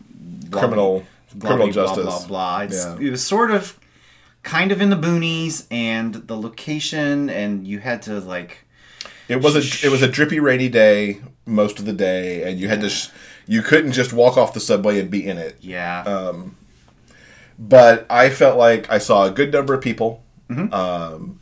blah- 0.50 0.58
Criminal- 0.60 1.06
blah, 1.36 1.50
criminal 1.50 1.72
blah, 1.72 1.86
justice. 1.86 2.04
Blah 2.04 2.26
blah. 2.26 2.60
It's, 2.62 2.84
Yeah. 2.84 2.98
It 2.98 3.10
was 3.12 3.24
sort 3.24 3.52
of, 3.52 3.78
kind 4.42 4.72
of 4.72 4.80
in 4.82 4.90
the 4.90 4.96
boonies, 4.96 5.66
and 5.70 6.14
the 6.14 6.36
location, 6.36 7.30
and 7.30 7.64
you 7.64 7.78
had 7.78 8.02
to 8.02 8.18
like. 8.18 8.64
It 9.28 9.40
was 9.40 9.54
a 9.54 9.86
it 9.86 9.90
was 9.92 10.02
a 10.02 10.08
drippy, 10.08 10.40
rainy 10.40 10.68
day 10.68 11.20
most 11.46 11.78
of 11.78 11.84
the 11.86 11.92
day, 11.92 12.42
and 12.42 12.58
you 12.58 12.66
had 12.68 12.80
to 12.80 12.88
sh- 12.90 13.08
you 13.52 13.60
couldn't 13.62 13.92
just 13.92 14.12
walk 14.12 14.36
off 14.36 14.54
the 14.54 14.60
subway 14.60 14.98
and 15.00 15.10
be 15.10 15.20
in 15.26 15.36
it. 15.38 15.56
Yeah. 15.60 16.02
Uh, 16.06 16.42
but 17.58 18.06
I 18.08 18.30
felt 18.30 18.56
like 18.56 18.90
I 18.90 18.98
saw 18.98 19.24
a 19.24 19.30
good 19.30 19.52
number 19.52 19.74
of 19.74 19.82
people. 19.82 20.10
Um, 20.50 21.40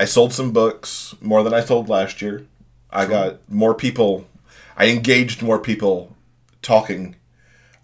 I 0.00 0.04
sold 0.04 0.32
some 0.32 0.50
books 0.52 1.14
more 1.20 1.42
than 1.44 1.54
I 1.54 1.60
sold 1.60 1.88
last 1.88 2.20
year. 2.22 2.46
I 2.90 3.06
got 3.06 3.38
more 3.48 3.74
people. 3.74 4.26
I 4.76 4.86
engaged 4.88 5.42
more 5.42 5.58
people 5.60 6.16
talking 6.60 7.14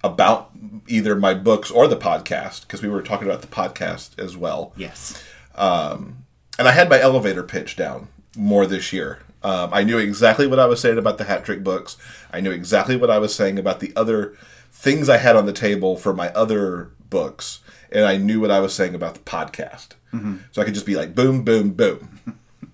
about 0.02 0.50
either 0.86 1.14
my 1.16 1.34
books 1.34 1.70
or 1.70 1.86
the 1.88 1.96
podcast 1.96 2.62
because 2.62 2.82
we 2.82 2.88
were 2.88 3.02
talking 3.02 3.28
about 3.28 3.40
the 3.40 3.46
podcast 3.48 4.18
as 4.18 4.36
well. 4.36 4.72
yes. 4.76 5.22
Um, 5.54 6.24
And 6.58 6.66
I 6.68 6.72
had 6.72 6.88
my 6.88 7.00
elevator 7.00 7.42
pitch 7.44 7.76
down 7.76 8.08
more 8.36 8.66
this 8.66 8.92
year. 8.92 9.18
Um, 9.42 9.70
I 9.72 9.84
knew 9.84 9.98
exactly 9.98 10.46
what 10.46 10.58
I 10.58 10.66
was 10.66 10.80
saying 10.80 10.98
about 10.98 11.18
the 11.18 11.24
hat 11.24 11.44
trick 11.44 11.62
books. 11.62 11.96
I 12.32 12.40
knew 12.40 12.50
exactly 12.50 12.96
what 12.96 13.10
I 13.10 13.18
was 13.18 13.34
saying 13.34 13.58
about 13.58 13.80
the 13.80 13.92
other 13.94 14.36
things 14.72 15.08
I 15.08 15.18
had 15.18 15.36
on 15.36 15.46
the 15.46 15.52
table 15.52 15.96
for 15.96 16.12
my 16.12 16.30
other 16.30 16.90
books, 17.08 17.60
and 17.90 18.04
I 18.04 18.16
knew 18.16 18.40
what 18.40 18.50
I 18.50 18.60
was 18.60 18.74
saying 18.74 18.94
about 18.94 19.14
the 19.14 19.20
podcast. 19.20 19.88
So 20.52 20.62
I 20.62 20.64
could 20.64 20.74
just 20.74 20.86
be 20.86 20.96
like, 20.96 21.14
boom, 21.14 21.44
boom, 21.44 21.70
boom. 21.70 22.20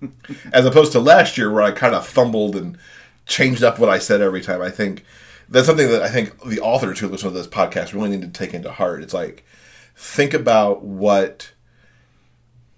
As 0.53 0.65
opposed 0.65 0.91
to 0.93 0.99
last 0.99 1.37
year 1.37 1.51
where 1.51 1.63
I 1.63 1.71
kind 1.71 1.93
of 1.93 2.07
fumbled 2.07 2.55
and 2.55 2.77
changed 3.25 3.63
up 3.63 3.77
what 3.79 3.89
I 3.89 3.99
said 3.99 4.21
every 4.21 4.41
time. 4.41 4.61
I 4.61 4.69
think 4.69 5.03
that's 5.49 5.67
something 5.67 5.89
that 5.89 6.01
I 6.01 6.09
think 6.09 6.41
the 6.43 6.59
authors 6.59 6.99
who 6.99 7.07
listen 7.07 7.29
to 7.29 7.37
this 7.37 7.47
podcast 7.47 7.93
really 7.93 8.09
need 8.09 8.21
to 8.21 8.27
take 8.27 8.53
into 8.53 8.71
heart. 8.71 9.03
It's 9.03 9.13
like, 9.13 9.45
think 9.95 10.33
about 10.33 10.83
what 10.83 11.51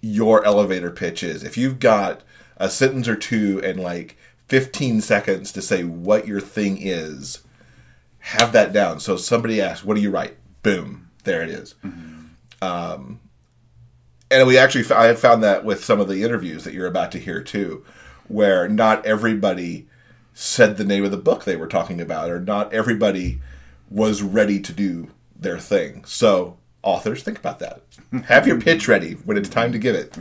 your 0.00 0.44
elevator 0.44 0.90
pitch 0.90 1.22
is. 1.22 1.42
If 1.42 1.56
you've 1.56 1.78
got 1.78 2.22
a 2.58 2.68
sentence 2.68 3.08
or 3.08 3.16
two 3.16 3.60
and 3.64 3.80
like 3.80 4.16
15 4.48 5.00
seconds 5.00 5.52
to 5.52 5.62
say 5.62 5.84
what 5.84 6.26
your 6.26 6.40
thing 6.40 6.78
is. 6.80 7.42
Have 8.20 8.52
that 8.52 8.72
down. 8.72 9.00
So 9.00 9.16
somebody 9.16 9.60
asks, 9.60 9.84
"What 9.84 9.94
do 9.94 10.00
you 10.02 10.10
write?" 10.10 10.36
Boom, 10.62 11.08
there 11.24 11.42
it 11.42 11.50
is. 11.50 11.74
Um, 12.60 13.20
and 14.30 14.46
we 14.46 14.58
actually, 14.58 14.84
I 14.94 15.06
had 15.06 15.18
found 15.18 15.42
that 15.42 15.64
with 15.64 15.84
some 15.84 16.00
of 16.00 16.08
the 16.08 16.22
interviews 16.22 16.64
that 16.64 16.74
you're 16.74 16.86
about 16.86 17.12
to 17.12 17.18
hear 17.18 17.40
too, 17.40 17.84
where 18.26 18.68
not 18.68 19.06
everybody 19.06 19.86
said 20.34 20.76
the 20.76 20.84
name 20.84 21.04
of 21.04 21.10
the 21.10 21.16
book 21.16 21.44
they 21.44 21.56
were 21.56 21.66
talking 21.66 22.00
about, 22.00 22.30
or 22.30 22.40
not 22.40 22.72
everybody 22.72 23.40
was 23.90 24.20
ready 24.22 24.60
to 24.60 24.72
do 24.72 25.10
their 25.34 25.58
thing. 25.58 26.04
So 26.04 26.58
authors, 26.82 27.22
think 27.22 27.38
about 27.38 27.58
that. 27.60 27.82
Have 28.26 28.46
your 28.46 28.60
pitch 28.60 28.86
ready 28.88 29.12
when 29.14 29.36
it's 29.36 29.48
time 29.48 29.72
to 29.72 29.78
give 29.78 29.94
it. 29.94 30.16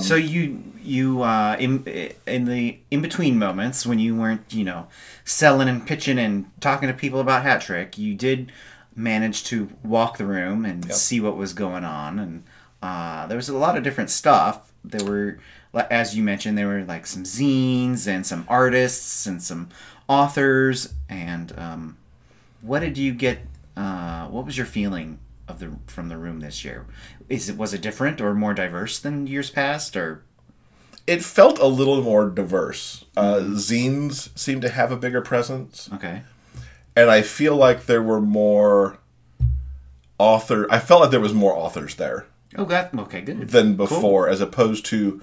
So 0.00 0.14
you 0.14 0.62
you 0.82 1.22
uh, 1.22 1.56
in 1.58 1.84
in 2.26 2.44
the 2.46 2.78
in 2.90 3.00
between 3.00 3.38
moments 3.38 3.86
when 3.86 3.98
you 3.98 4.16
weren't 4.16 4.52
you 4.52 4.64
know 4.64 4.88
selling 5.24 5.68
and 5.68 5.86
pitching 5.86 6.18
and 6.18 6.50
talking 6.60 6.88
to 6.88 6.94
people 6.94 7.20
about 7.20 7.42
Hat 7.42 7.60
Trick, 7.62 7.96
you 7.96 8.14
did 8.14 8.50
manage 8.94 9.44
to 9.44 9.70
walk 9.82 10.18
the 10.18 10.26
room 10.26 10.64
and 10.64 10.92
see 10.92 11.20
what 11.20 11.36
was 11.36 11.52
going 11.54 11.84
on, 11.84 12.18
and 12.18 12.44
uh, 12.82 13.26
there 13.26 13.36
was 13.36 13.48
a 13.48 13.56
lot 13.56 13.76
of 13.76 13.84
different 13.84 14.10
stuff. 14.10 14.72
There 14.84 15.04
were, 15.04 15.38
as 15.90 16.16
you 16.16 16.22
mentioned, 16.22 16.58
there 16.58 16.66
were 16.66 16.82
like 16.82 17.06
some 17.06 17.22
zines 17.22 18.08
and 18.08 18.26
some 18.26 18.44
artists 18.48 19.26
and 19.26 19.40
some 19.40 19.68
authors. 20.08 20.92
And 21.08 21.56
um, 21.58 21.96
what 22.60 22.80
did 22.80 22.98
you 22.98 23.12
get? 23.12 23.46
Uh, 23.76 24.26
what 24.26 24.44
was 24.44 24.56
your 24.56 24.66
feeling 24.66 25.18
of 25.52 25.58
the 25.60 25.76
from 25.86 26.08
the 26.08 26.16
room 26.16 26.40
this 26.40 26.64
year? 26.64 26.86
Is 27.28 27.48
it 27.48 27.56
was 27.56 27.72
it 27.72 27.80
different 27.80 28.20
or 28.20 28.34
more 28.34 28.54
diverse 28.54 28.98
than 28.98 29.26
years 29.26 29.50
past? 29.50 29.96
Or 29.96 30.22
It 31.06 31.24
felt 31.24 31.58
a 31.58 31.66
little 31.66 32.02
more 32.02 32.28
diverse. 32.28 33.04
Uh, 33.16 33.40
zines 33.54 34.36
seemed 34.36 34.62
to 34.62 34.70
have 34.70 34.90
a 34.90 34.96
bigger 34.96 35.20
presence. 35.20 35.88
okay, 35.92 36.22
and 36.96 37.10
I 37.10 37.22
feel 37.22 37.56
like 37.56 37.86
there 37.86 38.02
were 38.02 38.20
more 38.20 38.98
author. 40.18 40.66
I 40.70 40.78
felt 40.78 41.02
like 41.02 41.10
there 41.10 41.20
was 41.20 41.34
more 41.34 41.54
authors 41.54 41.94
there 41.96 42.26
oh, 42.56 42.88
okay, 42.98 43.20
good. 43.20 43.48
than 43.48 43.76
before, 43.76 44.28
as 44.28 44.40
opposed 44.40 44.84
to 44.86 45.22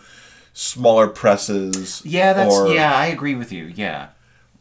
smaller 0.53 1.07
presses. 1.07 2.01
Yeah, 2.05 2.33
that's 2.33 2.55
or, 2.55 2.67
yeah. 2.67 2.93
I 2.95 3.07
agree 3.07 3.35
with 3.35 3.51
you. 3.51 3.65
Yeah, 3.65 4.09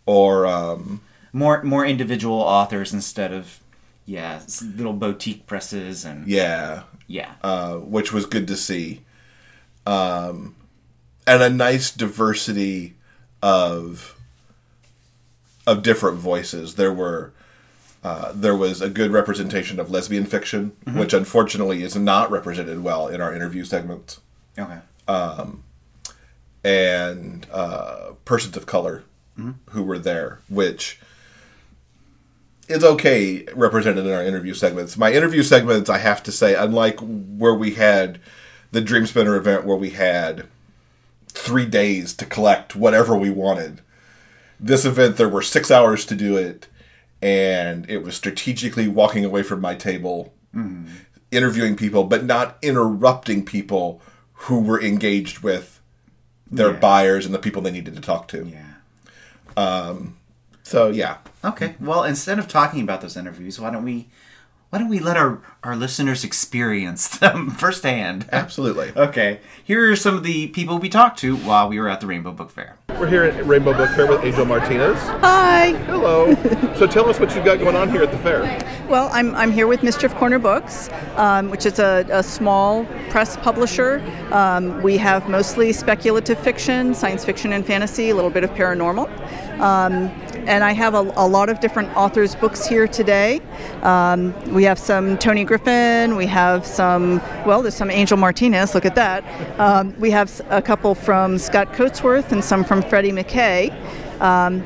Or 0.07 0.47
um, 0.47 1.01
more 1.33 1.63
more 1.63 1.85
individual 1.85 2.41
authors 2.41 2.93
instead 2.93 3.33
of 3.33 3.61
yeah 4.09 4.41
little 4.77 4.95
boutique 4.95 5.47
presses 5.47 6.05
and 6.05 6.27
yeah, 6.27 6.85
yeah. 7.07 7.35
uh, 7.43 7.75
which 7.75 8.11
was 8.13 8.25
good 8.25 8.49
to 8.49 8.57
see, 8.57 9.03
um, 9.85 10.57
and 11.27 11.43
a 11.43 11.51
nice 11.51 11.91
diversity 11.91 12.95
of 13.43 14.19
of 15.67 15.83
different 15.83 16.19
voices. 16.19 16.75
There 16.75 16.93
were. 16.93 17.33
Uh, 18.05 18.31
there 18.33 18.55
was 18.55 18.81
a 18.81 18.89
good 18.89 19.11
representation 19.11 19.81
of 19.81 19.91
lesbian 19.91 20.25
fiction, 20.25 20.71
which 20.95 21.13
unfortunately 21.13 21.83
is 21.83 21.97
not 21.97 22.31
represented 22.31 22.81
well 22.85 23.09
in 23.09 23.21
our 23.21 23.35
interview 23.35 23.65
segments. 23.65 24.21
okay. 24.57 24.79
and 26.63 27.45
uh, 27.53 28.13
persons 28.25 28.57
of 28.57 28.67
color 28.67 29.03
who 29.71 29.83
were 29.83 29.99
there, 29.99 30.39
which 30.49 31.01
is 32.69 32.85
okay 32.85 33.47
represented 33.55 34.07
in 34.07 34.13
our 34.13 34.23
interview 34.23 34.55
segments. 34.55 34.97
My 34.97 35.13
interview 35.13 35.43
segments, 35.43 35.89
I 35.89 35.99
have 35.99 36.23
to 36.25 36.33
say, 36.33 36.55
unlike 36.55 36.99
where 37.01 37.55
we 37.55 37.75
had 37.75 38.21
the 38.71 38.81
Dream 38.81 39.07
Spinner 39.07 39.37
event 39.37 39.65
where 39.65 39.77
we 39.77 39.91
had 39.91 40.47
three 41.29 41.67
days 41.67 42.15
to 42.15 42.27
collect 42.27 42.77
whatever 42.77 43.17
we 43.17 43.31
wanted, 43.31 43.81
this 44.61 44.85
event 44.85 45.17
there 45.17 45.29
were 45.29 45.43
six 45.43 45.71
hours 45.71 46.05
to 46.07 46.15
do 46.15 46.37
it, 46.37 46.67
and 47.23 47.89
it 47.89 48.03
was 48.03 48.17
strategically 48.17 48.89
walking 48.89 49.25
away 49.25 49.43
from 49.43 49.61
my 49.61 49.75
table, 49.75 50.33
mm-hmm. 50.55 50.87
interviewing 51.31 51.77
people, 51.77 52.05
but 52.05 52.25
not 52.25 52.59
interrupting 52.61 53.45
people 53.45 54.01
who 54.33 54.61
were 54.61 54.81
engaged 54.83 55.41
with 55.41 55.81
their 56.51 56.73
Yeah. 56.73 56.79
buyers 56.79 57.25
and 57.25 57.35
the 57.35 57.39
people 57.39 57.63
they 57.63 57.71
needed 57.71 57.95
to 57.95 58.01
talk 58.01 58.29
to. 58.29 58.47
Yeah. 58.47 58.65
Um, 59.57 60.17
so 60.63 60.89
yeah, 60.91 61.19
Okay. 61.45 61.75
Well, 61.81 62.05
instead 62.05 62.39
of 62.39 62.49
talking 62.49 62.83
about 62.83 63.01
those 63.01 63.17
interviews, 63.17 63.61
why 63.61 63.71
don't 63.71 63.85
we 63.85 64.09
why 64.71 64.79
don't 64.79 64.89
we 64.89 64.99
let 64.99 65.17
our 65.17 65.41
our 65.65 65.75
listeners 65.77 66.25
experience 66.25 67.09
them 67.19 67.51
firsthand? 67.51 68.29
absolutely. 68.33 68.93
Okay. 68.97 69.41
Here 69.65 69.91
are 69.91 69.97
some 69.97 70.17
of 70.17 70.25
the 70.25 70.49
people 70.49 70.79
we 70.79 70.89
talked 70.89 71.19
to 71.21 71.37
while 71.37 71.69
we 71.69 71.79
were 71.79 71.89
at 71.89 72.01
the 72.01 72.07
Rainbow 72.07 72.33
Book 72.33 72.51
Fair. 72.51 72.77
We're 72.99 73.07
here 73.07 73.23
at 73.25 73.47
Rainbow 73.47 73.75
Book 73.75 73.91
Fair 73.91 74.07
with 74.09 74.25
Angel 74.25 74.45
Martinez. 74.45 74.99
Hi. 75.21 75.73
Hello. 75.87 76.35
so 76.75 76.87
tell 76.87 77.09
us 77.09 77.21
what 77.21 77.35
you've 77.35 77.45
got 77.45 77.59
going 77.61 77.77
on 77.77 77.91
here 77.91 78.03
at 78.03 78.11
the 78.11 78.19
fair. 78.19 78.43
Well, 78.89 79.09
I'm, 79.13 79.35
I'm 79.37 79.53
here 79.53 79.67
with 79.69 79.83
Mischief 79.83 80.15
Corner 80.15 80.39
Books, 80.39 80.89
um, 81.17 81.51
which 81.51 81.65
is 81.65 81.79
a, 81.79 82.05
a 82.11 82.23
small 82.23 82.87
press 83.11 83.37
publisher. 83.37 84.03
Um, 84.33 84.83
we 84.83 84.97
have 84.97 85.29
mostly 85.29 85.73
speculative 85.73 86.39
fiction, 86.41 86.95
science 86.95 87.25
fiction, 87.25 87.53
and 87.53 87.65
fantasy, 87.65 88.11
a 88.11 88.15
little 88.15 88.31
bit 88.31 88.43
of 88.43 88.51
paranormal. 88.51 89.09
Um, 89.61 90.11
and 90.49 90.65
I 90.65 90.73
have 90.73 90.95
a, 90.95 91.13
a 91.17 91.29
lot 91.29 91.51
of 91.51 91.61
different 91.61 91.95
authors' 91.95 92.35
books 92.35 92.67
here 92.67 92.89
today. 92.89 93.41
Um, 93.83 94.35
we 94.53 94.65
have 94.65 94.79
some 94.79 95.19
Tony 95.19 95.45
Griffin, 95.45 96.17
we 96.17 96.27
have 96.27 96.67
some, 96.67 97.19
well, 97.47 97.61
there's 97.61 97.75
some 97.75 97.91
Angel 97.91 98.17
Martinez, 98.17 98.75
look 98.75 98.87
at 98.87 98.95
that. 98.95 99.23
Um, 99.61 99.95
we 100.01 100.11
have 100.11 100.41
a 100.49 100.63
couple 100.63 100.95
from 100.95 101.39
Scott 101.39 101.75
Coatsworth 101.75 102.33
and 102.33 102.43
some 102.43 102.65
from 102.65 102.81
Freddy 102.81 103.13
MacKay. 103.13 103.71
Um, 104.21 104.63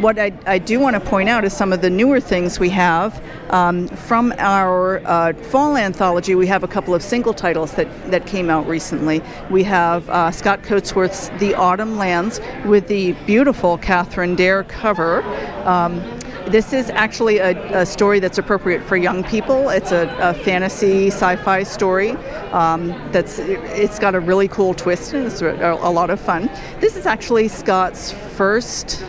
what 0.00 0.18
I, 0.18 0.32
I 0.46 0.58
do 0.58 0.80
want 0.80 0.94
to 0.94 1.00
point 1.00 1.28
out 1.28 1.44
is 1.44 1.52
some 1.52 1.72
of 1.72 1.82
the 1.82 1.90
newer 1.90 2.18
things 2.18 2.58
we 2.58 2.70
have. 2.70 3.22
Um, 3.50 3.88
from 3.88 4.32
our 4.38 5.02
uh, 5.06 5.34
fall 5.34 5.76
anthology, 5.76 6.34
we 6.34 6.46
have 6.46 6.64
a 6.64 6.68
couple 6.68 6.94
of 6.94 7.02
single 7.02 7.34
titles 7.34 7.72
that, 7.74 7.88
that 8.10 8.26
came 8.26 8.48
out 8.48 8.66
recently. 8.66 9.22
We 9.50 9.62
have 9.64 10.08
uh, 10.08 10.30
Scott 10.30 10.62
Coatsworth's 10.62 11.28
The 11.38 11.54
Autumn 11.54 11.98
Lands 11.98 12.40
with 12.64 12.88
the 12.88 13.12
beautiful 13.26 13.78
Catherine 13.78 14.34
Dair 14.34 14.64
cover. 14.64 15.22
Um, 15.66 16.02
this 16.46 16.72
is 16.72 16.90
actually 16.90 17.38
a, 17.38 17.80
a 17.82 17.86
story 17.86 18.20
that's 18.20 18.38
appropriate 18.38 18.82
for 18.82 18.96
young 18.96 19.24
people. 19.24 19.68
It's 19.68 19.92
a, 19.92 20.14
a 20.20 20.34
fantasy 20.34 21.08
sci-fi 21.08 21.62
story 21.62 22.10
um, 22.52 22.88
that's 23.12 23.38
it's 23.38 23.98
got 23.98 24.14
a 24.14 24.20
really 24.20 24.48
cool 24.48 24.74
twist 24.74 25.12
and 25.14 25.26
it's 25.26 25.42
a, 25.42 25.78
a 25.80 25.90
lot 25.90 26.10
of 26.10 26.20
fun. 26.20 26.50
This 26.80 26.96
is 26.96 27.06
actually 27.06 27.48
Scott's 27.48 28.12
first 28.36 29.04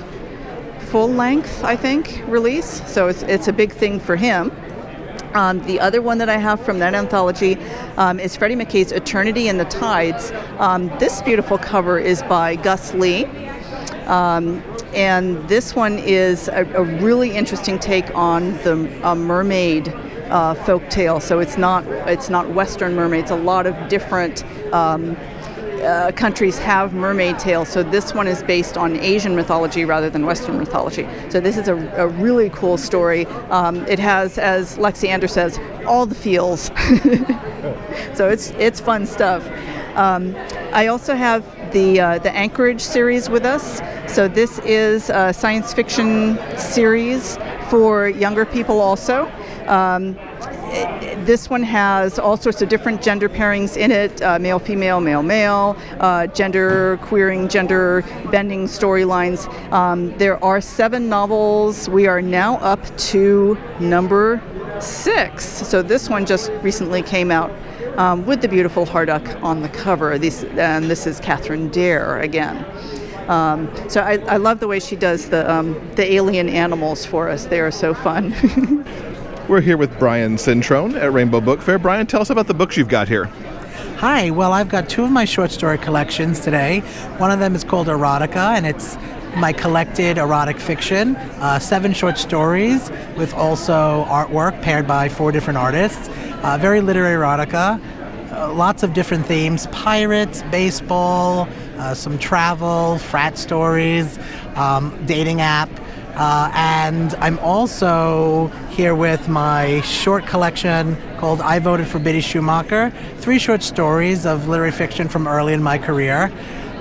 full 0.93 1.09
length, 1.09 1.63
I 1.63 1.75
think, 1.75 2.23
release. 2.27 2.87
So 2.87 3.07
it's, 3.07 3.23
it's 3.23 3.47
a 3.47 3.53
big 3.53 3.71
thing 3.71 3.99
for 3.99 4.15
him. 4.15 4.51
Um, 5.33 5.65
the 5.65 5.79
other 5.79 6.01
one 6.01 6.19
that 6.19 6.29
I 6.29 6.37
have 6.37 6.63
from 6.63 6.77
that 6.79 6.93
anthology 6.93 7.57
um, 7.97 8.19
is 8.19 8.35
Freddy 8.35 8.55
MacKay's 8.55 8.91
Eternity 8.91 9.47
and 9.47 9.59
the 9.59 9.65
Tides. 9.65 10.31
Um, 10.59 10.89
this 10.99 11.23
beautiful 11.23 11.57
cover 11.57 11.97
is 11.97 12.21
by 12.23 12.55
Gus 12.57 12.93
Lee. 12.93 13.25
And 14.93 15.47
this 15.49 15.75
one 15.75 15.97
is 15.99 16.47
a, 16.47 16.65
a 16.75 16.83
really 16.83 17.31
interesting 17.31 17.79
take 17.79 18.13
on 18.15 18.53
the 18.59 18.99
uh, 19.03 19.15
mermaid 19.15 19.89
uh, 20.29 20.55
folk 20.65 20.87
tale. 20.89 21.19
So 21.19 21.39
it's 21.39 21.57
not 21.57 21.85
it's 22.07 22.29
not 22.29 22.49
Western 22.49 22.95
mermaids. 22.95 23.31
A 23.31 23.35
lot 23.35 23.65
of 23.65 23.89
different 23.89 24.43
um, 24.73 25.17
uh, 25.83 26.11
countries 26.15 26.57
have 26.57 26.93
mermaid 26.93 27.37
tales. 27.39 27.69
So 27.69 27.83
this 27.83 28.13
one 28.13 28.27
is 28.27 28.41
based 28.43 28.77
on 28.77 28.97
Asian 28.99 29.35
mythology 29.35 29.85
rather 29.85 30.09
than 30.09 30.25
Western 30.25 30.57
mythology. 30.57 31.07
So 31.29 31.39
this 31.39 31.57
is 31.57 31.67
a, 31.67 31.75
a 31.97 32.07
really 32.07 32.49
cool 32.51 32.77
story. 32.77 33.25
Um, 33.49 33.85
it 33.87 33.99
has, 33.99 34.37
as 34.37 34.77
Lexi 34.77 35.09
Ander 35.09 35.27
says, 35.27 35.59
all 35.85 36.05
the 36.05 36.15
feels. 36.15 36.65
so 38.13 38.29
it's 38.29 38.51
it's 38.51 38.79
fun 38.79 39.05
stuff. 39.05 39.45
Um, 39.95 40.35
I 40.71 40.87
also 40.87 41.15
have 41.15 41.43
the 41.73 41.99
uh, 41.99 42.19
the 42.19 42.31
Anchorage 42.31 42.81
series 42.81 43.29
with 43.29 43.45
us. 43.45 43.81
So 44.07 44.27
this 44.27 44.59
is 44.59 45.09
a 45.09 45.33
science 45.33 45.73
fiction 45.73 46.37
series 46.57 47.37
for 47.69 48.07
younger 48.07 48.45
people 48.45 48.79
also. 48.79 49.29
Um, 49.67 50.15
this 51.25 51.49
one 51.49 51.63
has 51.63 52.17
all 52.17 52.35
sorts 52.35 52.61
of 52.61 52.69
different 52.69 53.01
gender 53.01 53.29
pairings 53.29 53.77
in 53.77 53.91
it 53.91 54.21
uh, 54.21 54.39
male, 54.39 54.59
female, 54.59 54.99
male, 54.99 55.23
male, 55.23 55.77
uh, 55.99 56.27
gender 56.27 56.97
queering, 57.03 57.47
gender 57.47 58.03
bending 58.31 58.65
storylines. 58.65 59.47
Um, 59.71 60.17
there 60.17 60.43
are 60.43 60.61
seven 60.61 61.09
novels. 61.09 61.89
We 61.89 62.07
are 62.07 62.21
now 62.21 62.57
up 62.57 62.85
to 63.09 63.57
number 63.79 64.41
six. 64.79 65.45
So 65.45 65.81
this 65.81 66.09
one 66.09 66.25
just 66.25 66.51
recently 66.61 67.01
came 67.01 67.31
out. 67.31 67.51
Um, 67.97 68.25
with 68.25 68.41
the 68.41 68.47
beautiful 68.47 68.87
Harduck 68.87 69.41
on 69.43 69.61
the 69.61 69.69
cover, 69.69 70.17
this 70.17 70.43
and 70.43 70.85
this 70.85 71.05
is 71.05 71.19
Catherine 71.19 71.69
Dair 71.69 72.19
again. 72.21 72.65
Um, 73.29 73.71
so 73.87 74.01
I, 74.01 74.17
I 74.27 74.37
love 74.37 74.59
the 74.59 74.67
way 74.67 74.79
she 74.79 74.95
does 74.95 75.29
the 75.29 75.49
um, 75.51 75.79
the 75.95 76.13
alien 76.13 76.49
animals 76.49 77.05
for 77.05 77.29
us. 77.29 77.45
They 77.45 77.59
are 77.59 77.69
so 77.69 77.93
fun. 77.93 78.33
We're 79.47 79.61
here 79.61 79.77
with 79.77 79.97
Brian 79.99 80.37
Centrone 80.37 80.99
at 80.99 81.13
Rainbow 81.13 81.39
Book 81.39 81.61
Fair. 81.61 81.77
Brian, 81.77 82.07
tell 82.07 82.21
us 82.21 82.31
about 82.31 82.47
the 82.47 82.53
books 82.55 82.77
you've 82.77 82.87
got 82.87 83.07
here. 83.07 83.25
Hi, 83.97 84.31
well, 84.31 84.53
I've 84.53 84.69
got 84.69 84.89
two 84.89 85.03
of 85.03 85.11
my 85.11 85.25
short 85.25 85.51
story 85.51 85.77
collections 85.77 86.39
today. 86.39 86.79
One 87.17 87.29
of 87.29 87.39
them 87.39 87.53
is 87.53 87.63
called 87.63 87.87
Erotica, 87.87 88.57
and 88.57 88.65
it's 88.65 88.97
my 89.35 89.53
collected 89.53 90.17
erotic 90.17 90.59
fiction, 90.59 91.15
uh, 91.15 91.59
seven 91.59 91.93
short 91.93 92.17
stories 92.17 92.89
with 93.17 93.33
also 93.33 94.05
artwork 94.05 94.61
paired 94.61 94.87
by 94.87 95.09
four 95.09 95.31
different 95.31 95.57
artists. 95.57 96.09
Uh, 96.43 96.57
very 96.57 96.81
literary 96.81 97.15
erotica, 97.15 97.79
uh, 98.33 98.53
lots 98.53 98.83
of 98.83 98.93
different 98.93 99.25
themes 99.25 99.67
pirates, 99.67 100.43
baseball, 100.51 101.47
uh, 101.77 101.93
some 101.93 102.19
travel, 102.19 102.97
frat 102.97 103.37
stories, 103.37 104.19
um, 104.55 104.93
dating 105.05 105.39
app. 105.39 105.69
Uh, 106.15 106.51
and 106.53 107.15
I'm 107.15 107.39
also 107.39 108.47
here 108.69 108.93
with 108.93 109.29
my 109.29 109.79
short 109.81 110.27
collection 110.27 110.97
called 111.17 111.39
I 111.39 111.59
Voted 111.59 111.87
for 111.87 111.97
Bitty 111.97 112.19
Schumacher. 112.19 112.91
Three 113.19 113.39
short 113.39 113.63
stories 113.63 114.25
of 114.25 114.49
literary 114.49 114.71
fiction 114.71 115.07
from 115.07 115.27
early 115.29 115.53
in 115.53 115.63
my 115.63 115.77
career. 115.77 116.29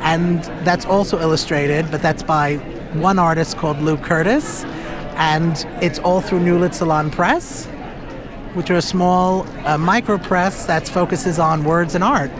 And 0.00 0.42
that's 0.66 0.84
also 0.84 1.20
illustrated, 1.20 1.88
but 1.90 2.02
that's 2.02 2.24
by 2.24 2.56
one 2.94 3.20
artist 3.20 3.56
called 3.56 3.78
Luke 3.78 4.02
Curtis. 4.02 4.64
And 5.14 5.64
it's 5.80 6.00
all 6.00 6.20
through 6.20 6.40
New 6.40 6.58
Lit 6.58 6.74
Salon 6.74 7.10
Press, 7.10 7.68
which 8.54 8.70
are 8.70 8.76
a 8.76 8.82
small 8.82 9.46
uh, 9.66 9.78
micro 9.78 10.18
press 10.18 10.66
that 10.66 10.86
focuses 10.88 11.38
on 11.38 11.64
words 11.64 11.94
and 11.94 12.04
art. 12.04 12.30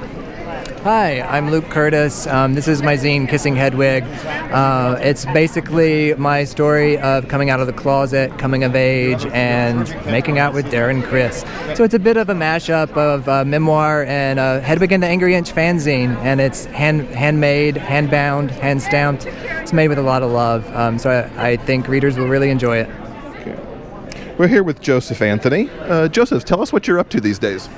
Hi, 0.82 1.20
I'm 1.20 1.52
Luke 1.52 1.66
Curtis. 1.66 2.26
Um, 2.26 2.54
this 2.54 2.66
is 2.66 2.82
my 2.82 2.96
zine, 2.96 3.28
Kissing 3.28 3.54
Hedwig. 3.54 4.02
Uh, 4.52 4.98
it's 5.00 5.24
basically 5.26 6.12
my 6.14 6.42
story 6.42 6.98
of 6.98 7.28
coming 7.28 7.50
out 7.50 7.60
of 7.60 7.68
the 7.68 7.72
closet, 7.72 8.36
coming 8.36 8.64
of 8.64 8.74
age, 8.74 9.24
and 9.26 9.88
making 10.06 10.40
out 10.40 10.52
with 10.54 10.66
Darren 10.66 11.04
Criss. 11.04 11.44
So 11.76 11.84
it's 11.84 11.94
a 11.94 12.00
bit 12.00 12.16
of 12.16 12.28
a 12.30 12.34
mashup 12.34 12.96
of 12.96 13.28
uh, 13.28 13.44
memoir 13.44 14.04
and 14.06 14.40
uh, 14.40 14.60
Hedwig 14.60 14.90
and 14.90 15.04
the 15.04 15.06
Angry 15.06 15.36
Inch 15.36 15.52
fanzine, 15.52 16.16
and 16.16 16.40
it's 16.40 16.64
hand 16.64 17.02
handmade, 17.10 17.76
hand 17.76 18.10
bound, 18.10 18.50
hand 18.50 18.82
stamped. 18.82 19.26
It's 19.26 19.72
made 19.72 19.86
with 19.86 19.98
a 19.98 20.02
lot 20.02 20.24
of 20.24 20.32
love. 20.32 20.66
Um, 20.74 20.98
so 20.98 21.10
I, 21.10 21.50
I 21.50 21.56
think 21.58 21.86
readers 21.86 22.18
will 22.18 22.28
really 22.28 22.50
enjoy 22.50 22.78
it. 22.78 23.01
We're 24.38 24.48
here 24.48 24.62
with 24.62 24.80
Joseph 24.80 25.20
Anthony. 25.20 25.68
Uh, 25.80 26.08
Joseph, 26.08 26.44
tell 26.46 26.62
us 26.62 26.72
what 26.72 26.88
you're 26.88 26.98
up 26.98 27.10
to 27.10 27.20
these 27.20 27.38
days. 27.38 27.68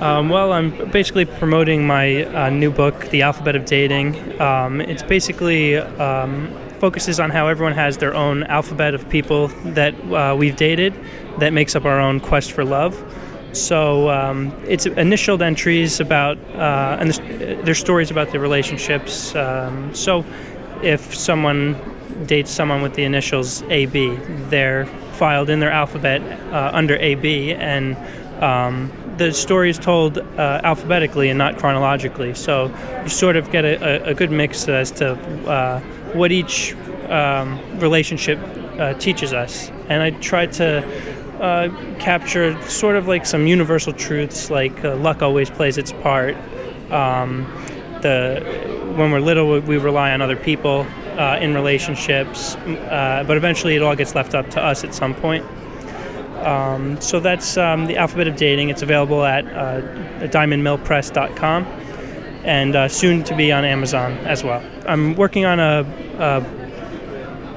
Um, 0.00 0.28
well, 0.28 0.52
I'm 0.52 0.90
basically 0.90 1.24
promoting 1.24 1.86
my 1.86 2.24
uh, 2.24 2.50
new 2.50 2.72
book, 2.72 3.08
The 3.10 3.22
Alphabet 3.22 3.54
of 3.54 3.66
Dating. 3.66 4.40
Um, 4.40 4.80
it's 4.80 5.04
basically 5.04 5.76
um, 5.76 6.52
focuses 6.80 7.20
on 7.20 7.30
how 7.30 7.46
everyone 7.46 7.72
has 7.74 7.98
their 7.98 8.14
own 8.14 8.42
alphabet 8.44 8.94
of 8.94 9.08
people 9.08 9.46
that 9.74 9.94
uh, 10.12 10.34
we've 10.36 10.56
dated 10.56 10.92
that 11.38 11.52
makes 11.52 11.76
up 11.76 11.84
our 11.84 12.00
own 12.00 12.18
quest 12.18 12.50
for 12.50 12.64
love. 12.64 13.00
So 13.52 14.10
um, 14.10 14.52
it's 14.66 14.86
initial 14.86 15.40
entries 15.40 16.00
about, 16.00 16.36
uh, 16.56 16.96
and 16.98 17.12
there's, 17.12 17.64
there's 17.64 17.78
stories 17.78 18.10
about 18.10 18.32
the 18.32 18.40
relationships. 18.40 19.36
Um, 19.36 19.94
so 19.94 20.24
if 20.82 21.14
someone 21.14 21.76
dates 22.26 22.50
someone 22.50 22.82
with 22.82 22.94
the 22.94 23.04
initials 23.04 23.62
AB, 23.62 24.16
they're 24.50 24.86
filed 25.16 25.50
in 25.50 25.60
their 25.60 25.70
alphabet 25.70 26.20
uh, 26.52 26.70
under 26.72 26.96
AB, 26.96 27.52
and 27.54 27.96
um, 28.42 28.92
the 29.16 29.32
story 29.32 29.70
is 29.70 29.78
told 29.78 30.18
uh, 30.18 30.60
alphabetically 30.62 31.30
and 31.30 31.38
not 31.38 31.56
chronologically. 31.58 32.34
So 32.34 32.74
you 33.02 33.08
sort 33.08 33.36
of 33.36 33.50
get 33.50 33.64
a, 33.64 34.10
a, 34.10 34.14
good 34.14 34.30
mix 34.30 34.68
as 34.68 34.90
to 34.92 35.14
uh, 35.48 35.80
what 36.12 36.32
each 36.32 36.74
um, 37.08 37.58
relationship 37.78 38.38
uh, 38.78 38.94
teaches 38.94 39.32
us. 39.32 39.70
And 39.88 40.02
I 40.02 40.10
tried 40.10 40.52
to 40.54 40.84
uh, 41.40 41.96
capture 41.98 42.60
sort 42.68 42.96
of 42.96 43.08
like 43.08 43.24
some 43.24 43.46
universal 43.46 43.92
truths, 43.92 44.50
like 44.50 44.84
uh, 44.84 44.96
luck 44.96 45.22
always 45.22 45.48
plays 45.48 45.78
its 45.78 45.92
part. 45.92 46.36
Um, 46.90 47.44
the 48.02 48.42
when 48.96 49.10
we're 49.10 49.20
little, 49.20 49.60
we 49.60 49.78
rely 49.78 50.12
on 50.12 50.22
other 50.22 50.36
people 50.36 50.86
uh, 51.16 51.38
in 51.40 51.54
relationships, 51.54 52.56
but 52.56 53.36
eventually 53.36 53.76
it 53.76 53.82
all 53.82 53.96
gets 53.96 54.14
left 54.14 54.34
up 54.34 54.50
to 54.50 54.62
us 54.62 54.84
at 54.84 54.94
some 54.94 55.14
point. 55.14 55.44
Um, 56.46 57.00
so 57.00 57.18
that's 57.18 57.56
um, 57.56 57.86
the 57.86 57.96
alphabet 57.96 58.28
of 58.28 58.36
dating. 58.36 58.68
It's 58.68 58.82
available 58.82 59.24
at 59.24 59.46
uh, 59.46 59.80
diamondmillpress.com 60.28 61.64
and 62.44 62.76
uh, 62.76 62.88
soon 62.88 63.24
to 63.24 63.34
be 63.34 63.50
on 63.50 63.64
Amazon 63.64 64.12
as 64.18 64.44
well. 64.44 64.64
I'm 64.86 65.16
working 65.16 65.44
on 65.44 65.58
a, 65.58 65.84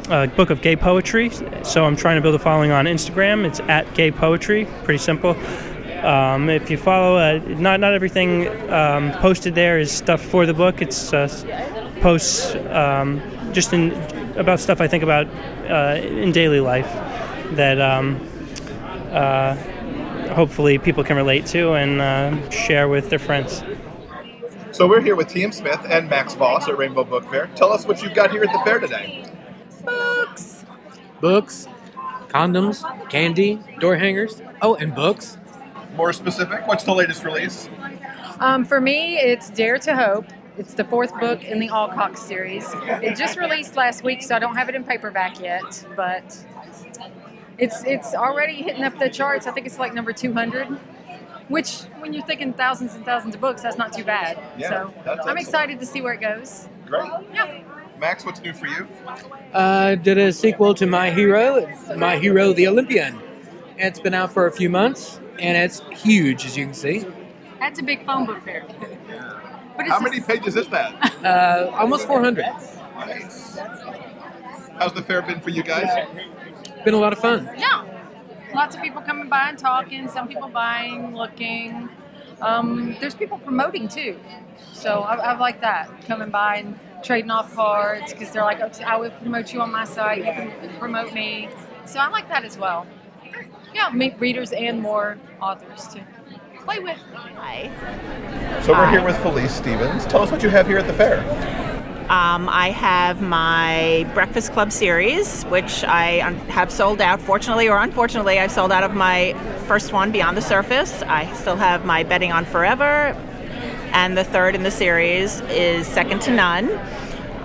a, 0.09 0.23
a, 0.23 0.27
book 0.29 0.49
of 0.49 0.61
gay 0.61 0.75
poetry, 0.75 1.29
so 1.63 1.85
I'm 1.85 1.95
trying 1.95 2.15
to 2.15 2.21
build 2.21 2.33
a 2.33 2.39
following 2.39 2.71
on 2.71 2.85
Instagram. 2.85 3.45
It's 3.45 3.59
at 3.61 3.93
gay 3.93 4.11
poetry, 4.11 4.67
pretty 4.83 4.97
simple. 4.97 5.37
Um, 6.03 6.49
if 6.49 6.71
you 6.71 6.77
follow, 6.77 7.17
uh, 7.17 7.39
not 7.59 7.79
not 7.81 7.93
everything 7.93 8.47
um, 8.71 9.11
posted 9.19 9.53
there 9.53 9.77
is 9.79 9.91
stuff 9.91 10.21
for 10.21 10.45
the 10.45 10.53
book. 10.53 10.81
It's 10.81 11.13
uh, 11.13 11.27
posts 12.01 12.55
um, 12.55 13.21
just 13.53 13.73
in 13.73 13.91
about 14.37 14.59
stuff 14.59 14.81
I 14.81 14.87
think 14.87 15.03
about 15.03 15.27
uh, 15.69 15.99
in 16.01 16.31
daily 16.31 16.59
life 16.59 16.91
that 17.55 17.81
um, 17.81 18.19
uh, 19.11 19.55
hopefully 20.33 20.77
people 20.77 21.03
can 21.03 21.15
relate 21.15 21.45
to 21.47 21.73
and 21.73 22.01
uh, 22.01 22.49
share 22.49 22.87
with 22.87 23.09
their 23.09 23.19
friends. 23.19 23.63
So 24.71 24.87
we're 24.87 25.01
here 25.01 25.15
with 25.15 25.27
T.M. 25.27 25.51
Smith 25.51 25.81
and 25.89 26.09
Max 26.09 26.35
Vos 26.35 26.67
at 26.69 26.77
Rainbow 26.77 27.03
Book 27.03 27.29
Fair. 27.29 27.47
Tell 27.55 27.71
us 27.73 27.85
what 27.85 28.01
you've 28.01 28.13
got 28.13 28.31
here 28.31 28.43
at 28.43 28.53
the 28.53 28.59
fair 28.59 28.79
today. 28.79 29.25
Books. 29.83 30.63
Books, 31.19 31.67
condoms, 32.27 33.09
candy, 33.09 33.59
door 33.79 33.97
hangers. 33.97 34.41
Oh, 34.61 34.75
and 34.75 34.95
books. 34.95 35.37
More 35.95 36.13
specific, 36.13 36.65
what's 36.67 36.83
the 36.83 36.93
latest 36.93 37.25
release? 37.25 37.67
Um, 38.39 38.63
for 38.63 38.79
me, 38.79 39.17
it's 39.17 39.49
Dare 39.49 39.79
to 39.79 39.95
Hope. 39.95 40.25
It's 40.59 40.73
the 40.73 40.83
fourth 40.83 41.17
book 41.21 41.41
in 41.45 41.57
the 41.57 41.69
Alcock 41.69 42.17
series. 42.17 42.65
It 43.01 43.15
just 43.15 43.39
released 43.39 43.77
last 43.77 44.03
week, 44.03 44.21
so 44.21 44.35
I 44.35 44.39
don't 44.39 44.57
have 44.57 44.67
it 44.67 44.75
in 44.75 44.83
paperback 44.83 45.39
yet, 45.39 45.85
but 45.95 46.37
it's 47.57 47.81
it's 47.85 48.13
already 48.13 48.55
hitting 48.55 48.83
up 48.83 48.99
the 48.99 49.09
charts. 49.09 49.47
I 49.47 49.51
think 49.51 49.65
it's 49.65 49.79
like 49.79 49.93
number 49.93 50.11
200, 50.11 50.67
which 51.47 51.83
when 51.99 52.11
you're 52.11 52.25
thinking 52.25 52.51
thousands 52.51 52.93
and 52.93 53.05
thousands 53.05 53.35
of 53.35 53.41
books, 53.41 53.61
that's 53.61 53.77
not 53.77 53.93
too 53.93 54.03
bad. 54.03 54.37
Yeah, 54.57 54.69
so 54.69 54.93
that's 55.05 55.07
I'm 55.07 55.37
excellent. 55.37 55.39
excited 55.39 55.79
to 55.79 55.85
see 55.85 56.01
where 56.01 56.13
it 56.13 56.19
goes. 56.19 56.67
Great. 56.87 57.09
Yeah. 57.33 57.61
Max, 57.97 58.25
what's 58.25 58.41
new 58.41 58.51
for 58.51 58.67
you? 58.67 58.85
Uh, 59.53 59.95
did 59.95 60.17
a 60.17 60.33
sequel 60.33 60.73
to 60.73 60.85
My 60.85 61.09
Hero, 61.09 61.73
My 61.95 62.17
Hero 62.17 62.51
the 62.51 62.67
Olympian. 62.67 63.17
It's 63.77 64.01
been 64.01 64.13
out 64.13 64.33
for 64.33 64.47
a 64.47 64.51
few 64.51 64.69
months, 64.69 65.21
and 65.39 65.57
it's 65.57 65.81
huge, 66.03 66.45
as 66.45 66.57
you 66.57 66.65
can 66.65 66.73
see. 66.73 67.05
That's 67.59 67.79
a 67.79 67.83
big 67.83 68.05
phone 68.05 68.25
book 68.25 68.43
fair. 68.43 68.65
But 69.79 69.85
it's 69.85 69.95
How 69.95 70.01
many 70.01 70.19
pages 70.19 70.57
is 70.57 70.67
that? 70.67 71.23
Uh, 71.23 71.71
almost 71.73 72.05
400. 72.05 72.43
Nice. 72.95 73.57
How's 74.77 74.91
the 74.91 75.01
fair 75.01 75.21
been 75.21 75.39
for 75.39 75.51
you 75.51 75.63
guys? 75.63 76.05
Been 76.83 76.93
a 76.93 76.97
lot 76.97 77.13
of 77.13 77.19
fun. 77.19 77.49
Yeah. 77.57 77.85
Lots 78.53 78.75
of 78.75 78.81
people 78.81 79.01
coming 79.01 79.29
by 79.29 79.47
and 79.47 79.57
talking, 79.57 80.09
some 80.09 80.27
people 80.27 80.49
buying, 80.49 81.15
looking. 81.15 81.87
Um, 82.41 82.97
there's 82.99 83.15
people 83.15 83.37
promoting 83.37 83.87
too. 83.87 84.19
So 84.73 84.99
I, 84.99 85.15
I 85.15 85.37
like 85.37 85.61
that. 85.61 85.89
Coming 86.05 86.29
by 86.29 86.57
and 86.57 86.77
trading 87.01 87.31
off 87.31 87.55
cards 87.55 88.11
because 88.11 88.31
they're 88.31 88.43
like, 88.43 88.59
"Okay, 88.59 88.83
I 88.83 88.97
will 88.97 89.11
promote 89.11 89.53
you 89.53 89.61
on 89.61 89.71
my 89.71 89.85
site, 89.85 90.17
you 90.17 90.23
can 90.25 90.77
promote 90.77 91.13
me. 91.13 91.47
So 91.85 91.99
I 91.99 92.09
like 92.09 92.27
that 92.27 92.43
as 92.43 92.57
well. 92.57 92.85
Yeah, 93.73 93.91
meet 93.93 94.19
readers 94.19 94.51
and 94.51 94.81
more 94.81 95.17
authors 95.41 95.87
to 95.93 96.01
play 96.69 96.79
with. 96.79 96.99
Hi. 97.13 98.61
So 98.63 98.73
we're 98.73 98.91
here 98.91 99.03
with 99.03 99.17
Felice 99.23 99.55
Stevens. 99.55 100.05
Tell 100.05 100.21
us 100.21 100.29
what 100.29 100.43
you 100.43 100.49
have 100.49 100.67
here 100.67 100.77
at 100.77 100.85
the 100.85 100.93
fair. 100.93 101.19
Um, 102.11 102.47
I 102.47 102.69
have 102.69 103.23
my 103.23 104.07
Breakfast 104.13 104.51
Club 104.51 104.71
series, 104.71 105.43
which 105.45 105.83
I 105.83 106.21
un- 106.21 106.35
have 106.49 106.71
sold 106.71 107.01
out. 107.01 107.21
Fortunately 107.21 107.67
or 107.67 107.79
unfortunately, 107.79 108.39
I've 108.39 108.51
sold 108.51 108.71
out 108.71 108.83
of 108.83 108.93
my 108.93 109.33
first 109.65 109.93
one, 109.93 110.11
Beyond 110.11 110.37
the 110.37 110.43
Surface. 110.43 111.01
I 111.03 111.31
still 111.33 111.55
have 111.55 111.85
my 111.85 112.03
Betting 112.03 112.31
on 112.31 112.45
Forever, 112.45 113.15
and 113.91 114.15
the 114.15 114.23
third 114.23 114.53
in 114.53 114.61
the 114.61 114.71
series 114.71 115.41
is 115.41 115.87
Second 115.87 116.21
to 116.23 116.31
None. 116.31 116.69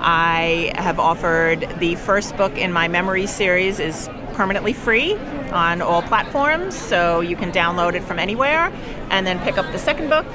I 0.01 0.73
have 0.77 1.01
offered 1.01 1.67
the 1.79 1.95
first 1.95 2.37
book 2.37 2.59
in 2.59 2.73
my 2.73 2.89
Memories 2.89 3.31
series 3.31 3.81
is 3.81 4.11
permanently 4.35 4.75
free 4.75 5.17
on 5.55 5.81
all 5.81 6.03
platforms, 6.03 6.77
so 6.77 7.21
you 7.21 7.37
can 7.37 7.53
download 7.53 7.95
it 7.95 8.03
from 8.03 8.19
anywhere, 8.19 8.73
and 9.11 9.27
then 9.27 9.39
pick 9.41 9.57
up 9.57 9.71
the 9.73 9.79
second 9.79 10.09
book, 10.09 10.27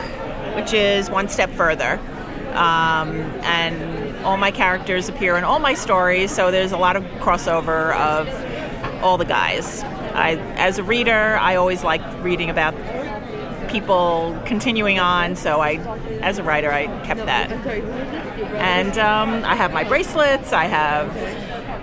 which 0.55 0.73
is 0.73 1.09
One 1.09 1.27
Step 1.29 1.49
Further. 1.51 1.99
Um, 2.49 3.21
and 3.43 4.25
all 4.25 4.37
my 4.37 4.51
characters 4.51 5.07
appear 5.07 5.37
in 5.37 5.43
all 5.43 5.59
my 5.59 5.73
stories, 5.75 6.31
so 6.31 6.51
there's 6.51 6.71
a 6.71 6.77
lot 6.77 6.95
of 6.95 7.03
crossover 7.19 7.95
of 7.95 8.27
all 9.03 9.17
the 9.17 9.25
guys. 9.25 9.83
I, 9.83 10.37
as 10.55 10.79
a 10.79 10.83
reader, 10.83 11.37
I 11.39 11.55
always 11.55 11.83
like 11.83 12.01
reading 12.23 12.49
about 12.49 12.73
people 13.69 14.35
continuing 14.45 14.99
on, 14.99 15.35
so 15.35 15.61
I, 15.61 15.75
as 16.21 16.39
a 16.39 16.43
writer, 16.43 16.71
I 16.71 16.87
kept 17.05 17.25
that. 17.27 17.51
And 17.51 18.97
um, 18.97 19.45
I 19.45 19.55
have 19.55 19.71
my 19.71 19.83
bracelets, 19.83 20.51
I 20.51 20.65
have 20.65 21.15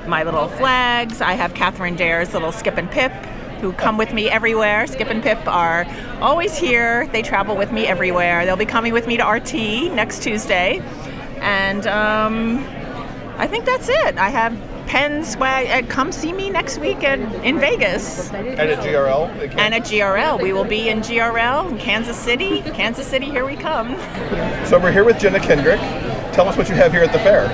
my 0.06 0.22
little 0.22 0.48
flags, 0.48 1.20
I 1.20 1.32
have 1.32 1.54
Catherine 1.54 1.96
Dair's 1.96 2.32
little 2.32 2.52
skip 2.52 2.76
and 2.76 2.90
pip 2.90 3.12
who 3.60 3.72
come 3.72 3.96
with 3.96 4.12
me 4.12 4.28
everywhere. 4.28 4.86
Skip 4.86 5.08
and 5.08 5.22
Pip 5.22 5.46
are 5.46 5.86
always 6.20 6.56
here. 6.56 7.06
They 7.08 7.22
travel 7.22 7.56
with 7.56 7.72
me 7.72 7.86
everywhere. 7.86 8.44
They'll 8.44 8.56
be 8.56 8.66
coming 8.66 8.92
with 8.92 9.06
me 9.06 9.16
to 9.16 9.24
RT 9.24 9.54
next 9.94 10.22
Tuesday. 10.22 10.80
And 11.40 11.86
um, 11.86 12.58
I 13.38 13.46
think 13.46 13.64
that's 13.64 13.88
it. 13.88 14.18
I 14.18 14.28
have 14.28 14.56
pens. 14.86 15.32
Swag. 15.32 15.84
Uh, 15.84 15.86
come 15.88 16.12
see 16.12 16.32
me 16.32 16.48
next 16.50 16.78
week 16.78 17.02
at, 17.02 17.18
in 17.44 17.58
Vegas. 17.58 18.30
And 18.32 18.58
at 18.58 18.78
GRL? 18.84 19.30
And 19.58 19.74
at 19.74 19.82
GRL. 19.82 20.40
We 20.40 20.52
will 20.52 20.64
be 20.64 20.88
in 20.88 21.00
GRL 21.00 21.70
in 21.70 21.78
Kansas 21.78 22.16
City. 22.16 22.62
Kansas 22.62 23.06
City, 23.06 23.26
here 23.26 23.44
we 23.44 23.56
come. 23.56 23.96
So 24.66 24.78
we're 24.78 24.92
here 24.92 25.04
with 25.04 25.18
Jenna 25.18 25.40
Kendrick. 25.40 25.80
Tell 26.32 26.48
us 26.48 26.56
what 26.56 26.68
you 26.68 26.74
have 26.74 26.92
here 26.92 27.02
at 27.02 27.12
the 27.12 27.18
fair. 27.18 27.48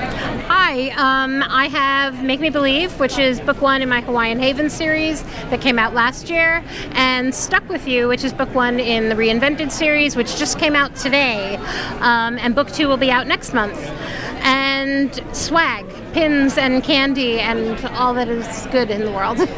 Hi, 0.64 0.90
um, 0.90 1.42
I 1.42 1.66
have 1.66 2.22
Make 2.22 2.38
Me 2.38 2.48
Believe, 2.48 2.98
which 3.00 3.18
is 3.18 3.40
book 3.40 3.60
one 3.60 3.82
in 3.82 3.88
my 3.88 4.00
Hawaiian 4.00 4.38
Haven 4.38 4.70
series 4.70 5.24
that 5.50 5.60
came 5.60 5.76
out 5.76 5.92
last 5.92 6.30
year, 6.30 6.62
and 6.92 7.34
Stuck 7.34 7.68
With 7.68 7.88
You, 7.88 8.06
which 8.06 8.22
is 8.22 8.32
book 8.32 8.54
one 8.54 8.78
in 8.78 9.08
the 9.08 9.16
Reinvented 9.16 9.72
series, 9.72 10.14
which 10.14 10.36
just 10.36 10.60
came 10.60 10.76
out 10.76 10.94
today. 10.94 11.56
Um, 11.98 12.38
and 12.38 12.54
book 12.54 12.70
two 12.70 12.86
will 12.86 12.96
be 12.96 13.10
out 13.10 13.26
next 13.26 13.52
month. 13.52 13.76
And 14.44 15.12
swag, 15.32 15.84
pins 16.12 16.56
and 16.56 16.84
candy, 16.84 17.40
and 17.40 17.84
all 17.96 18.14
that 18.14 18.28
is 18.28 18.66
good 18.68 18.88
in 18.88 19.04
the 19.04 19.10
world. 19.10 19.40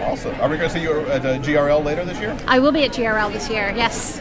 awesome. 0.00 0.34
Are 0.40 0.48
we 0.48 0.56
going 0.56 0.68
to 0.68 0.70
see 0.70 0.82
you 0.82 1.02
at 1.02 1.24
uh, 1.24 1.38
GRL 1.38 1.84
later 1.84 2.04
this 2.04 2.18
year? 2.18 2.36
I 2.48 2.58
will 2.58 2.72
be 2.72 2.82
at 2.82 2.90
GRL 2.90 3.32
this 3.32 3.48
year, 3.48 3.72
yes. 3.76 4.20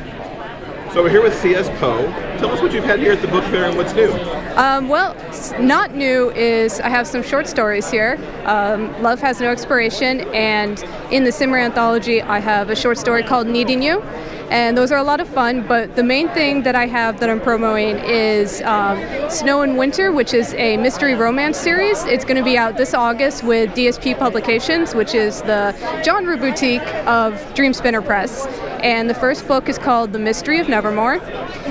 So 0.93 1.01
we're 1.01 1.09
here 1.09 1.23
with 1.23 1.39
C.S. 1.39 1.69
Poe. 1.79 2.05
Tell 2.37 2.51
us 2.51 2.61
what 2.61 2.73
you've 2.73 2.83
had 2.83 2.99
here 2.99 3.13
at 3.13 3.21
the 3.21 3.27
book 3.29 3.45
fair 3.45 3.63
and 3.63 3.77
what's 3.77 3.93
new. 3.93 4.11
Um, 4.57 4.89
well, 4.89 5.15
not 5.57 5.95
new 5.95 6.31
is 6.31 6.81
I 6.81 6.89
have 6.89 7.07
some 7.07 7.23
short 7.23 7.47
stories 7.47 7.89
here. 7.89 8.19
Um, 8.43 9.01
Love 9.01 9.21
Has 9.21 9.39
No 9.39 9.49
Expiration, 9.49 10.19
and 10.33 10.83
in 11.09 11.23
the 11.23 11.31
Simmer 11.31 11.59
anthology, 11.59 12.21
I 12.21 12.39
have 12.39 12.69
a 12.69 12.75
short 12.75 12.97
story 12.97 13.23
called 13.23 13.47
Needing 13.47 13.81
You. 13.81 14.01
And 14.51 14.77
those 14.77 14.91
are 14.91 14.97
a 14.97 15.03
lot 15.03 15.21
of 15.21 15.29
fun, 15.29 15.65
but 15.65 15.95
the 15.95 16.03
main 16.03 16.27
thing 16.29 16.63
that 16.63 16.75
I 16.75 16.85
have 16.85 17.21
that 17.21 17.29
I'm 17.29 17.39
promoting 17.39 17.95
is 17.99 18.61
um, 18.63 18.99
Snow 19.29 19.61
and 19.61 19.77
Winter, 19.77 20.11
which 20.11 20.33
is 20.33 20.53
a 20.55 20.75
mystery 20.75 21.15
romance 21.15 21.55
series. 21.55 22.03
It's 22.03 22.25
going 22.25 22.35
to 22.35 22.43
be 22.43 22.57
out 22.57 22.75
this 22.75 22.93
August 22.93 23.45
with 23.45 23.69
DSP 23.69 24.19
Publications, 24.19 24.93
which 24.93 25.15
is 25.15 25.41
the 25.43 25.73
genre 26.03 26.35
boutique 26.35 26.85
of 27.07 27.41
Dream 27.55 27.71
Spinner 27.71 28.01
Press. 28.01 28.45
And 28.83 29.09
the 29.09 29.13
first 29.13 29.47
book 29.47 29.69
is 29.69 29.77
called 29.77 30.11
The 30.11 30.19
Mystery 30.19 30.59
of 30.59 30.67
Nevermore. 30.67 31.21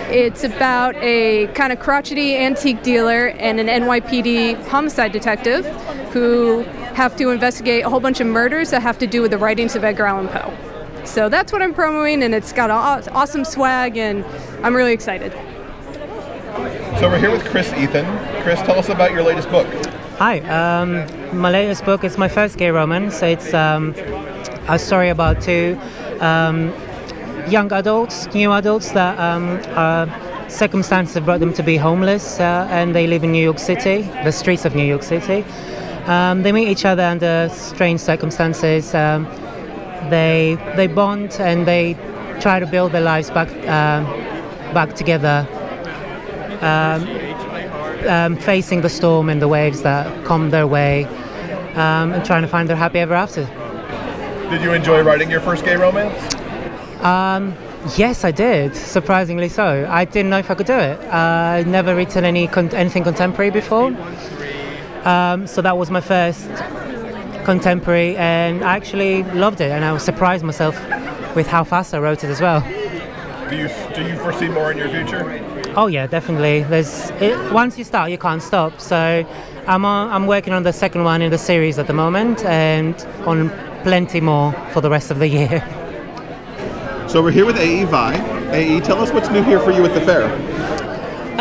It's 0.09 0.43
about 0.43 0.97
a 0.97 1.49
kind 1.49 1.75
of 1.75 1.81
crotchety 1.81 2.35
antique 2.35 2.83
dealer 2.83 3.29
and 3.29 3.61
an 3.61 3.67
NYPD 3.67 4.67
homicide 4.69 5.13
detective 5.13 5.67
who 6.13 6.61
have 6.95 7.15
to 7.17 7.29
investigate 7.29 7.85
a 7.85 7.91
whole 7.91 8.01
bunch 8.01 8.21
of 8.21 8.27
murders 8.27 8.71
that 8.71 8.81
have 8.81 8.97
to 9.01 9.07
do 9.07 9.21
with 9.21 9.33
the 9.33 9.39
writings 9.39 9.77
of 9.77 9.85
Edgar 9.85 10.07
Allan 10.07 10.29
Poe. 10.29 10.70
So 11.05 11.29
that's 11.29 11.53
what 11.53 11.63
I'm 11.63 11.75
promoting, 11.75 12.23
and 12.23 12.35
it's 12.35 12.53
got 12.53 12.71
awesome 12.71 13.45
swag, 13.45 13.97
and 13.97 14.25
I'm 14.63 14.75
really 14.75 14.93
excited. 14.93 15.33
So 16.99 17.09
we're 17.09 17.19
here 17.19 17.31
with 17.31 17.45
Chris 17.47 17.73
Ethan. 17.73 18.07
Chris, 18.43 18.61
tell 18.63 18.79
us 18.79 18.89
about 18.89 19.13
your 19.13 19.23
latest 19.23 19.51
book. 19.51 19.67
Hi, 20.19 20.41
um, 20.41 21.07
my 21.39 21.51
latest 21.51 21.85
book 21.85 22.05
is 22.05 22.19
my 22.19 22.29
first 22.29 22.59
gay 22.59 22.71
romance. 22.71 23.23
It's 23.23 23.55
um, 23.55 23.95
a 24.69 24.79
story 24.79 25.09
about 25.09 25.41
two 25.41 25.79
um, 26.21 26.73
young 27.49 27.73
adults, 27.73 28.33
new 28.35 28.53
adults 28.53 28.93
that 28.93 29.19
um, 29.19 29.59
are 29.77 30.07
circumstances 30.51 31.15
have 31.15 31.25
brought 31.25 31.41
them 31.41 31.55
to 31.55 31.63
be 31.63 31.77
homeless, 31.77 32.39
uh, 32.39 32.69
and 32.71 32.95
they 32.95 33.07
live 33.07 33.25
in 33.25 33.33
New 33.33 33.43
York 33.43 33.59
City, 33.59 34.03
the 34.25 34.31
streets 34.31 34.65
of 34.65 34.75
New 34.75 34.85
York 34.85 35.03
City. 35.03 35.45
Um, 36.07 36.43
they 36.43 36.53
meet 36.53 36.69
each 36.69 36.85
other 36.85 37.03
under 37.03 37.49
strange 37.53 38.01
circumstances. 38.01 38.95
Um, 38.95 39.27
they 40.11 40.59
they 40.77 40.87
bond 40.87 41.37
and 41.41 41.67
they 41.67 41.95
try 42.41 42.61
to 42.61 42.67
build 42.67 42.93
their 42.93 43.03
lives 43.03 43.31
back 43.31 43.49
uh, 43.67 44.03
back 44.73 44.95
together, 44.95 45.47
um, 46.61 48.09
um, 48.09 48.37
facing 48.37 48.81
the 48.83 48.89
storm 48.89 49.29
and 49.29 49.41
the 49.41 49.49
waves 49.49 49.83
that 49.83 50.25
come 50.25 50.51
their 50.51 50.67
way, 50.67 51.05
um, 51.75 52.13
and 52.13 52.25
trying 52.25 52.43
to 52.43 52.49
find 52.49 52.69
their 52.69 52.77
happy 52.77 52.99
ever 52.99 53.15
after. 53.15 53.45
Did 54.51 54.63
you 54.63 54.73
enjoy 54.73 55.03
writing 55.03 55.31
your 55.31 55.41
first 55.41 55.65
gay 55.65 55.77
romance? 55.77 56.35
Um, 57.03 57.55
yes, 57.97 58.25
I 58.25 58.31
did. 58.31 58.75
Surprisingly 58.75 59.49
so. 59.49 59.87
I 59.89 60.05
didn't 60.05 60.31
know 60.31 60.39
if 60.39 60.51
I 60.51 60.55
could 60.55 60.67
do 60.67 60.79
it. 60.79 61.01
Uh, 61.05 61.57
I'd 61.57 61.67
never 61.67 61.95
written 61.95 62.25
any 62.25 62.47
con- 62.49 62.75
anything 62.75 63.05
contemporary 63.05 63.51
before, 63.51 63.97
um, 65.05 65.47
so 65.47 65.63
that 65.63 65.77
was 65.77 65.91
my 65.91 66.01
first 66.01 66.49
contemporary, 67.51 68.17
and 68.17 68.63
I 68.63 68.77
actually 68.77 69.25
loved 69.45 69.61
it. 69.61 69.71
And 69.73 69.85
I 69.85 69.93
was 69.93 70.05
surprised 70.05 70.45
myself 70.45 70.75
with 71.35 71.49
how 71.49 71.65
fast 71.65 71.93
I 71.95 71.99
wrote 71.99 72.23
it 72.23 72.31
as 72.31 72.41
well. 72.41 72.61
Do 73.51 73.57
you 73.57 73.69
do 73.97 74.03
you 74.09 74.17
foresee 74.25 74.49
more 74.49 74.71
in 74.71 74.79
your 74.79 74.89
future? 74.89 75.23
Oh 75.77 75.89
yeah, 75.89 76.07
definitely. 76.07 76.63
There's 76.63 77.11
it, 77.21 77.37
once 77.53 77.77
you 77.77 77.85
start, 77.85 78.13
you 78.13 78.19
can't 78.19 78.43
stop. 78.43 78.81
So 78.81 79.27
I'm 79.67 79.85
on, 79.85 80.11
I'm 80.15 80.27
working 80.29 80.53
on 80.53 80.63
the 80.63 80.73
second 80.73 81.03
one 81.03 81.23
in 81.23 81.31
the 81.33 81.39
series 81.39 81.77
at 81.79 81.87
the 81.89 81.93
moment, 81.93 82.45
and 82.45 82.95
on 83.27 83.51
plenty 83.83 84.21
more 84.21 84.53
for 84.73 84.81
the 84.81 84.91
rest 84.91 85.11
of 85.11 85.19
the 85.19 85.29
year. 85.29 85.59
So 87.09 87.21
we're 87.21 87.33
here 87.33 87.47
with 87.47 87.57
AE 87.57 87.85
Via. 87.87 88.21
AE, 88.53 88.81
tell 88.81 89.01
us 89.01 89.11
what's 89.13 89.29
new 89.31 89.43
here 89.43 89.59
for 89.59 89.73
you 89.73 89.85
at 89.85 89.95
the 89.95 90.01
fair. 90.03 90.29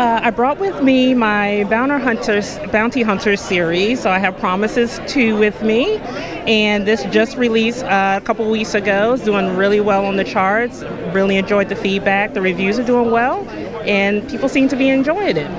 Uh, 0.00 0.18
I 0.22 0.30
brought 0.30 0.58
with 0.58 0.82
me 0.82 1.12
my 1.12 1.64
Bounty 1.64 2.02
Hunters, 2.02 2.58
Bounty 2.72 3.36
series. 3.36 4.00
So 4.00 4.10
I 4.10 4.18
have 4.18 4.34
Promises 4.38 4.98
2 5.08 5.36
with 5.36 5.62
me. 5.62 5.98
And 6.46 6.86
this 6.86 7.04
just 7.10 7.36
released 7.36 7.84
uh, 7.84 8.18
a 8.18 8.24
couple 8.24 8.50
weeks 8.50 8.72
ago. 8.72 9.12
It's 9.12 9.24
doing 9.24 9.58
really 9.58 9.78
well 9.78 10.06
on 10.06 10.16
the 10.16 10.24
charts. 10.24 10.82
Really 11.12 11.36
enjoyed 11.36 11.68
the 11.68 11.76
feedback. 11.76 12.32
The 12.32 12.40
reviews 12.40 12.78
are 12.78 12.82
doing 12.82 13.10
well. 13.10 13.46
And 13.86 14.26
people 14.30 14.48
seem 14.48 14.68
to 14.68 14.76
be 14.76 14.88
enjoying 14.88 15.36
it. 15.36 15.50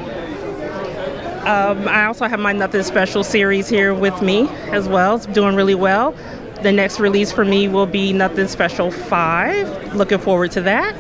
Um, 1.46 1.88
I 1.88 2.06
also 2.06 2.28
have 2.28 2.39
my 2.39 2.52
Nothing 2.52 2.82
Special 2.82 3.24
series 3.24 3.70
here 3.70 3.94
with 3.94 4.24
me 4.24 4.50
as 4.72 4.88
well. 4.88 5.18
It's 5.18 5.28
doing 5.28 5.56
really 5.56 5.76
well. 5.76 6.16
The 6.64 6.72
next 6.72 7.00
release 7.00 7.32
for 7.32 7.46
me 7.46 7.68
will 7.68 7.86
be 7.86 8.12
Nothing 8.12 8.48
Special 8.48 8.89
5. 8.89 9.96
Looking 9.96 10.18
forward 10.18 10.50
to 10.54 10.62
that. 10.62 10.96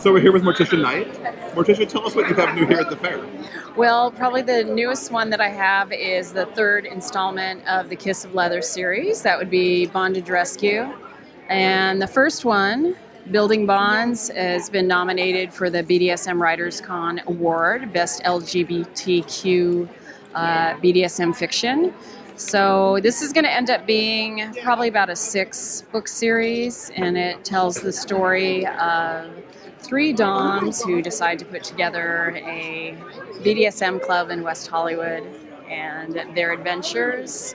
So 0.00 0.12
we're 0.12 0.20
here 0.20 0.32
with 0.32 0.42
Morticia 0.42 0.80
Knight. 0.82 1.25
Morticia, 1.56 1.88
tell 1.88 2.06
us 2.06 2.14
what 2.14 2.28
you 2.28 2.34
have 2.34 2.54
new 2.54 2.66
here 2.66 2.80
at 2.80 2.90
the 2.90 2.96
fair. 2.96 3.18
Well, 3.76 4.10
probably 4.10 4.42
the 4.42 4.64
newest 4.64 5.10
one 5.10 5.30
that 5.30 5.40
I 5.40 5.48
have 5.48 5.90
is 5.90 6.34
the 6.34 6.44
third 6.44 6.84
installment 6.84 7.66
of 7.66 7.88
the 7.88 7.96
Kiss 7.96 8.26
of 8.26 8.34
Leather 8.34 8.60
series. 8.60 9.22
That 9.22 9.38
would 9.38 9.48
be 9.48 9.86
Bondage 9.86 10.28
Rescue. 10.28 10.86
And 11.48 12.02
the 12.02 12.06
first 12.06 12.44
one, 12.44 12.94
Building 13.30 13.64
Bonds, 13.64 14.28
has 14.28 14.68
been 14.68 14.86
nominated 14.86 15.50
for 15.50 15.70
the 15.70 15.82
BDSM 15.82 16.38
Writers 16.38 16.82
Con 16.82 17.22
Award, 17.26 17.90
Best 17.90 18.22
LGBTQ 18.24 19.88
uh, 20.34 20.74
BDSM 20.74 21.34
Fiction. 21.34 21.94
So 22.36 22.98
this 23.02 23.22
is 23.22 23.32
going 23.32 23.44
to 23.44 23.50
end 23.50 23.70
up 23.70 23.86
being 23.86 24.52
probably 24.62 24.88
about 24.88 25.08
a 25.08 25.16
six 25.16 25.84
book 25.90 26.06
series, 26.06 26.90
and 26.96 27.16
it 27.16 27.46
tells 27.46 27.76
the 27.76 27.92
story 27.92 28.66
of 28.66 29.30
three 29.86 30.12
Doms 30.12 30.82
who 30.82 31.00
decide 31.00 31.38
to 31.38 31.44
put 31.44 31.62
together 31.62 32.32
a 32.44 32.96
BDSM 33.42 34.02
club 34.02 34.30
in 34.30 34.42
West 34.42 34.66
Hollywood 34.66 35.22
and 35.68 36.20
their 36.34 36.52
adventures. 36.52 37.54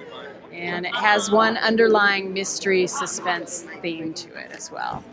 And 0.53 0.85
it 0.85 0.95
has 0.95 1.29
one 1.29 1.57
underlying 1.57 2.33
mystery 2.33 2.87
suspense 2.87 3.65
theme 3.81 4.13
to 4.13 4.29
it 4.37 4.51
as 4.51 4.71
well. 4.71 5.03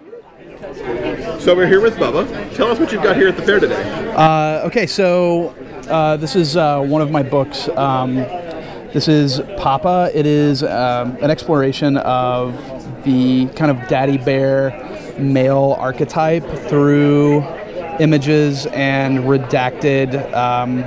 So 1.41 1.57
we're 1.57 1.67
here 1.67 1.81
with 1.81 1.97
Bubba. 1.97 2.55
Tell 2.55 2.71
us 2.71 2.79
what 2.79 2.93
you've 2.93 3.03
got 3.03 3.17
here 3.17 3.29
at 3.29 3.37
the 3.37 3.43
fair 3.43 3.61
today. 3.61 4.13
Uh, 4.15 4.67
okay, 4.67 4.87
so 4.87 5.49
uh, 5.89 6.17
this 6.17 6.37
is 6.37 6.57
uh, 6.57 6.81
one 6.83 7.03
of 7.03 7.11
my 7.11 7.23
books. 7.23 7.69
Um, 7.71 8.17
this 8.93 9.09
is 9.09 9.41
Papa. 9.57 10.11
It 10.15 10.27
is 10.27 10.63
um, 10.63 11.17
an 11.21 11.31
exploration 11.31 11.97
of 11.99 12.55
the 13.05 13.47
kind 13.55 13.71
of 13.71 13.89
daddy 13.89 14.19
bear 14.19 14.88
male 15.19 15.77
archetype 15.79 16.45
through 16.69 17.43
images 18.01 18.67
and 18.67 19.21
redacted 19.21 20.33
um, 20.35 20.85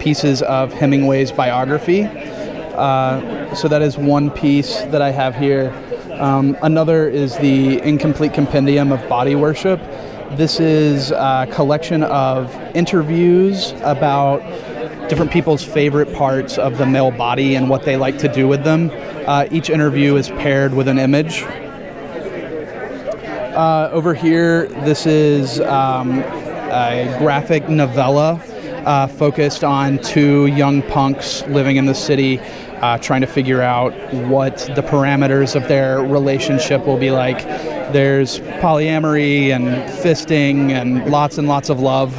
pieces 0.00 0.42
of 0.42 0.72
Hemingway's 0.72 1.30
biography. 1.32 2.04
Uh, 2.04 3.54
so 3.54 3.68
that 3.68 3.82
is 3.82 3.98
one 3.98 4.30
piece 4.30 4.82
that 4.82 5.02
I 5.02 5.10
have 5.10 5.34
here. 5.34 5.72
Um, 6.12 6.56
another 6.62 7.08
is 7.08 7.36
the 7.38 7.80
incomplete 7.82 8.34
compendium 8.34 8.92
of 8.92 9.06
body 9.08 9.34
worship. 9.34 9.80
This 10.32 10.60
is 10.60 11.10
a 11.10 11.48
collection 11.52 12.02
of 12.02 12.54
interviews 12.74 13.72
about 13.82 14.40
different 15.08 15.30
people's 15.30 15.64
favorite 15.64 16.12
parts 16.12 16.58
of 16.58 16.76
the 16.76 16.86
male 16.86 17.10
body 17.10 17.54
and 17.54 17.70
what 17.70 17.84
they 17.84 17.96
like 17.96 18.18
to 18.18 18.28
do 18.28 18.46
with 18.46 18.62
them. 18.62 18.90
Uh, 19.26 19.46
each 19.50 19.70
interview 19.70 20.16
is 20.16 20.28
paired 20.28 20.74
with 20.74 20.86
an 20.86 20.98
image. 20.98 21.44
Uh, 23.58 23.90
over 23.92 24.14
here, 24.14 24.68
this 24.84 25.04
is 25.04 25.58
um, 25.62 26.20
a 26.20 27.12
graphic 27.18 27.68
novella 27.68 28.34
uh, 28.86 29.08
focused 29.08 29.64
on 29.64 29.98
two 29.98 30.46
young 30.46 30.80
punks 30.80 31.44
living 31.48 31.74
in 31.74 31.84
the 31.84 31.92
city, 31.92 32.38
uh, 32.82 32.96
trying 32.98 33.20
to 33.20 33.26
figure 33.26 33.60
out 33.60 33.92
what 34.28 34.58
the 34.76 34.82
parameters 34.82 35.56
of 35.56 35.66
their 35.66 36.04
relationship 36.04 36.86
will 36.86 36.98
be 36.98 37.10
like. 37.10 37.42
There's 37.92 38.38
polyamory 38.60 39.48
and 39.48 39.66
fisting 40.04 40.70
and 40.70 41.10
lots 41.10 41.36
and 41.36 41.48
lots 41.48 41.68
of 41.68 41.80
love. 41.80 42.14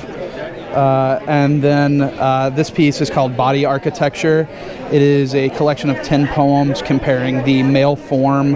Uh, 0.70 1.20
and 1.28 1.64
then 1.64 2.02
uh, 2.02 2.52
this 2.52 2.70
piece 2.70 3.02
is 3.02 3.10
called 3.10 3.36
Body 3.36 3.66
Architecture. 3.66 4.48
It 4.92 5.02
is 5.02 5.34
a 5.34 5.50
collection 5.50 5.90
of 5.90 6.02
10 6.04 6.28
poems 6.28 6.82
comparing 6.84 7.44
the 7.44 7.64
male 7.64 7.96
form 7.96 8.56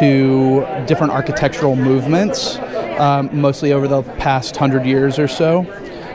to 0.00 0.66
different 0.86 1.12
architectural 1.12 1.76
movements, 1.76 2.56
um, 2.98 3.30
mostly 3.32 3.72
over 3.72 3.86
the 3.86 4.02
past 4.18 4.56
hundred 4.56 4.84
years 4.84 5.18
or 5.18 5.28
so. 5.28 5.60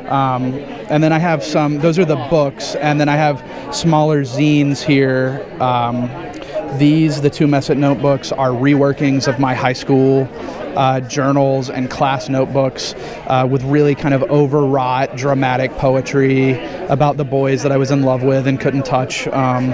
Um, 0.09 0.55
and 0.89 1.01
then 1.01 1.13
I 1.13 1.19
have 1.19 1.43
some, 1.43 1.77
those 1.77 1.97
are 1.99 2.05
the 2.05 2.27
books, 2.29 2.75
and 2.75 2.99
then 2.99 3.07
I 3.07 3.15
have 3.15 3.41
smaller 3.73 4.23
zines 4.23 4.81
here. 4.81 5.45
Um, 5.61 6.09
these, 6.77 7.21
the 7.21 7.29
two 7.29 7.47
Messet 7.47 7.77
notebooks, 7.77 8.31
are 8.31 8.49
reworkings 8.49 9.27
of 9.27 9.39
my 9.39 9.53
high 9.53 9.73
school 9.73 10.27
uh, 10.79 11.01
journals 11.01 11.69
and 11.69 11.89
class 11.89 12.29
notebooks 12.29 12.95
uh, 13.27 13.45
with 13.49 13.61
really 13.65 13.95
kind 13.95 14.13
of 14.13 14.23
overwrought 14.23 15.15
dramatic 15.17 15.71
poetry 15.73 16.53
about 16.87 17.17
the 17.17 17.25
boys 17.25 17.63
that 17.63 17.71
I 17.71 17.77
was 17.77 17.91
in 17.91 18.03
love 18.03 18.23
with 18.23 18.47
and 18.47 18.57
couldn't 18.59 18.85
touch. 18.85 19.27
Um, 19.27 19.71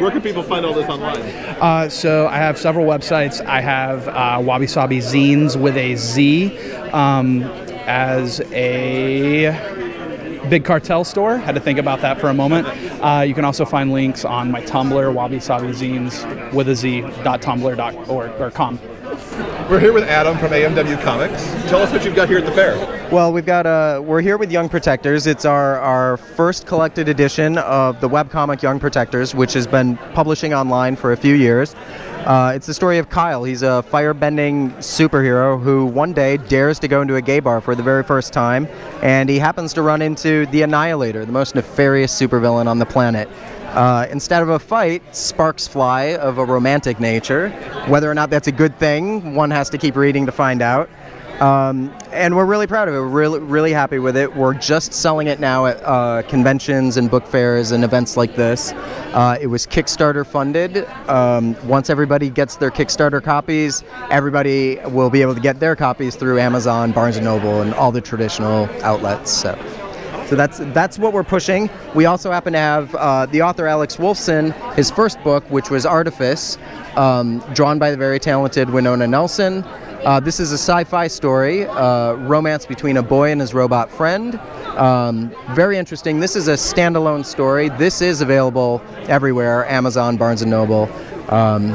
Where 0.00 0.10
can 0.10 0.20
people 0.20 0.42
find 0.42 0.66
all 0.66 0.74
this 0.74 0.88
online? 0.88 1.20
uh, 1.60 1.88
so 1.88 2.26
I 2.26 2.38
have 2.38 2.58
several 2.58 2.86
websites. 2.86 3.44
I 3.46 3.60
have 3.60 4.08
uh, 4.08 4.42
Wabi 4.42 4.66
Sabi 4.66 4.98
Zines 4.98 5.54
with 5.58 5.76
a 5.76 5.94
Z 5.94 6.58
um, 6.88 7.44
as 7.86 8.40
a 8.52 9.52
big 10.50 10.64
cartel 10.64 11.04
store. 11.04 11.38
Had 11.38 11.54
to 11.54 11.60
think 11.60 11.78
about 11.78 12.00
that 12.00 12.20
for 12.20 12.28
a 12.28 12.34
moment. 12.34 12.66
Uh, 13.00 13.20
you 13.20 13.34
can 13.34 13.44
also 13.44 13.64
find 13.64 13.92
links 13.92 14.24
on 14.24 14.50
my 14.50 14.62
Tumblr, 14.62 15.14
Wabi 15.14 15.38
Sabi 15.38 15.68
Zines 15.68 16.52
with 16.52 16.68
a 16.68 16.74
Z 16.74 17.02
dot 17.22 17.40
tumblr 17.40 17.76
dot 17.76 17.94
org 18.08 18.32
or 18.40 18.50
com. 18.50 18.80
We're 19.70 19.80
here 19.80 19.94
with 19.94 20.04
Adam 20.04 20.36
from 20.36 20.50
AMW 20.50 21.02
Comics. 21.02 21.42
Tell 21.70 21.80
us 21.80 21.90
what 21.90 22.04
you've 22.04 22.14
got 22.14 22.28
here 22.28 22.36
at 22.36 22.44
the 22.44 22.52
fair. 22.52 22.76
Well, 23.10 23.32
we've 23.32 23.46
got 23.46 23.64
uh, 23.64 24.02
we're 24.04 24.20
here 24.20 24.36
with 24.36 24.52
Young 24.52 24.68
Protectors. 24.68 25.26
It's 25.26 25.46
our, 25.46 25.78
our 25.78 26.18
first 26.18 26.66
collected 26.66 27.08
edition 27.08 27.56
of 27.56 27.98
the 28.02 28.08
webcomic 28.08 28.60
Young 28.60 28.78
Protectors, 28.78 29.34
which 29.34 29.54
has 29.54 29.66
been 29.66 29.96
publishing 30.12 30.52
online 30.52 30.96
for 30.96 31.12
a 31.12 31.16
few 31.16 31.34
years. 31.34 31.74
Uh, 32.26 32.52
it's 32.54 32.66
the 32.66 32.74
story 32.74 32.98
of 32.98 33.08
Kyle. 33.08 33.42
He's 33.44 33.62
a 33.62 33.84
firebending 33.90 34.74
superhero 34.76 35.60
who 35.60 35.86
one 35.86 36.12
day 36.12 36.36
dares 36.36 36.78
to 36.80 36.88
go 36.88 37.00
into 37.00 37.16
a 37.16 37.22
gay 37.22 37.40
bar 37.40 37.62
for 37.62 37.74
the 37.74 37.82
very 37.82 38.02
first 38.02 38.34
time, 38.34 38.68
and 39.02 39.30
he 39.30 39.38
happens 39.38 39.72
to 39.74 39.82
run 39.82 40.02
into 40.02 40.44
the 40.46 40.60
Annihilator, 40.60 41.24
the 41.24 41.32
most 41.32 41.54
nefarious 41.54 42.18
supervillain 42.18 42.66
on 42.66 42.78
the 42.78 42.86
planet. 42.86 43.30
Uh, 43.74 44.06
instead 44.10 44.40
of 44.40 44.48
a 44.48 44.58
fight, 44.58 45.02
sparks 45.14 45.66
fly 45.66 46.14
of 46.14 46.38
a 46.38 46.44
romantic 46.44 47.00
nature. 47.00 47.50
Whether 47.88 48.08
or 48.08 48.14
not 48.14 48.30
that's 48.30 48.46
a 48.46 48.52
good 48.52 48.78
thing, 48.78 49.34
one 49.34 49.50
has 49.50 49.68
to 49.70 49.78
keep 49.78 49.96
reading 49.96 50.26
to 50.26 50.32
find 50.32 50.62
out. 50.62 50.88
Um, 51.40 51.92
and 52.12 52.36
we're 52.36 52.44
really 52.44 52.68
proud 52.68 52.86
of 52.86 52.94
it. 52.94 52.98
We're 52.98 53.08
really, 53.08 53.40
really 53.40 53.72
happy 53.72 53.98
with 53.98 54.16
it. 54.16 54.36
We're 54.36 54.54
just 54.54 54.92
selling 54.92 55.26
it 55.26 55.40
now 55.40 55.66
at 55.66 55.82
uh, 55.82 56.22
conventions 56.28 56.96
and 56.96 57.10
book 57.10 57.26
fairs 57.26 57.72
and 57.72 57.82
events 57.82 58.16
like 58.16 58.36
this. 58.36 58.72
Uh, 59.12 59.36
it 59.40 59.48
was 59.48 59.66
Kickstarter 59.66 60.24
funded. 60.24 60.86
Um, 61.08 61.56
once 61.66 61.90
everybody 61.90 62.30
gets 62.30 62.54
their 62.54 62.70
Kickstarter 62.70 63.20
copies, 63.20 63.82
everybody 64.10 64.78
will 64.86 65.10
be 65.10 65.22
able 65.22 65.34
to 65.34 65.40
get 65.40 65.58
their 65.58 65.74
copies 65.74 66.14
through 66.14 66.38
Amazon, 66.38 66.92
Barnes 66.92 67.16
and 67.16 67.24
Noble, 67.24 67.62
and 67.62 67.74
all 67.74 67.90
the 67.90 68.00
traditional 68.00 68.68
outlets. 68.84 69.32
So. 69.32 69.58
So 70.28 70.36
that's 70.36 70.58
that's 70.72 70.98
what 70.98 71.12
we're 71.12 71.22
pushing. 71.22 71.68
We 71.94 72.06
also 72.06 72.30
happen 72.30 72.54
to 72.54 72.58
have 72.58 72.94
uh, 72.94 73.26
the 73.26 73.42
author 73.42 73.66
Alex 73.66 73.96
Woolfson, 73.96 74.52
his 74.74 74.90
first 74.90 75.22
book, 75.22 75.44
which 75.50 75.70
was 75.70 75.84
Artifice, 75.84 76.56
um, 76.96 77.40
drawn 77.52 77.78
by 77.78 77.90
the 77.90 77.96
very 77.96 78.18
talented 78.18 78.70
Winona 78.70 79.06
Nelson. 79.06 79.62
Uh, 80.04 80.20
this 80.20 80.40
is 80.40 80.52
a 80.52 80.58
sci-fi 80.58 81.06
story, 81.08 81.66
uh, 81.66 82.14
romance 82.14 82.66
between 82.66 82.96
a 82.98 83.02
boy 83.02 83.32
and 83.32 83.40
his 83.40 83.54
robot 83.54 83.90
friend. 83.90 84.38
Um, 84.76 85.34
very 85.54 85.78
interesting. 85.78 86.20
This 86.20 86.36
is 86.36 86.48
a 86.48 86.54
standalone 86.54 87.24
story. 87.24 87.68
This 87.70 88.00
is 88.00 88.20
available 88.20 88.82
everywhere: 89.08 89.66
Amazon, 89.66 90.16
Barnes 90.16 90.42
and 90.42 90.50
Noble. 90.50 90.90
Um, 91.28 91.70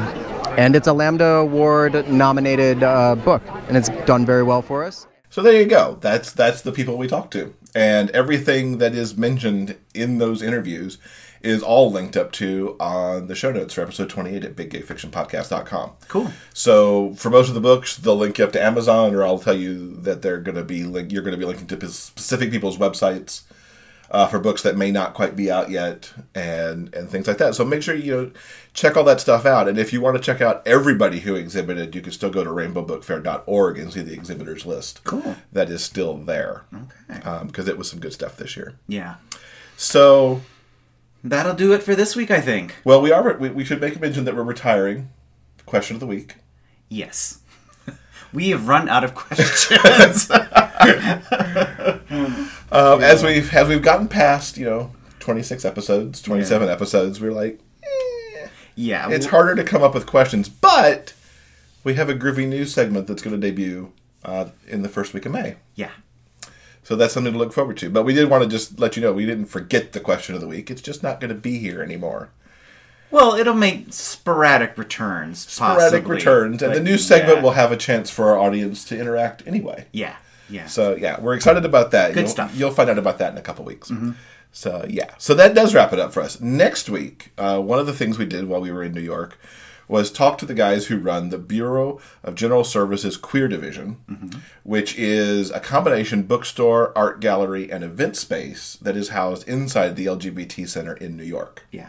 and 0.58 0.74
it's 0.74 0.88
a 0.88 0.92
Lambda 0.92 1.24
Award 1.24 2.08
nominated 2.08 2.82
uh, 2.82 3.14
book, 3.14 3.42
and 3.68 3.76
it's 3.76 3.88
done 4.06 4.26
very 4.26 4.42
well 4.42 4.62
for 4.62 4.84
us. 4.84 5.06
So 5.30 5.42
there 5.42 5.54
you 5.54 5.64
go. 5.64 5.96
That's 6.00 6.32
that's 6.32 6.62
the 6.62 6.72
people 6.72 6.98
we 6.98 7.06
talk 7.06 7.30
to, 7.30 7.54
and 7.74 8.10
everything 8.10 8.78
that 8.78 8.94
is 8.94 9.16
mentioned 9.16 9.76
in 9.94 10.18
those 10.18 10.42
interviews 10.42 10.98
is 11.42 11.62
all 11.62 11.90
linked 11.90 12.16
up 12.16 12.32
to 12.32 12.76
on 12.78 13.26
the 13.26 13.34
show 13.34 13.50
notes 13.50 13.74
for 13.74 13.80
episode 13.80 14.10
28 14.10 14.44
at 14.44 14.56
biggayfictionpodcast.com. 14.56 15.92
Cool. 16.08 16.30
So 16.52 17.14
for 17.14 17.30
most 17.30 17.48
of 17.48 17.54
the 17.54 17.60
books, 17.60 17.96
they'll 17.96 18.16
link 18.16 18.38
you 18.38 18.44
up 18.44 18.52
to 18.52 18.62
Amazon, 18.62 19.14
or 19.14 19.24
I'll 19.24 19.38
tell 19.38 19.54
you 19.56 19.96
that 20.02 20.20
they're 20.22 20.40
going 20.40 20.56
to 20.56 20.64
be 20.64 20.84
link- 20.84 21.12
you're 21.12 21.22
going 21.22 21.32
to 21.32 21.38
be 21.38 21.46
linking 21.46 21.66
to 21.66 21.88
specific 21.88 22.50
people's 22.50 22.76
websites 22.76 23.42
uh, 24.10 24.26
for 24.26 24.38
books 24.38 24.62
that 24.62 24.76
may 24.76 24.90
not 24.90 25.14
quite 25.14 25.36
be 25.36 25.50
out 25.50 25.70
yet, 25.70 26.12
and 26.34 26.92
and 26.94 27.08
things 27.08 27.26
like 27.26 27.38
that. 27.38 27.54
So 27.54 27.64
make 27.64 27.82
sure 27.82 27.94
you 27.94 28.12
know, 28.16 28.30
check 28.72 28.96
all 28.96 29.04
that 29.04 29.20
stuff 29.20 29.44
out. 29.46 29.68
And 29.68 29.78
if 29.78 29.92
you 29.92 30.00
want 30.00 30.16
to 30.16 30.22
check 30.22 30.40
out 30.40 30.66
everybody 30.66 31.20
who 31.20 31.34
exhibited, 31.34 31.94
you 31.94 32.00
can 32.00 32.12
still 32.12 32.30
go 32.30 32.44
to 32.44 32.50
rainbowbookfair.org 32.50 33.78
and 33.78 33.92
see 33.92 34.02
the 34.02 34.12
exhibitors 34.12 34.66
list. 34.66 35.02
Cool. 35.04 35.36
That 35.52 35.68
is 35.70 35.82
still 35.84 36.16
there. 36.16 36.64
Okay. 36.74 37.44
Because 37.46 37.68
it 37.68 37.76
was 37.78 37.90
some 37.90 38.00
good 38.00 38.12
stuff 38.12 38.36
this 38.36 38.56
year. 38.56 38.74
Yeah. 38.88 39.16
So 39.76 40.42
that'll 41.24 41.54
do 41.54 41.72
it 41.72 41.82
for 41.82 41.94
this 41.94 42.14
week, 42.16 42.30
I 42.30 42.40
think. 42.40 42.76
Well, 42.84 43.00
we 43.00 43.12
are. 43.12 43.36
We, 43.36 43.50
we 43.50 43.64
should 43.64 43.80
make 43.80 43.96
a 43.96 43.98
mention 43.98 44.24
that 44.24 44.36
we're 44.36 44.42
retiring. 44.42 45.10
Question 45.66 45.96
of 45.96 46.00
the 46.00 46.06
week. 46.06 46.36
Yes. 46.88 47.40
we 48.32 48.50
have 48.50 48.68
run 48.68 48.88
out 48.88 49.04
of 49.04 49.14
questions. 49.14 50.30
Um, 52.72 53.02
As 53.02 53.24
we've 53.24 53.52
as 53.52 53.66
we've 53.68 53.82
gotten 53.82 54.06
past, 54.06 54.56
you 54.56 54.64
know, 54.64 54.92
twenty 55.18 55.42
six 55.42 55.64
episodes, 55.64 56.22
twenty 56.22 56.44
seven 56.44 56.68
episodes, 56.68 57.20
we're 57.20 57.32
like, 57.32 57.58
yeah, 58.80 59.10
it's 59.10 59.26
well- 59.26 59.42
harder 59.42 59.54
to 59.56 59.64
come 59.64 59.82
up 59.82 59.94
with 59.94 60.06
questions. 60.06 60.48
But 60.48 61.12
we 61.84 61.94
have 61.94 62.08
a 62.08 62.14
groovy 62.14 62.48
news 62.48 62.72
segment 62.72 63.06
that's 63.06 63.22
going 63.22 63.38
to 63.38 63.46
debut 63.46 63.92
uh, 64.24 64.46
in 64.66 64.82
the 64.82 64.88
first 64.88 65.14
week 65.14 65.26
of 65.26 65.32
May. 65.32 65.56
Yeah. 65.74 65.90
So 66.82 66.96
that's 66.96 67.12
something 67.14 67.32
to 67.32 67.38
look 67.38 67.52
forward 67.52 67.76
to. 67.78 67.90
But 67.90 68.04
we 68.04 68.14
did 68.14 68.28
want 68.28 68.42
to 68.42 68.48
just 68.48 68.80
let 68.80 68.96
you 68.96 69.02
know 69.02 69.12
we 69.12 69.26
didn't 69.26 69.46
forget 69.46 69.92
the 69.92 70.00
question 70.00 70.34
of 70.34 70.40
the 70.40 70.48
week. 70.48 70.70
It's 70.70 70.82
just 70.82 71.02
not 71.02 71.20
going 71.20 71.28
to 71.28 71.34
be 71.34 71.58
here 71.58 71.82
anymore. 71.82 72.30
Well, 73.10 73.34
it'll 73.34 73.54
make 73.54 73.92
sporadic 73.92 74.78
returns. 74.78 75.46
Sporadic 75.46 76.04
possibly, 76.04 76.16
returns, 76.16 76.62
and 76.62 76.74
the 76.74 76.80
news 76.80 77.04
segment 77.06 77.38
yeah. 77.38 77.42
will 77.42 77.52
have 77.52 77.72
a 77.72 77.76
chance 77.76 78.08
for 78.08 78.30
our 78.30 78.38
audience 78.38 78.84
to 78.84 78.98
interact 78.98 79.42
anyway. 79.46 79.86
Yeah, 79.92 80.16
yeah. 80.48 80.66
So 80.66 80.94
yeah, 80.94 81.20
we're 81.20 81.34
excited 81.34 81.64
about 81.64 81.90
that. 81.90 82.14
Good 82.14 82.20
you'll, 82.20 82.30
stuff. 82.30 82.56
You'll 82.56 82.70
find 82.70 82.88
out 82.88 82.98
about 82.98 83.18
that 83.18 83.32
in 83.32 83.38
a 83.38 83.42
couple 83.42 83.64
weeks. 83.64 83.90
Mhm. 83.90 84.14
So 84.52 84.84
yeah, 84.88 85.10
so 85.18 85.34
that 85.34 85.54
does 85.54 85.74
wrap 85.74 85.92
it 85.92 85.98
up 86.00 86.12
for 86.12 86.22
us. 86.22 86.40
Next 86.40 86.88
week, 86.88 87.32
uh, 87.38 87.60
one 87.60 87.78
of 87.78 87.86
the 87.86 87.92
things 87.92 88.18
we 88.18 88.26
did 88.26 88.46
while 88.48 88.60
we 88.60 88.72
were 88.72 88.82
in 88.82 88.92
New 88.92 89.00
York 89.00 89.38
was 89.86 90.10
talk 90.12 90.38
to 90.38 90.46
the 90.46 90.54
guys 90.54 90.86
who 90.86 90.98
run 90.98 91.30
the 91.30 91.38
Bureau 91.38 92.00
of 92.22 92.36
General 92.36 92.62
Services 92.62 93.16
Queer 93.16 93.48
Division, 93.48 93.96
Mm-hmm. 94.08 94.38
which 94.62 94.96
is 94.96 95.50
a 95.50 95.58
combination 95.60 96.22
bookstore, 96.22 96.96
art 96.96 97.20
gallery, 97.20 97.70
and 97.72 97.82
event 97.82 98.16
space 98.16 98.76
that 98.82 98.96
is 98.96 99.08
housed 99.08 99.48
inside 99.48 99.96
the 99.96 100.06
LGBT 100.06 100.68
Center 100.68 100.94
in 100.94 101.16
New 101.16 101.24
York. 101.24 101.66
Yeah. 101.72 101.88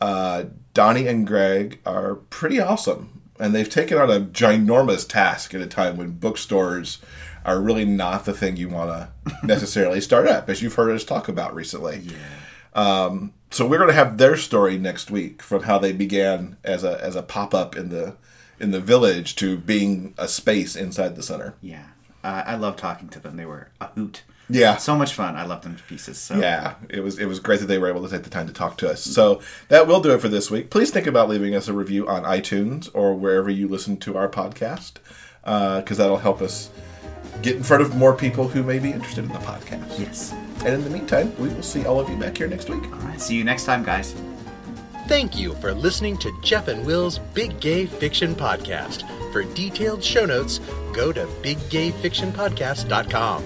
Uh, 0.00 0.44
Donnie 0.74 1.06
and 1.06 1.26
Greg 1.26 1.78
are 1.86 2.16
pretty 2.16 2.60
awesome, 2.60 3.22
and 3.38 3.54
they've 3.54 3.68
taken 3.70 3.96
on 3.98 4.10
a 4.10 4.20
ginormous 4.20 5.08
task 5.08 5.54
at 5.54 5.60
a 5.62 5.66
time 5.66 5.96
when 5.96 6.10
bookstores 6.12 6.98
are 7.44 7.60
really 7.60 7.84
not 7.84 8.24
the 8.24 8.32
thing 8.32 8.56
you 8.56 8.68
want 8.68 8.90
to 8.90 9.36
necessarily 9.46 10.00
start 10.00 10.26
up, 10.26 10.48
as 10.48 10.62
you've 10.62 10.74
heard 10.74 10.94
us 10.94 11.04
talk 11.04 11.28
about 11.28 11.54
recently. 11.54 11.98
Yeah. 11.98 12.14
Um, 12.74 13.34
so 13.50 13.66
we're 13.66 13.78
going 13.78 13.90
to 13.90 13.94
have 13.94 14.18
their 14.18 14.36
story 14.36 14.78
next 14.78 15.10
week 15.10 15.42
from 15.42 15.64
how 15.64 15.78
they 15.78 15.92
began 15.92 16.56
as 16.64 16.84
a 16.84 17.02
as 17.04 17.16
a 17.16 17.22
pop 17.22 17.54
up 17.54 17.76
in 17.76 17.90
the 17.90 18.16
in 18.58 18.70
the 18.70 18.80
village 18.80 19.36
to 19.36 19.56
being 19.58 20.14
a 20.16 20.28
space 20.28 20.76
inside 20.76 21.16
the 21.16 21.22
center. 21.22 21.54
Yeah. 21.60 21.86
Uh, 22.24 22.44
I 22.46 22.54
love 22.54 22.76
talking 22.76 23.08
to 23.08 23.20
them. 23.20 23.36
They 23.36 23.44
were 23.44 23.68
a 23.80 23.88
hoot. 23.88 24.22
Yeah. 24.48 24.76
So 24.76 24.96
much 24.96 25.14
fun. 25.14 25.36
I 25.36 25.44
love 25.44 25.62
them 25.62 25.76
to 25.76 25.82
pieces. 25.84 26.18
So 26.18 26.36
Yeah, 26.36 26.74
it 26.88 27.00
was 27.00 27.18
it 27.18 27.26
was 27.26 27.40
great 27.40 27.60
that 27.60 27.66
they 27.66 27.78
were 27.78 27.88
able 27.88 28.02
to 28.02 28.08
take 28.08 28.22
the 28.22 28.30
time 28.30 28.46
to 28.46 28.52
talk 28.52 28.78
to 28.78 28.90
us. 28.90 29.02
So 29.02 29.40
that 29.68 29.86
will 29.86 30.00
do 30.00 30.12
it 30.12 30.20
for 30.20 30.28
this 30.28 30.50
week. 30.50 30.70
Please 30.70 30.90
think 30.90 31.06
about 31.06 31.28
leaving 31.28 31.54
us 31.54 31.68
a 31.68 31.72
review 31.72 32.08
on 32.08 32.22
iTunes 32.22 32.88
or 32.94 33.14
wherever 33.14 33.50
you 33.50 33.66
listen 33.68 33.96
to 33.98 34.16
our 34.16 34.28
podcast, 34.28 34.94
because 35.42 35.98
that'll 35.98 36.18
help 36.18 36.40
us 36.40 36.70
get 37.40 37.56
in 37.56 37.62
front 37.62 37.82
of 37.82 37.96
more 37.96 38.14
people 38.14 38.46
who 38.48 38.62
may 38.62 38.78
be 38.78 38.92
interested 38.92 39.24
in 39.24 39.32
the 39.32 39.38
podcast. 39.38 39.98
Yes. 39.98 40.32
And 40.64 40.74
in 40.74 40.84
the 40.84 40.90
meantime, 40.90 41.34
we 41.38 41.48
will 41.48 41.62
see 41.62 41.86
all 41.86 41.98
of 41.98 42.08
you 42.08 42.16
back 42.16 42.36
here 42.36 42.46
next 42.48 42.68
week. 42.68 42.84
All 42.84 42.98
right. 43.00 43.20
See 43.20 43.36
you 43.36 43.42
next 43.44 43.64
time, 43.64 43.82
guys. 43.82 44.14
Thank 45.08 45.36
you 45.36 45.54
for 45.54 45.74
listening 45.74 46.16
to 46.18 46.30
Jeff 46.42 46.68
and 46.68 46.86
Will's 46.86 47.18
Big 47.18 47.58
Gay 47.60 47.86
Fiction 47.86 48.36
Podcast. 48.36 49.02
For 49.32 49.42
detailed 49.42 50.04
show 50.04 50.26
notes, 50.26 50.60
go 50.92 51.10
to 51.12 51.26
biggayfictionpodcast.com. 51.42 53.42